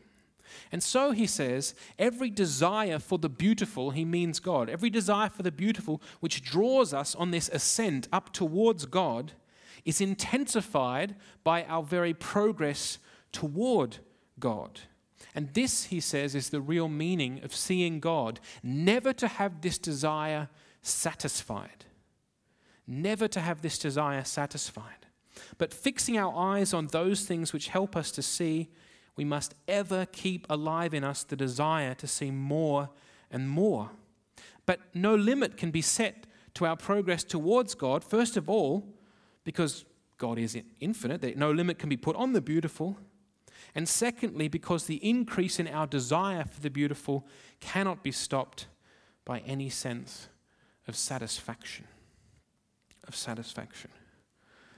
And 0.72 0.84
so 0.84 1.12
he 1.12 1.28
says, 1.28 1.74
every 1.98 2.30
desire 2.30 3.00
for 3.00 3.18
the 3.18 3.30
beautiful, 3.30 3.92
he 3.92 4.06
means 4.06 4.40
God, 4.40 4.70
every 4.70 4.90
desire 4.90 5.30
for 5.30 5.44
the 5.44 5.52
beautiful, 5.52 6.02
which 6.20 6.44
draws 6.44 6.94
us 6.94 7.16
on 7.16 7.32
this 7.32 7.50
ascent 7.50 8.08
up 8.12 8.34
towards 8.34 8.86
God, 8.86 9.34
is 9.86 10.02
intensified 10.02 11.16
by 11.44 11.64
our 11.64 11.84
very 11.84 12.14
progress 12.14 13.00
toward 13.32 13.98
God. 14.40 14.82
And 15.36 15.54
this, 15.54 15.86
he 15.86 16.00
says, 16.00 16.36
is 16.36 16.50
the 16.50 16.62
real 16.62 16.90
meaning 16.90 17.42
of 17.44 17.56
seeing 17.56 18.00
God. 18.00 18.40
Never 18.64 19.14
to 19.14 19.28
have 19.28 19.62
this 19.62 19.78
desire 19.78 20.50
satisfied. 20.82 21.86
Never 22.88 23.28
to 23.28 23.40
have 23.40 23.62
this 23.62 23.78
desire 23.78 24.24
satisfied. 24.24 25.06
But 25.58 25.74
fixing 25.74 26.18
our 26.18 26.36
eyes 26.36 26.74
on 26.74 26.88
those 26.88 27.26
things 27.26 27.54
which 27.54 27.68
help 27.68 27.96
us 27.96 28.12
to 28.12 28.22
see, 28.22 28.70
we 29.20 29.26
must 29.26 29.54
ever 29.68 30.06
keep 30.06 30.48
alive 30.50 30.94
in 30.94 31.04
us 31.04 31.26
the 31.26 31.36
desire 31.36 31.94
to 31.94 32.08
see 32.08 32.32
more 32.32 32.90
and 33.30 33.50
more. 33.50 33.90
But 34.66 34.80
no 34.94 35.14
limit 35.14 35.58
can 35.58 35.72
be 35.72 35.82
set 35.82 36.26
to 36.54 36.66
our 36.66 36.78
progress 36.78 37.26
towards 37.26 37.76
God, 37.76 38.02
first 38.02 38.38
of 38.38 38.50
all, 38.50 38.88
because 39.44 39.84
God 40.18 40.40
is 40.40 40.58
infinite, 40.80 41.36
no 41.36 41.52
limit 41.52 41.80
can 41.80 41.90
be 41.90 41.98
put 41.98 42.16
on 42.16 42.32
the 42.32 42.40
beautiful. 42.40 42.98
And 43.76 43.90
secondly, 43.90 44.48
because 44.48 44.86
the 44.86 45.06
increase 45.06 45.60
in 45.60 45.68
our 45.68 45.86
desire 45.86 46.46
for 46.46 46.62
the 46.62 46.70
beautiful 46.70 47.28
cannot 47.60 48.02
be 48.04 48.14
stopped 48.14 48.68
by 49.26 49.40
any 49.40 49.68
sense 49.68 50.30
of 50.88 50.96
satisfaction. 50.96 51.90
Of 53.06 53.18
satisfaction. 53.18 53.90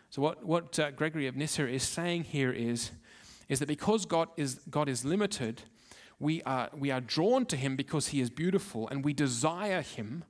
So, 0.09 0.23
what, 0.23 0.43
what 0.43 0.79
uh, 0.79 0.89
Gregory 0.89 1.27
of 1.27 1.35
Nyssa 1.35 1.67
is 1.67 1.83
saying 1.83 2.23
here 2.23 2.51
is, 2.51 2.89
is 3.51 3.59
that 3.59 3.67
because 3.67 4.07
God 4.07 4.29
is, 4.37 4.55
God 4.69 4.89
is 4.89 5.05
limited, 5.05 5.61
we 6.19 6.41
are, 6.43 6.69
we 6.75 6.89
are 6.89 7.01
drawn 7.01 7.45
to 7.45 7.55
him 7.55 7.75
because 7.75 8.07
he 8.07 8.19
is 8.21 8.31
beautiful 8.31 8.87
and 8.87 9.05
we 9.05 9.13
desire 9.13 9.81
him 9.81 10.23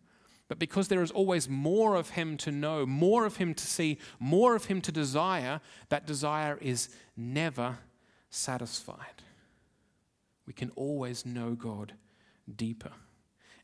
but 0.52 0.60
because 0.60 0.90
there 0.90 1.02
is 1.02 1.12
always 1.12 1.48
more 1.48 1.96
of 1.96 2.10
Him 2.10 2.36
to 2.40 2.52
know, 2.52 2.86
more 2.86 3.26
of 3.26 3.38
Him 3.38 3.54
to 3.54 3.66
see, 3.66 3.98
more 4.20 4.54
of 4.54 4.66
Him 4.66 4.82
to 4.82 4.92
desire, 4.92 5.62
that 5.88 6.06
desire 6.06 6.58
is 6.60 6.90
never 7.16 7.78
satisfied. 8.30 9.24
We 10.46 10.52
can 10.52 10.70
always 10.76 11.26
know 11.26 11.52
God 11.52 11.94
deeper. 12.54 12.92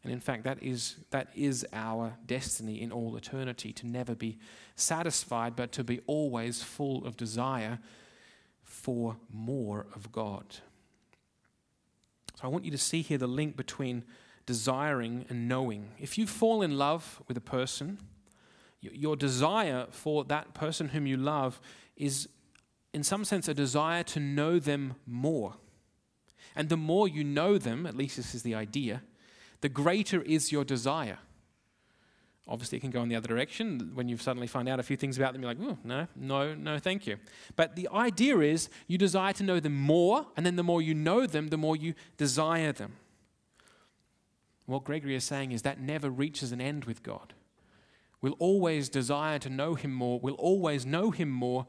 And 0.02 0.14
in 0.14 0.22
fact, 0.22 0.46
that 0.46 0.64
is, 0.64 0.96
that 1.10 1.28
is 1.36 1.68
our 1.74 2.14
destiny 2.26 2.82
in 2.82 2.94
all 2.94 3.18
eternity 3.18 3.74
to 3.74 3.86
never 3.86 4.16
be 4.16 4.38
satisfied, 4.78 5.58
but 5.58 5.74
to 5.74 5.84
be 5.84 6.00
always 6.08 6.64
full 6.64 7.06
of 7.06 7.18
desire 7.18 7.80
for 8.88 9.18
more 9.34 9.86
of 9.96 10.14
God. 10.14 10.46
So 12.36 12.44
I 12.44 12.48
want 12.48 12.64
you 12.64 12.72
to 12.72 12.78
see 12.78 13.02
here 13.02 13.18
the 13.18 13.28
link 13.28 13.58
between 13.58 14.06
desiring 14.46 15.26
and 15.28 15.50
knowing. 15.50 15.90
If 16.00 16.18
you 16.18 16.26
fall 16.26 16.62
in 16.62 16.78
love 16.78 17.22
with 17.28 17.36
a 17.36 17.42
person, 17.42 18.00
your 18.80 19.18
desire 19.18 19.88
for 19.90 20.24
that 20.24 20.54
person 20.54 20.88
whom 20.88 21.06
you 21.06 21.18
love 21.18 21.60
is, 21.98 22.30
in 22.94 23.04
some 23.04 23.26
sense, 23.26 23.50
a 23.50 23.54
desire 23.54 24.04
to 24.04 24.22
know 24.22 24.58
them 24.58 24.96
more. 25.06 25.56
And 26.56 26.70
the 26.70 26.78
more 26.78 27.10
you 27.10 27.26
know 27.26 27.58
them, 27.58 27.86
at 27.86 27.98
least 27.98 28.16
this 28.16 28.34
is 28.34 28.44
the 28.44 28.56
idea, 28.56 29.02
the 29.60 29.68
greater 29.68 30.22
is 30.22 30.54
your 30.54 30.64
desire. 30.64 31.20
Obviously, 32.50 32.78
it 32.78 32.82
can 32.82 32.92
go 32.92 33.02
in 33.02 33.10
the 33.10 33.16
other 33.16 33.28
direction. 33.28 33.92
When 33.94 34.08
you 34.08 34.18
suddenly 34.18 34.48
find 34.48 34.70
out 34.70 34.80
a 34.80 34.84
few 34.84 34.96
things 34.96 35.18
about 35.18 35.34
them, 35.34 35.42
you're 35.42 35.54
like, 35.54 35.62
oh, 35.62 35.78
no, 35.84 36.08
no, 36.16 36.56
no, 36.56 36.80
thank 36.80 37.06
you. 37.06 37.18
But 37.56 37.76
the 37.76 37.90
idea 37.90 38.40
is 38.40 38.70
you 38.88 38.98
desire 38.98 39.34
to 39.34 39.44
know 39.44 39.60
them 39.60 39.76
more, 39.76 40.28
and 40.38 40.46
then 40.46 40.56
the 40.56 40.64
more 40.64 40.82
you 40.82 40.94
know 40.94 41.26
them, 41.26 41.50
the 41.50 41.58
more 41.58 41.76
you 41.76 41.94
desire 42.16 42.72
them. 42.72 42.94
What 44.66 44.86
Gregory 44.86 45.16
is 45.16 45.26
saying 45.26 45.52
is 45.52 45.64
that 45.64 45.82
never 45.82 46.10
reaches 46.10 46.52
an 46.52 46.62
end 46.62 46.86
with 46.86 47.04
God. 47.04 47.34
We'll 48.22 48.34
always 48.40 48.90
desire 48.90 49.40
to 49.40 49.50
know 49.50 49.76
Him 49.76 49.94
more, 49.94 50.20
we'll 50.20 50.36
always 50.36 50.86
know 50.86 51.12
Him 51.12 51.30
more, 51.30 51.68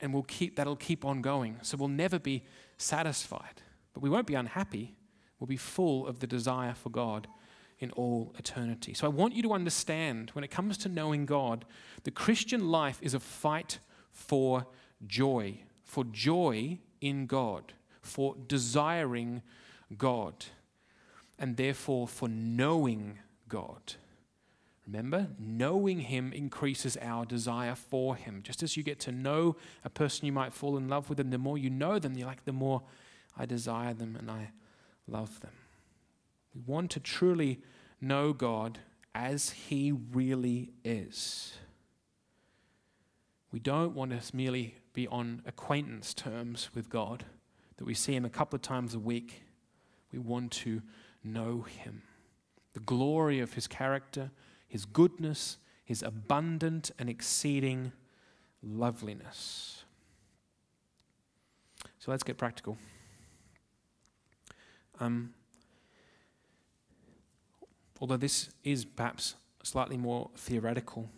and 0.00 0.12
we'll 0.12 0.24
keep, 0.24 0.56
that'll 0.56 0.76
keep 0.76 1.04
on 1.04 1.22
going. 1.22 1.58
So 1.62 1.76
we'll 1.76 1.88
never 1.88 2.18
be 2.18 2.44
satisfied. 2.78 3.62
But 3.94 4.02
we 4.02 4.10
won't 4.10 4.26
be 4.26 4.34
unhappy. 4.34 4.96
We'll 5.38 5.46
be 5.46 5.56
full 5.56 6.06
of 6.06 6.18
the 6.18 6.26
desire 6.26 6.74
for 6.74 6.90
God 6.90 7.28
in 7.78 7.90
all 7.92 8.34
eternity. 8.38 8.94
So 8.94 9.06
I 9.06 9.10
want 9.10 9.34
you 9.34 9.42
to 9.42 9.52
understand 9.52 10.30
when 10.32 10.44
it 10.44 10.50
comes 10.50 10.78
to 10.78 10.88
knowing 10.88 11.26
God, 11.26 11.64
the 12.04 12.10
Christian 12.10 12.68
life 12.70 12.98
is 13.02 13.14
a 13.14 13.20
fight 13.20 13.78
for 14.10 14.66
joy, 15.06 15.60
for 15.84 16.04
joy 16.04 16.78
in 17.00 17.26
God, 17.26 17.74
for 18.00 18.34
desiring 18.46 19.42
God 19.96 20.46
and 21.38 21.56
therefore 21.56 22.08
for 22.08 22.28
knowing 22.28 23.18
God. 23.48 23.94
Remember, 24.86 25.28
knowing 25.38 26.00
Him 26.00 26.32
increases 26.32 26.96
our 27.02 27.24
desire 27.26 27.74
for 27.74 28.14
Him. 28.14 28.40
Just 28.42 28.62
as 28.62 28.76
you 28.76 28.82
get 28.82 29.00
to 29.00 29.12
know 29.12 29.56
a 29.84 29.90
person 29.90 30.26
you 30.26 30.32
might 30.32 30.54
fall 30.54 30.76
in 30.76 30.88
love 30.88 31.08
with, 31.08 31.18
and 31.18 31.32
the 31.32 31.38
more 31.38 31.58
you 31.58 31.70
know 31.70 31.98
them, 31.98 32.16
you're 32.16 32.26
like, 32.26 32.44
the 32.44 32.52
more 32.52 32.82
I 33.36 33.46
desire 33.46 33.94
them 33.94 34.16
and 34.16 34.30
I 34.30 34.50
love 35.08 35.40
them. 35.40 35.52
We 36.56 36.62
want 36.64 36.90
to 36.92 37.00
truly 37.00 37.60
know 38.00 38.32
God 38.32 38.78
as 39.14 39.50
He 39.50 39.92
really 39.92 40.70
is. 40.84 41.58
We 43.52 43.58
don't 43.58 43.94
want 43.94 44.18
to 44.18 44.36
merely 44.36 44.76
be 44.94 45.06
on 45.06 45.42
acquaintance 45.44 46.14
terms 46.14 46.70
with 46.74 46.88
God, 46.88 47.26
that 47.76 47.84
we 47.84 47.92
see 47.92 48.14
Him 48.14 48.24
a 48.24 48.30
couple 48.30 48.56
of 48.56 48.62
times 48.62 48.94
a 48.94 48.98
week. 48.98 49.42
We 50.10 50.18
want 50.18 50.50
to 50.52 50.80
know 51.22 51.60
Him. 51.60 52.02
The 52.72 52.80
glory 52.80 53.38
of 53.40 53.52
His 53.52 53.66
character, 53.66 54.30
His 54.66 54.86
goodness, 54.86 55.58
His 55.84 56.02
abundant 56.02 56.90
and 56.98 57.10
exceeding 57.10 57.92
loveliness. 58.62 59.84
So 61.98 62.10
let's 62.10 62.22
get 62.22 62.38
practical. 62.38 62.78
Um, 65.00 65.34
although 68.00 68.16
this 68.16 68.50
is 68.64 68.84
perhaps 68.84 69.34
slightly 69.62 69.96
more 69.96 70.30
theoretical, 70.36 71.10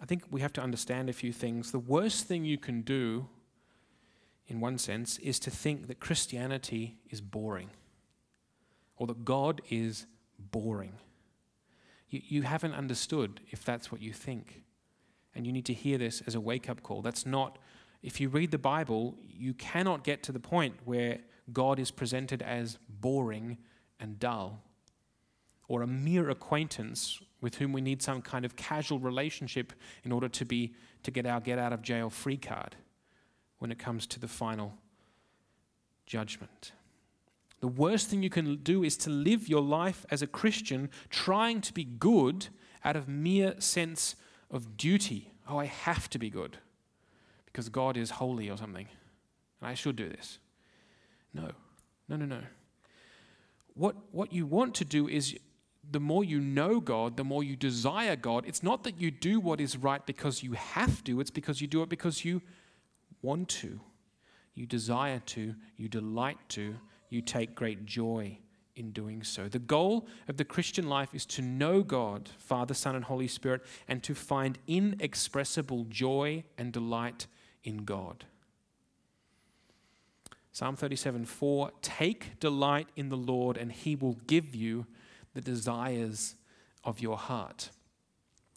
I 0.00 0.04
think 0.04 0.24
we 0.30 0.40
have 0.40 0.52
to 0.54 0.60
understand 0.60 1.08
a 1.08 1.12
few 1.12 1.32
things. 1.32 1.70
The 1.70 1.78
worst 1.78 2.26
thing 2.26 2.44
you 2.44 2.58
can 2.58 2.82
do, 2.82 3.28
in 4.48 4.60
one 4.60 4.78
sense, 4.78 5.18
is 5.18 5.38
to 5.40 5.50
think 5.50 5.86
that 5.86 6.00
Christianity 6.00 6.96
is 7.08 7.20
boring 7.20 7.70
or 8.96 9.06
that 9.06 9.24
God 9.24 9.62
is 9.70 10.06
boring. 10.38 10.94
You, 12.10 12.20
you 12.24 12.42
haven't 12.42 12.74
understood 12.74 13.40
if 13.50 13.64
that's 13.64 13.92
what 13.92 14.02
you 14.02 14.12
think. 14.12 14.64
And 15.34 15.46
you 15.46 15.52
need 15.52 15.66
to 15.66 15.72
hear 15.72 15.98
this 15.98 16.20
as 16.26 16.34
a 16.34 16.40
wake 16.40 16.68
up 16.68 16.82
call. 16.82 17.00
That's 17.00 17.24
not, 17.24 17.58
if 18.02 18.20
you 18.20 18.28
read 18.28 18.50
the 18.50 18.58
Bible, 18.58 19.16
you 19.22 19.54
cannot 19.54 20.04
get 20.04 20.22
to 20.24 20.32
the 20.32 20.40
point 20.40 20.74
where 20.84 21.18
God 21.52 21.78
is 21.78 21.90
presented 21.90 22.42
as 22.42 22.78
boring 22.88 23.58
and 23.98 24.18
dull 24.18 24.62
or 25.68 25.82
a 25.82 25.86
mere 25.86 26.30
acquaintance 26.30 27.20
with 27.40 27.56
whom 27.56 27.72
we 27.72 27.80
need 27.80 28.02
some 28.02 28.22
kind 28.22 28.44
of 28.44 28.56
casual 28.56 28.98
relationship 28.98 29.72
in 30.04 30.12
order 30.12 30.28
to 30.28 30.44
be 30.44 30.74
to 31.02 31.10
get 31.10 31.26
our 31.26 31.40
get 31.40 31.58
out 31.58 31.72
of 31.72 31.82
jail 31.82 32.10
free 32.10 32.36
card 32.36 32.76
when 33.58 33.70
it 33.70 33.78
comes 33.78 34.06
to 34.06 34.20
the 34.20 34.28
final 34.28 34.74
judgment. 36.06 36.72
The 37.60 37.68
worst 37.68 38.08
thing 38.08 38.22
you 38.22 38.30
can 38.30 38.56
do 38.56 38.82
is 38.82 38.96
to 38.98 39.10
live 39.10 39.48
your 39.48 39.62
life 39.62 40.04
as 40.10 40.20
a 40.20 40.26
Christian 40.26 40.90
trying 41.10 41.60
to 41.60 41.72
be 41.72 41.84
good 41.84 42.48
out 42.84 42.96
of 42.96 43.08
mere 43.08 43.54
sense 43.60 44.16
of 44.50 44.76
duty. 44.76 45.32
Oh, 45.48 45.58
I 45.58 45.66
have 45.66 46.10
to 46.10 46.18
be 46.18 46.28
good 46.28 46.58
because 47.46 47.68
God 47.68 47.96
is 47.96 48.10
holy 48.10 48.50
or 48.50 48.56
something. 48.56 48.88
And 49.60 49.70
I 49.70 49.74
should 49.74 49.94
do 49.94 50.08
this. 50.08 50.38
No, 51.32 51.50
no, 52.08 52.16
no, 52.16 52.26
no. 52.26 52.40
What, 53.74 53.94
what 54.10 54.32
you 54.32 54.44
want 54.44 54.74
to 54.76 54.84
do 54.84 55.08
is 55.08 55.36
the 55.92 56.00
more 56.00 56.24
you 56.24 56.40
know 56.40 56.80
God, 56.80 57.16
the 57.16 57.24
more 57.24 57.44
you 57.44 57.56
desire 57.56 58.16
God. 58.16 58.44
It's 58.46 58.62
not 58.62 58.84
that 58.84 59.00
you 59.00 59.10
do 59.10 59.40
what 59.40 59.60
is 59.60 59.76
right 59.76 60.04
because 60.04 60.42
you 60.42 60.52
have 60.52 61.04
to, 61.04 61.20
it's 61.20 61.30
because 61.30 61.60
you 61.60 61.66
do 61.66 61.82
it 61.82 61.88
because 61.88 62.24
you 62.24 62.42
want 63.20 63.48
to, 63.48 63.80
you 64.54 64.66
desire 64.66 65.20
to, 65.26 65.54
you 65.76 65.88
delight 65.88 66.38
to, 66.50 66.76
you 67.08 67.20
take 67.20 67.54
great 67.54 67.84
joy 67.84 68.38
in 68.74 68.90
doing 68.90 69.22
so. 69.22 69.48
The 69.48 69.58
goal 69.58 70.06
of 70.28 70.36
the 70.36 70.44
Christian 70.44 70.88
life 70.88 71.14
is 71.14 71.26
to 71.26 71.42
know 71.42 71.82
God, 71.82 72.30
Father, 72.38 72.74
Son, 72.74 72.96
and 72.96 73.04
Holy 73.04 73.28
Spirit, 73.28 73.62
and 73.86 74.02
to 74.02 74.14
find 74.14 74.58
inexpressible 74.66 75.84
joy 75.90 76.44
and 76.56 76.72
delight 76.72 77.26
in 77.64 77.84
God. 77.84 78.24
Psalm 80.52 80.76
37 80.76 81.24
4 81.24 81.70
Take 81.80 82.38
delight 82.40 82.88
in 82.96 83.08
the 83.08 83.16
Lord, 83.16 83.56
and 83.56 83.72
he 83.72 83.96
will 83.96 84.18
give 84.26 84.54
you 84.54 84.86
the 85.34 85.40
desires 85.40 86.34
of 86.84 87.00
your 87.00 87.16
heart. 87.16 87.70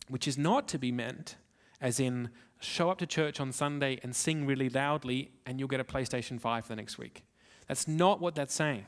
Which 0.08 0.28
is 0.28 0.38
not 0.38 0.68
to 0.70 0.78
be 0.78 0.92
meant 0.92 1.36
as 1.82 2.00
in 2.00 2.30
show 2.60 2.90
up 2.90 2.98
to 3.00 3.06
church 3.06 3.40
on 3.40 3.52
Sunday 3.52 4.00
and 4.04 4.16
sing 4.16 4.46
really 4.46 4.70
loudly, 4.70 5.32
and 5.46 5.60
you'll 5.60 5.70
get 5.70 5.80
a 5.80 5.84
PlayStation 5.84 6.40
5 6.40 6.66
for 6.66 6.70
the 6.70 6.76
next 6.76 6.98
week. 6.98 7.24
That's 7.68 7.88
not 7.88 8.20
what 8.20 8.36
that's 8.36 8.54
saying. 8.54 8.86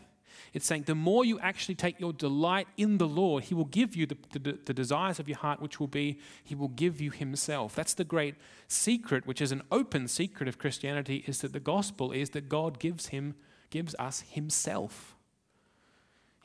It's 0.53 0.65
saying 0.65 0.83
the 0.83 0.95
more 0.95 1.25
you 1.25 1.39
actually 1.39 1.75
take 1.75 1.99
your 1.99 2.13
delight 2.13 2.67
in 2.77 2.97
the 2.97 3.07
Lord, 3.07 3.45
He 3.45 3.53
will 3.53 3.65
give 3.65 3.95
you 3.95 4.05
the, 4.05 4.17
the, 4.31 4.59
the, 4.65 4.73
desires 4.73 5.19
of 5.19 5.27
your 5.27 5.37
heart, 5.37 5.61
which 5.61 5.79
will 5.79 5.87
be 5.87 6.19
He 6.43 6.55
will 6.55 6.67
give 6.69 7.01
you 7.01 7.11
Himself. 7.11 7.75
That's 7.75 7.93
the 7.93 8.03
great 8.03 8.35
secret, 8.67 9.25
which 9.25 9.41
is 9.41 9.51
an 9.51 9.63
open 9.71 10.07
secret 10.07 10.47
of 10.47 10.57
Christianity, 10.57 11.23
is 11.27 11.41
that 11.41 11.53
the 11.53 11.59
gospel 11.59 12.11
is 12.11 12.31
that 12.31 12.49
God 12.49 12.79
gives 12.79 13.07
Him, 13.07 13.35
gives 13.69 13.95
us 13.97 14.23
Himself. 14.29 15.16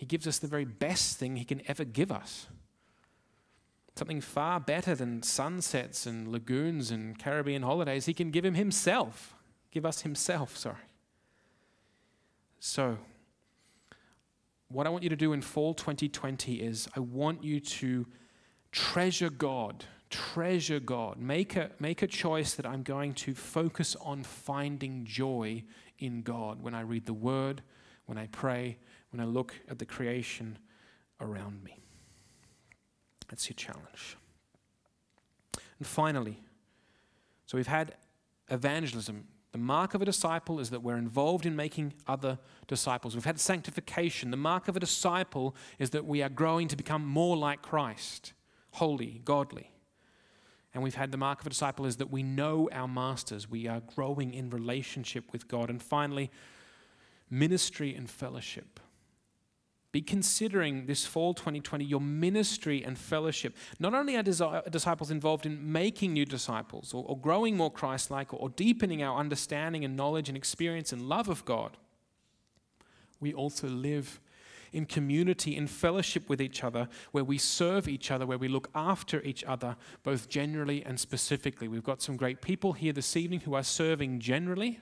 He 0.02 0.06
gives 0.06 0.26
us 0.26 0.40
the 0.40 0.48
very 0.48 0.64
best 0.64 1.16
thing 1.16 1.36
He 1.36 1.44
can 1.44 1.62
ever 1.68 1.84
give 1.84 2.10
us. 2.10 2.48
Something 3.94 4.20
far 4.20 4.58
better 4.58 4.96
than 4.96 5.22
sunsets 5.22 6.06
and 6.06 6.26
lagoons 6.26 6.90
and 6.90 7.16
Caribbean 7.16 7.62
holidays. 7.62 8.06
He 8.06 8.12
can 8.12 8.32
give 8.32 8.44
Him 8.44 8.54
Himself. 8.54 9.36
Give 9.70 9.86
us 9.86 10.00
Himself, 10.00 10.56
sorry. 10.56 10.88
So, 12.58 12.98
what 14.66 14.88
I 14.88 14.90
want 14.90 15.04
you 15.04 15.08
to 15.08 15.14
do 15.14 15.34
in 15.34 15.40
fall 15.40 15.72
2020 15.72 16.56
is 16.56 16.88
I 16.96 16.98
want 16.98 17.44
you 17.44 17.60
to 17.60 18.04
treasure 18.72 19.30
God. 19.30 19.84
Treasure 20.10 20.80
God. 20.80 21.16
Make 21.18 21.54
a, 21.54 21.70
make 21.78 22.02
a 22.02 22.08
choice 22.08 22.54
that 22.54 22.66
I'm 22.66 22.82
going 22.82 23.14
to 23.14 23.36
focus 23.36 23.94
on 24.00 24.24
finding 24.24 25.04
joy 25.04 25.62
in 26.00 26.22
God 26.22 26.60
when 26.60 26.74
I 26.74 26.80
read 26.80 27.06
the 27.06 27.14
Word, 27.14 27.62
when 28.06 28.18
I 28.18 28.26
pray, 28.26 28.78
when 29.12 29.20
I 29.20 29.24
look 29.24 29.54
at 29.68 29.78
the 29.78 29.86
creation 29.86 30.58
around 31.20 31.62
me. 31.62 31.78
That's 33.28 33.48
your 33.48 33.54
challenge. 33.54 34.16
And 35.78 35.86
finally, 35.86 36.42
so 37.46 37.56
we've 37.56 37.66
had 37.66 37.94
evangelism 38.50 39.26
the 39.52 39.58
mark 39.58 39.92
of 39.92 40.00
a 40.00 40.06
disciple 40.06 40.58
is 40.58 40.70
that 40.70 40.82
we're 40.82 40.96
involved 40.96 41.44
in 41.44 41.54
making 41.54 41.92
other 42.06 42.38
disciples. 42.66 43.14
We've 43.14 43.24
had 43.24 43.38
sanctification. 43.38 44.30
The 44.30 44.38
mark 44.38 44.66
of 44.66 44.76
a 44.76 44.80
disciple 44.80 45.54
is 45.78 45.90
that 45.90 46.06
we 46.06 46.22
are 46.22 46.30
growing 46.30 46.68
to 46.68 46.76
become 46.76 47.06
more 47.06 47.36
like 47.36 47.60
Christ, 47.60 48.32
holy, 48.72 49.20
godly. 49.26 49.70
And 50.72 50.82
we've 50.82 50.94
had 50.94 51.12
the 51.12 51.18
mark 51.18 51.40
of 51.40 51.46
a 51.46 51.50
disciple 51.50 51.84
is 51.84 51.98
that 51.98 52.10
we 52.10 52.22
know 52.22 52.70
our 52.72 52.88
masters. 52.88 53.48
We 53.48 53.68
are 53.68 53.80
growing 53.80 54.32
in 54.32 54.48
relationship 54.48 55.30
with 55.32 55.48
God. 55.48 55.68
And 55.68 55.82
finally, 55.82 56.30
ministry 57.28 57.94
and 57.94 58.08
fellowship. 58.08 58.80
Be 59.92 60.00
considering 60.00 60.86
this 60.86 61.04
fall 61.04 61.34
2020 61.34 61.84
your 61.84 62.00
ministry 62.00 62.82
and 62.82 62.98
fellowship. 62.98 63.54
Not 63.78 63.92
only 63.92 64.16
are 64.16 64.22
disciples 64.22 65.10
involved 65.10 65.44
in 65.44 65.70
making 65.70 66.14
new 66.14 66.24
disciples 66.24 66.94
or, 66.94 67.04
or 67.06 67.18
growing 67.18 67.58
more 67.58 67.70
Christ 67.70 68.10
like 68.10 68.32
or, 68.32 68.38
or 68.38 68.48
deepening 68.48 69.02
our 69.02 69.18
understanding 69.18 69.84
and 69.84 69.94
knowledge 69.94 70.28
and 70.30 70.36
experience 70.36 70.92
and 70.92 71.02
love 71.02 71.28
of 71.28 71.44
God, 71.44 71.76
we 73.20 73.34
also 73.34 73.68
live 73.68 74.18
in 74.72 74.86
community, 74.86 75.54
in 75.54 75.66
fellowship 75.66 76.26
with 76.30 76.40
each 76.40 76.64
other, 76.64 76.88
where 77.10 77.24
we 77.24 77.36
serve 77.36 77.86
each 77.86 78.10
other, 78.10 78.24
where 78.24 78.38
we 78.38 78.48
look 78.48 78.70
after 78.74 79.20
each 79.22 79.44
other, 79.44 79.76
both 80.02 80.30
generally 80.30 80.82
and 80.84 80.98
specifically. 80.98 81.68
We've 81.68 81.84
got 81.84 82.00
some 82.00 82.16
great 82.16 82.40
people 82.40 82.72
here 82.72 82.94
this 82.94 83.14
evening 83.14 83.40
who 83.40 83.54
are 83.54 83.62
serving 83.62 84.20
generally. 84.20 84.80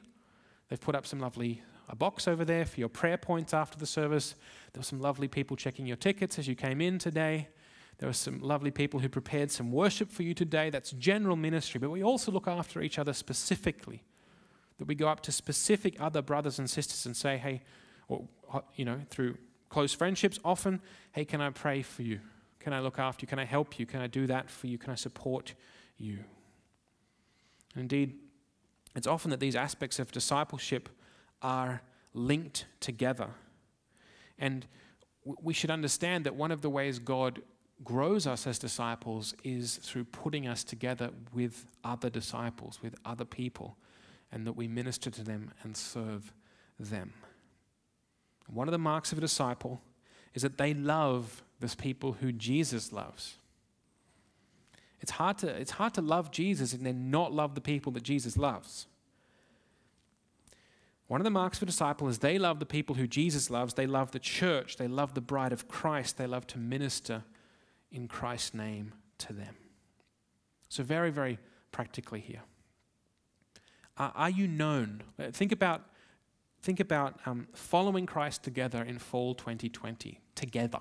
They've 0.68 0.80
put 0.80 0.94
up 0.94 1.06
some 1.06 1.18
lovely 1.18 1.62
a 1.90 1.96
box 1.96 2.28
over 2.28 2.44
there 2.44 2.64
for 2.64 2.78
your 2.78 2.88
prayer 2.88 3.18
points 3.18 3.52
after 3.52 3.76
the 3.76 3.86
service. 3.86 4.36
There 4.72 4.80
were 4.80 4.84
some 4.84 5.00
lovely 5.00 5.26
people 5.26 5.56
checking 5.56 5.86
your 5.86 5.96
tickets 5.96 6.38
as 6.38 6.46
you 6.46 6.54
came 6.54 6.80
in 6.80 6.98
today. 6.98 7.48
There 7.98 8.08
were 8.08 8.14
some 8.14 8.40
lovely 8.40 8.70
people 8.70 9.00
who 9.00 9.08
prepared 9.08 9.50
some 9.50 9.72
worship 9.72 10.10
for 10.10 10.22
you 10.22 10.32
today. 10.32 10.70
That's 10.70 10.92
general 10.92 11.36
ministry, 11.36 11.80
but 11.80 11.90
we 11.90 12.02
also 12.02 12.30
look 12.30 12.46
after 12.46 12.80
each 12.80 12.98
other 12.98 13.12
specifically. 13.12 14.04
That 14.78 14.86
we 14.86 14.94
go 14.94 15.08
up 15.08 15.20
to 15.22 15.32
specific 15.32 16.00
other 16.00 16.22
brothers 16.22 16.58
and 16.58 16.70
sisters 16.70 17.04
and 17.04 17.14
say, 17.14 17.36
hey, 17.36 17.60
or, 18.08 18.24
uh, 18.52 18.60
you 18.76 18.84
know, 18.84 19.00
through 19.10 19.36
close 19.68 19.92
friendships, 19.92 20.38
often, 20.44 20.80
hey, 21.12 21.24
can 21.24 21.40
I 21.40 21.50
pray 21.50 21.82
for 21.82 22.02
you? 22.02 22.20
Can 22.60 22.72
I 22.72 22.80
look 22.80 22.98
after 22.98 23.24
you? 23.24 23.28
Can 23.28 23.38
I 23.38 23.44
help 23.44 23.78
you? 23.78 23.84
Can 23.84 24.00
I 24.00 24.06
do 24.06 24.26
that 24.28 24.48
for 24.48 24.68
you? 24.68 24.78
Can 24.78 24.92
I 24.92 24.94
support 24.94 25.54
you? 25.98 26.20
Indeed, 27.76 28.14
it's 28.94 29.06
often 29.06 29.30
that 29.32 29.40
these 29.40 29.56
aspects 29.56 29.98
of 29.98 30.12
discipleship 30.12 30.88
are 31.42 31.82
linked 32.14 32.66
together. 32.80 33.28
And 34.38 34.66
we 35.24 35.52
should 35.52 35.70
understand 35.70 36.24
that 36.24 36.34
one 36.34 36.50
of 36.50 36.62
the 36.62 36.70
ways 36.70 36.98
God 36.98 37.42
grows 37.84 38.26
us 38.26 38.46
as 38.46 38.58
disciples 38.58 39.34
is 39.44 39.76
through 39.76 40.04
putting 40.04 40.46
us 40.46 40.64
together 40.64 41.10
with 41.32 41.66
other 41.84 42.10
disciples, 42.10 42.80
with 42.82 42.94
other 43.04 43.24
people, 43.24 43.76
and 44.32 44.46
that 44.46 44.52
we 44.52 44.68
minister 44.68 45.10
to 45.10 45.24
them 45.24 45.50
and 45.62 45.76
serve 45.76 46.32
them. 46.78 47.12
One 48.48 48.68
of 48.68 48.72
the 48.72 48.78
marks 48.78 49.12
of 49.12 49.18
a 49.18 49.20
disciple 49.20 49.80
is 50.34 50.42
that 50.42 50.58
they 50.58 50.74
love 50.74 51.42
the 51.60 51.74
people 51.76 52.12
who 52.14 52.32
Jesus 52.32 52.92
loves. 52.92 53.36
It's 55.00 55.12
hard 55.12 55.38
to, 55.38 55.48
it's 55.48 55.72
hard 55.72 55.94
to 55.94 56.02
love 56.02 56.30
Jesus 56.30 56.72
and 56.72 56.84
then 56.84 57.10
not 57.10 57.32
love 57.32 57.54
the 57.54 57.60
people 57.60 57.92
that 57.92 58.02
Jesus 58.02 58.36
loves. 58.36 58.86
One 61.10 61.20
of 61.20 61.24
the 61.24 61.30
marks 61.30 61.58
of 61.58 61.64
a 61.64 61.66
disciple 61.66 62.06
is 62.06 62.20
they 62.20 62.38
love 62.38 62.60
the 62.60 62.64
people 62.66 62.94
who 62.94 63.08
Jesus 63.08 63.50
loves. 63.50 63.74
They 63.74 63.88
love 63.88 64.12
the 64.12 64.20
church. 64.20 64.76
They 64.76 64.86
love 64.86 65.14
the 65.14 65.20
bride 65.20 65.52
of 65.52 65.66
Christ. 65.66 66.18
They 66.18 66.26
love 66.28 66.46
to 66.46 66.58
minister 66.58 67.24
in 67.90 68.06
Christ's 68.06 68.54
name 68.54 68.94
to 69.18 69.32
them. 69.32 69.56
So, 70.68 70.84
very, 70.84 71.10
very 71.10 71.40
practically 71.72 72.20
here. 72.20 72.42
Are 73.96 74.30
you 74.30 74.46
known? 74.46 75.02
Uh, 75.18 75.32
think 75.32 75.50
about, 75.50 75.82
think 76.62 76.78
about 76.78 77.18
um, 77.26 77.48
following 77.54 78.06
Christ 78.06 78.44
together 78.44 78.80
in 78.80 79.00
fall 79.00 79.34
2020, 79.34 80.20
together. 80.36 80.78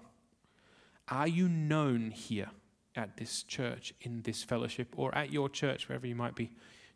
Are 1.08 1.28
you 1.28 1.50
known 1.50 2.12
here 2.12 2.52
at 2.96 3.18
this 3.18 3.42
church, 3.42 3.96
in 4.02 4.22
this 4.22 4.44
fellowship, 4.44 4.94
or 4.96 5.14
at 5.16 5.34
your 5.34 5.50
church, 5.50 5.90
wherever 5.90 6.06
you 6.06 6.14
might 6.14 6.36
be 6.36 6.52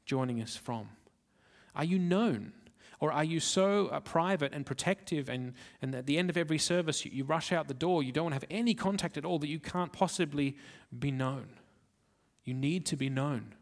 joining 0.05 0.39
us 0.39 0.55
from? 0.55 0.89
Are 1.75 1.83
you 1.83 1.97
known? 1.97 2.53
Or 3.03 3.11
are 3.11 3.25
you 3.25 3.41
so 3.41 3.87
uh, 3.87 3.99
private 3.99 4.53
and 4.53 4.65
protective, 4.65 5.27
and, 5.27 5.55
and 5.81 5.93
at 5.93 6.05
the 6.05 6.17
end 6.17 6.29
of 6.29 6.37
every 6.37 6.57
service, 6.57 7.03
you, 7.03 7.11
you 7.13 7.25
rush 7.25 7.51
out 7.51 7.67
the 7.67 7.73
door, 7.73 8.01
you 8.01 8.13
don't 8.13 8.31
have 8.31 8.45
any 8.49 8.73
contact 8.73 9.17
at 9.17 9.25
all, 9.25 9.39
that 9.39 9.49
you 9.49 9.59
can't 9.59 9.91
possibly 9.91 10.55
be 10.97 11.11
known? 11.11 11.47
You 12.45 12.53
need 12.53 12.85
to 12.85 12.95
be 12.95 13.09
known 13.09 13.55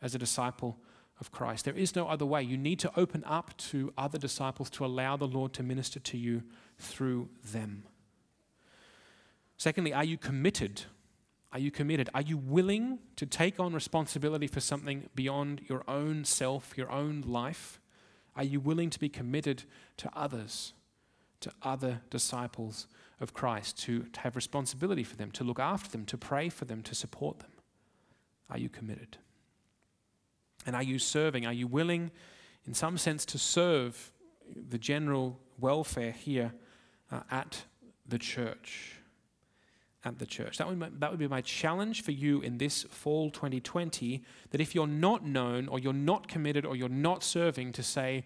as 0.00 0.14
a 0.14 0.18
disciple 0.18 0.78
of 1.18 1.32
Christ. 1.32 1.64
There 1.64 1.74
is 1.74 1.96
no 1.96 2.06
other 2.06 2.24
way. 2.24 2.44
You 2.44 2.56
need 2.56 2.78
to 2.78 2.92
open 2.96 3.24
up 3.26 3.56
to 3.70 3.92
other 3.98 4.18
disciples 4.18 4.70
to 4.70 4.86
allow 4.86 5.16
the 5.16 5.26
Lord 5.26 5.52
to 5.54 5.64
minister 5.64 5.98
to 5.98 6.16
you 6.16 6.44
through 6.78 7.28
them. 7.42 7.82
Secondly, 9.56 9.94
are 9.94 10.04
you 10.04 10.16
committed? 10.16 10.82
Are 11.52 11.58
you 11.58 11.72
committed? 11.72 12.08
Are 12.14 12.22
you 12.22 12.36
willing 12.36 13.00
to 13.16 13.26
take 13.26 13.58
on 13.58 13.72
responsibility 13.72 14.46
for 14.46 14.60
something 14.60 15.08
beyond 15.16 15.62
your 15.68 15.82
own 15.88 16.24
self, 16.24 16.78
your 16.78 16.92
own 16.92 17.24
life? 17.26 17.80
Are 18.36 18.44
you 18.44 18.60
willing 18.60 18.90
to 18.90 19.00
be 19.00 19.08
committed 19.08 19.64
to 19.96 20.10
others, 20.14 20.74
to 21.40 21.50
other 21.62 22.02
disciples 22.10 22.86
of 23.18 23.32
Christ, 23.32 23.78
to, 23.84 24.02
to 24.02 24.20
have 24.20 24.36
responsibility 24.36 25.02
for 25.02 25.16
them, 25.16 25.30
to 25.32 25.44
look 25.44 25.58
after 25.58 25.90
them, 25.90 26.04
to 26.06 26.18
pray 26.18 26.48
for 26.48 26.66
them, 26.66 26.82
to 26.82 26.94
support 26.94 27.38
them? 27.38 27.50
Are 28.50 28.58
you 28.58 28.68
committed? 28.68 29.16
And 30.66 30.76
are 30.76 30.82
you 30.82 30.98
serving? 30.98 31.46
Are 31.46 31.52
you 31.52 31.66
willing, 31.66 32.10
in 32.66 32.74
some 32.74 32.98
sense, 32.98 33.24
to 33.26 33.38
serve 33.38 34.12
the 34.54 34.78
general 34.78 35.38
welfare 35.58 36.12
here 36.12 36.52
uh, 37.10 37.20
at 37.30 37.64
the 38.06 38.18
church? 38.18 38.95
At 40.06 40.20
the 40.20 40.26
church. 40.26 40.58
That 40.58 40.68
would, 40.68 41.00
that 41.00 41.10
would 41.10 41.18
be 41.18 41.26
my 41.26 41.40
challenge 41.40 42.04
for 42.04 42.12
you 42.12 42.40
in 42.40 42.58
this 42.58 42.84
fall 42.84 43.28
2020 43.28 44.22
that 44.50 44.60
if 44.60 44.72
you're 44.72 44.86
not 44.86 45.26
known 45.26 45.66
or 45.66 45.80
you're 45.80 45.92
not 45.92 46.28
committed 46.28 46.64
or 46.64 46.76
you're 46.76 46.88
not 46.88 47.24
serving, 47.24 47.72
to 47.72 47.82
say, 47.82 48.24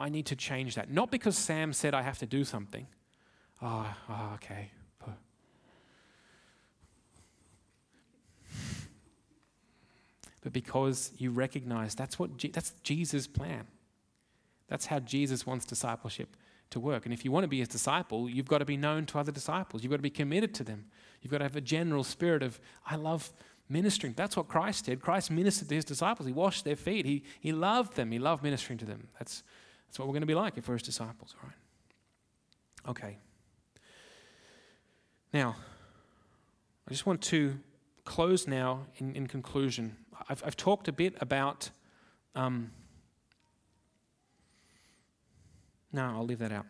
I 0.00 0.08
need 0.08 0.26
to 0.26 0.34
change 0.34 0.74
that. 0.74 0.90
Not 0.90 1.12
because 1.12 1.38
Sam 1.38 1.72
said 1.72 1.94
I 1.94 2.02
have 2.02 2.18
to 2.18 2.26
do 2.26 2.42
something. 2.42 2.88
Oh, 3.62 3.94
oh 4.08 4.30
okay. 4.34 4.72
but 10.44 10.52
because 10.52 11.12
you 11.16 11.30
recognize 11.30 11.94
that's 11.94 12.18
what 12.18 12.36
Je- 12.36 12.50
that's 12.50 12.72
Jesus' 12.82 13.26
plan. 13.26 13.66
That's 14.68 14.86
how 14.86 14.98
Jesus 14.98 15.46
wants 15.46 15.64
discipleship 15.64 16.36
to 16.70 16.80
work. 16.80 17.04
And 17.04 17.12
if 17.12 17.24
you 17.24 17.32
want 17.32 17.44
to 17.44 17.48
be 17.48 17.58
his 17.58 17.68
disciple, 17.68 18.28
you've 18.28 18.48
got 18.48 18.58
to 18.58 18.64
be 18.64 18.76
known 18.76 19.06
to 19.06 19.18
other 19.18 19.32
disciples. 19.32 19.82
You've 19.82 19.90
got 19.90 19.96
to 19.96 20.02
be 20.02 20.10
committed 20.10 20.54
to 20.54 20.64
them. 20.64 20.86
You've 21.20 21.30
got 21.30 21.38
to 21.38 21.44
have 21.44 21.56
a 21.56 21.60
general 21.60 22.04
spirit 22.04 22.42
of 22.42 22.60
I 22.86 22.96
love 22.96 23.32
ministering. 23.68 24.14
That's 24.16 24.36
what 24.36 24.48
Christ 24.48 24.86
did. 24.86 25.00
Christ 25.00 25.30
ministered 25.30 25.68
to 25.68 25.74
his 25.74 25.84
disciples. 25.84 26.26
He 26.26 26.32
washed 26.32 26.64
their 26.64 26.76
feet. 26.76 27.06
He, 27.06 27.24
he 27.40 27.52
loved 27.52 27.96
them. 27.96 28.10
He 28.10 28.18
loved 28.18 28.42
ministering 28.42 28.78
to 28.78 28.84
them. 28.84 29.08
That's, 29.18 29.42
that's 29.86 29.98
what 29.98 30.06
we're 30.06 30.12
going 30.12 30.22
to 30.22 30.26
be 30.26 30.34
like 30.34 30.58
if 30.58 30.68
we're 30.68 30.74
his 30.74 30.82
disciples, 30.82 31.34
all 31.42 31.48
right? 31.48 32.90
Okay. 32.90 33.18
Now, 35.32 35.56
I 36.86 36.90
just 36.90 37.06
want 37.06 37.22
to 37.22 37.58
close 38.04 38.46
now 38.46 38.86
in, 38.98 39.16
in 39.16 39.26
conclusion 39.26 39.96
I've, 40.28 40.42
I've 40.44 40.56
talked 40.56 40.88
a 40.88 40.92
bit 40.92 41.14
about. 41.20 41.70
Um, 42.34 42.70
no, 45.94 46.04
I'll 46.04 46.26
leave 46.26 46.40
that 46.40 46.52
out. 46.52 46.66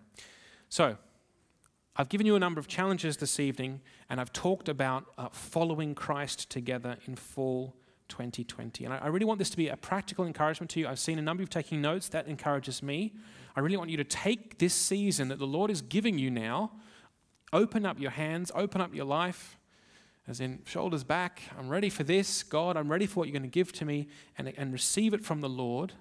So, 0.69 0.97
I've 1.97 2.09
given 2.09 2.27
you 2.27 2.35
a 2.35 2.41
number 2.41 2.59
of 2.59 2.67
challenges 2.67 3.17
this 3.17 3.39
evening, 3.39 3.81
and 4.11 4.21
I've 4.21 4.33
talked 4.33 4.69
about 4.69 5.07
uh, 5.17 5.29
following 5.31 5.95
Christ 5.95 6.51
together 6.51 6.97
in 7.07 7.15
fall 7.15 7.77
2020. 8.09 8.85
And 8.85 8.93
I, 8.93 8.99
I, 8.99 9.07
really 9.07 9.25
want 9.25 9.39
this 9.39 9.51
to 9.51 9.57
be 9.57 9.69
a 9.69 9.77
practical 9.77 10.27
encouragement 10.27 10.71
to 10.73 10.81
you. 10.81 10.89
I've 10.89 10.99
seen 10.99 11.19
a 11.19 11.23
number 11.23 11.43
of 11.43 11.49
you 11.49 11.51
taking 11.51 11.81
notes, 11.81 12.09
that 12.09 12.27
encourages 12.27 12.83
me. 12.83 13.15
I 13.57 13.61
really 13.61 13.77
want 13.77 13.91
you 13.91 13.97
to 13.97 14.05
take 14.05 14.59
this 14.59 14.75
season 14.75 15.29
that 15.29 15.39
the 15.39 15.47
Lord 15.47 15.71
is 15.71 15.83
giving 15.83 16.19
you 16.19 16.31
now, 16.31 16.73
open 17.53 17.87
up 17.87 18.01
your 18.01 18.11
hands, 18.11 18.51
open 18.55 18.81
up 18.81 18.93
your 18.93 19.07
life, 19.07 19.57
as 20.27 20.41
in 20.41 20.63
shoulders 20.67 21.05
back. 21.05 21.43
I'm 21.57 21.69
ready 21.69 21.91
for 21.91 22.03
this. 22.03 22.43
God, 22.43 22.77
I'm 22.77 22.91
ready 22.91 23.07
for 23.07 23.21
what 23.21 23.29
you're 23.29 23.39
going 23.39 23.49
to 23.51 23.55
give 23.55 23.73
to 23.75 23.85
me, 23.85 24.09
and, 24.37 24.53
and 24.57 24.73
receive 24.73 25.15
it 25.15 25.25
from 25.25 25.41
the 25.41 25.49
Lord. 25.49 25.93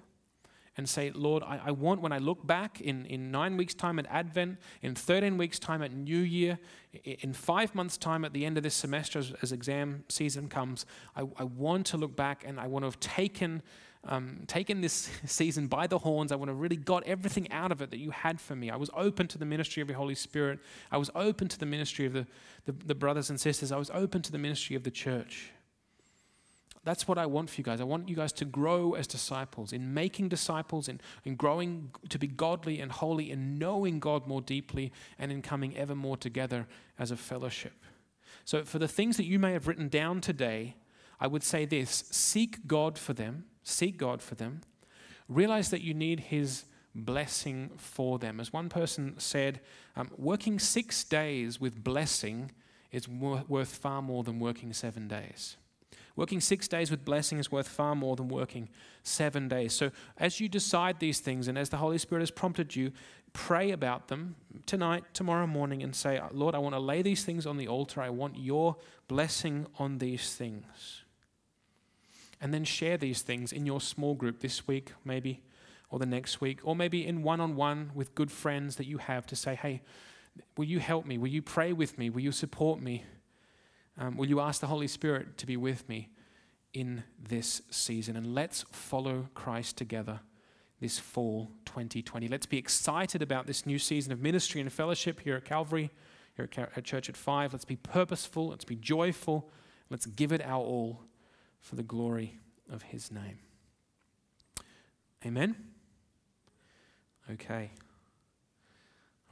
And 0.76 0.88
say, 0.88 1.12
Lord, 1.14 1.42
I, 1.44 1.60
I 1.66 1.70
want 1.70 2.00
when 2.00 2.12
I 2.12 2.18
look 2.18 2.44
back 2.44 2.80
in, 2.80 3.06
in 3.06 3.30
nine 3.30 3.56
weeks' 3.56 3.74
time 3.74 3.98
at 3.98 4.06
Advent, 4.06 4.58
in 4.82 4.94
13 4.94 5.38
weeks' 5.38 5.58
time 5.58 5.82
at 5.82 5.92
New 5.92 6.18
Year, 6.18 6.58
in 7.04 7.32
five 7.32 7.74
months' 7.74 7.96
time 7.96 8.24
at 8.24 8.32
the 8.32 8.44
end 8.44 8.56
of 8.56 8.64
this 8.64 8.74
semester 8.74 9.20
as, 9.20 9.32
as 9.40 9.52
exam 9.52 10.04
season 10.08 10.48
comes, 10.48 10.84
I, 11.14 11.22
I 11.36 11.44
want 11.44 11.86
to 11.86 11.96
look 11.96 12.16
back 12.16 12.44
and 12.44 12.58
I 12.58 12.66
want 12.66 12.82
to 12.82 12.86
have 12.88 12.98
taken 13.00 13.62
um, 14.06 14.40
taken 14.46 14.80
this 14.80 15.10
season 15.24 15.66
by 15.66 15.86
the 15.86 15.98
horns. 15.98 16.32
I 16.32 16.36
want 16.36 16.50
to 16.50 16.54
really 16.54 16.76
got 16.76 17.04
everything 17.04 17.50
out 17.50 17.72
of 17.72 17.80
it 17.80 17.90
that 17.90 17.98
you 17.98 18.10
had 18.10 18.40
for 18.40 18.54
me. 18.54 18.70
I 18.70 18.76
was 18.76 18.90
open 18.94 19.28
to 19.28 19.38
the 19.38 19.44
ministry 19.44 19.80
of 19.80 19.88
the 19.88 19.94
Holy 19.94 20.14
Spirit. 20.14 20.60
I 20.90 20.98
was 20.98 21.10
open 21.14 21.48
to 21.48 21.58
the 21.58 21.66
ministry 21.66 22.06
of 22.06 22.12
the, 22.12 22.26
the, 22.66 22.72
the 22.72 22.94
brothers 22.94 23.30
and 23.30 23.40
sisters. 23.40 23.72
I 23.72 23.76
was 23.76 23.90
open 23.90 24.22
to 24.22 24.32
the 24.32 24.38
ministry 24.38 24.76
of 24.76 24.84
the 24.84 24.90
church. 24.90 25.53
That's 26.84 27.08
what 27.08 27.16
I 27.16 27.26
want 27.26 27.50
for 27.50 27.56
you 27.60 27.64
guys. 27.64 27.80
I 27.80 27.84
want 27.84 28.08
you 28.08 28.16
guys 28.16 28.32
to 28.34 28.44
grow 28.44 28.92
as 28.92 29.06
disciples, 29.06 29.72
in 29.72 29.94
making 29.94 30.28
disciples, 30.28 30.88
in, 30.88 31.00
in 31.24 31.34
growing 31.34 31.90
to 32.10 32.18
be 32.18 32.26
godly 32.26 32.80
and 32.80 32.92
holy, 32.92 33.30
in 33.30 33.58
knowing 33.58 34.00
God 34.00 34.26
more 34.26 34.42
deeply, 34.42 34.92
and 35.18 35.32
in 35.32 35.40
coming 35.40 35.76
ever 35.76 35.94
more 35.94 36.16
together 36.16 36.66
as 36.98 37.10
a 37.10 37.16
fellowship. 37.16 37.72
So, 38.44 38.64
for 38.64 38.78
the 38.78 38.88
things 38.88 39.16
that 39.16 39.24
you 39.24 39.38
may 39.38 39.52
have 39.52 39.66
written 39.66 39.88
down 39.88 40.20
today, 40.20 40.76
I 41.18 41.26
would 41.26 41.42
say 41.42 41.64
this 41.64 42.04
seek 42.10 42.66
God 42.66 42.98
for 42.98 43.14
them 43.14 43.44
Seek 43.64 43.96
God 43.96 44.20
for 44.22 44.34
them. 44.34 44.60
Realize 45.28 45.70
that 45.70 45.80
you 45.80 45.94
need 45.94 46.20
His 46.20 46.64
blessing 46.94 47.70
for 47.76 48.18
them. 48.18 48.38
As 48.38 48.52
one 48.52 48.68
person 48.68 49.14
said, 49.18 49.60
um, 49.96 50.10
working 50.16 50.58
six 50.58 51.02
days 51.02 51.60
with 51.60 51.82
blessing 51.82 52.52
is 52.92 53.08
worth 53.08 53.74
far 53.74 54.02
more 54.02 54.22
than 54.22 54.38
working 54.38 54.72
seven 54.72 55.08
days. 55.08 55.56
Working 56.16 56.40
six 56.40 56.68
days 56.68 56.90
with 56.90 57.04
blessing 57.04 57.38
is 57.38 57.50
worth 57.50 57.66
far 57.66 57.96
more 57.96 58.14
than 58.14 58.28
working 58.28 58.68
seven 59.02 59.48
days. 59.48 59.72
So, 59.72 59.90
as 60.16 60.38
you 60.38 60.48
decide 60.48 61.00
these 61.00 61.18
things 61.18 61.48
and 61.48 61.58
as 61.58 61.70
the 61.70 61.78
Holy 61.78 61.98
Spirit 61.98 62.22
has 62.22 62.30
prompted 62.30 62.76
you, 62.76 62.92
pray 63.32 63.72
about 63.72 64.06
them 64.06 64.36
tonight, 64.64 65.04
tomorrow 65.12 65.46
morning, 65.46 65.82
and 65.82 65.94
say, 65.94 66.20
Lord, 66.30 66.54
I 66.54 66.58
want 66.58 66.76
to 66.76 66.80
lay 66.80 67.02
these 67.02 67.24
things 67.24 67.46
on 67.46 67.56
the 67.56 67.66
altar. 67.66 68.00
I 68.00 68.10
want 68.10 68.38
your 68.38 68.76
blessing 69.08 69.66
on 69.78 69.98
these 69.98 70.34
things 70.34 71.04
and 72.44 72.52
then 72.52 72.62
share 72.64 72.98
these 72.98 73.22
things 73.22 73.52
in 73.52 73.64
your 73.64 73.80
small 73.80 74.14
group 74.14 74.40
this 74.40 74.68
week, 74.68 74.92
maybe, 75.02 75.42
or 75.88 75.98
the 75.98 76.04
next 76.04 76.42
week, 76.42 76.60
or 76.62 76.76
maybe 76.76 77.06
in 77.06 77.22
one 77.22 77.40
on 77.40 77.56
one 77.56 77.90
with 77.94 78.14
good 78.14 78.30
friends 78.30 78.76
that 78.76 78.86
you 78.86 78.98
have 78.98 79.26
to 79.26 79.34
say, 79.34 79.54
hey, 79.54 79.80
will 80.56 80.66
you 80.66 80.78
help 80.78 81.06
me? 81.06 81.16
Will 81.16 81.28
you 81.28 81.40
pray 81.40 81.72
with 81.72 81.96
me? 81.96 82.10
Will 82.10 82.20
you 82.20 82.32
support 82.32 82.82
me? 82.82 83.04
Um, 83.98 84.16
will 84.16 84.26
you 84.26 84.40
ask 84.40 84.60
the 84.60 84.66
Holy 84.66 84.88
Spirit 84.88 85.36
to 85.38 85.46
be 85.46 85.56
with 85.56 85.88
me 85.88 86.10
in 86.72 87.04
this 87.18 87.62
season? 87.70 88.16
And 88.16 88.34
let's 88.34 88.64
follow 88.70 89.28
Christ 89.34 89.76
together 89.76 90.20
this 90.80 90.98
fall 90.98 91.50
2020. 91.66 92.28
Let's 92.28 92.46
be 92.46 92.58
excited 92.58 93.22
about 93.22 93.46
this 93.46 93.64
new 93.64 93.78
season 93.78 94.12
of 94.12 94.20
ministry 94.20 94.60
and 94.60 94.72
fellowship 94.72 95.20
here 95.20 95.36
at 95.36 95.44
Calvary, 95.44 95.90
here 96.36 96.48
at 96.76 96.84
Church 96.84 97.08
at 97.08 97.16
Five. 97.16 97.52
Let's 97.52 97.64
be 97.64 97.76
purposeful, 97.76 98.48
let's 98.48 98.64
be 98.64 98.76
joyful, 98.76 99.48
let's 99.90 100.06
give 100.06 100.32
it 100.32 100.42
our 100.44 100.62
all 100.62 101.02
for 101.60 101.76
the 101.76 101.82
glory 101.82 102.38
of 102.70 102.82
his 102.82 103.12
name. 103.12 103.38
Amen? 105.24 105.56
Okay. 107.30 107.70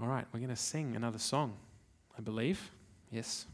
All 0.00 0.06
right, 0.06 0.24
we're 0.32 0.40
going 0.40 0.48
to 0.48 0.56
sing 0.56 0.96
another 0.96 1.18
song, 1.18 1.56
I 2.16 2.22
believe. 2.22 2.70
Yes. 3.10 3.46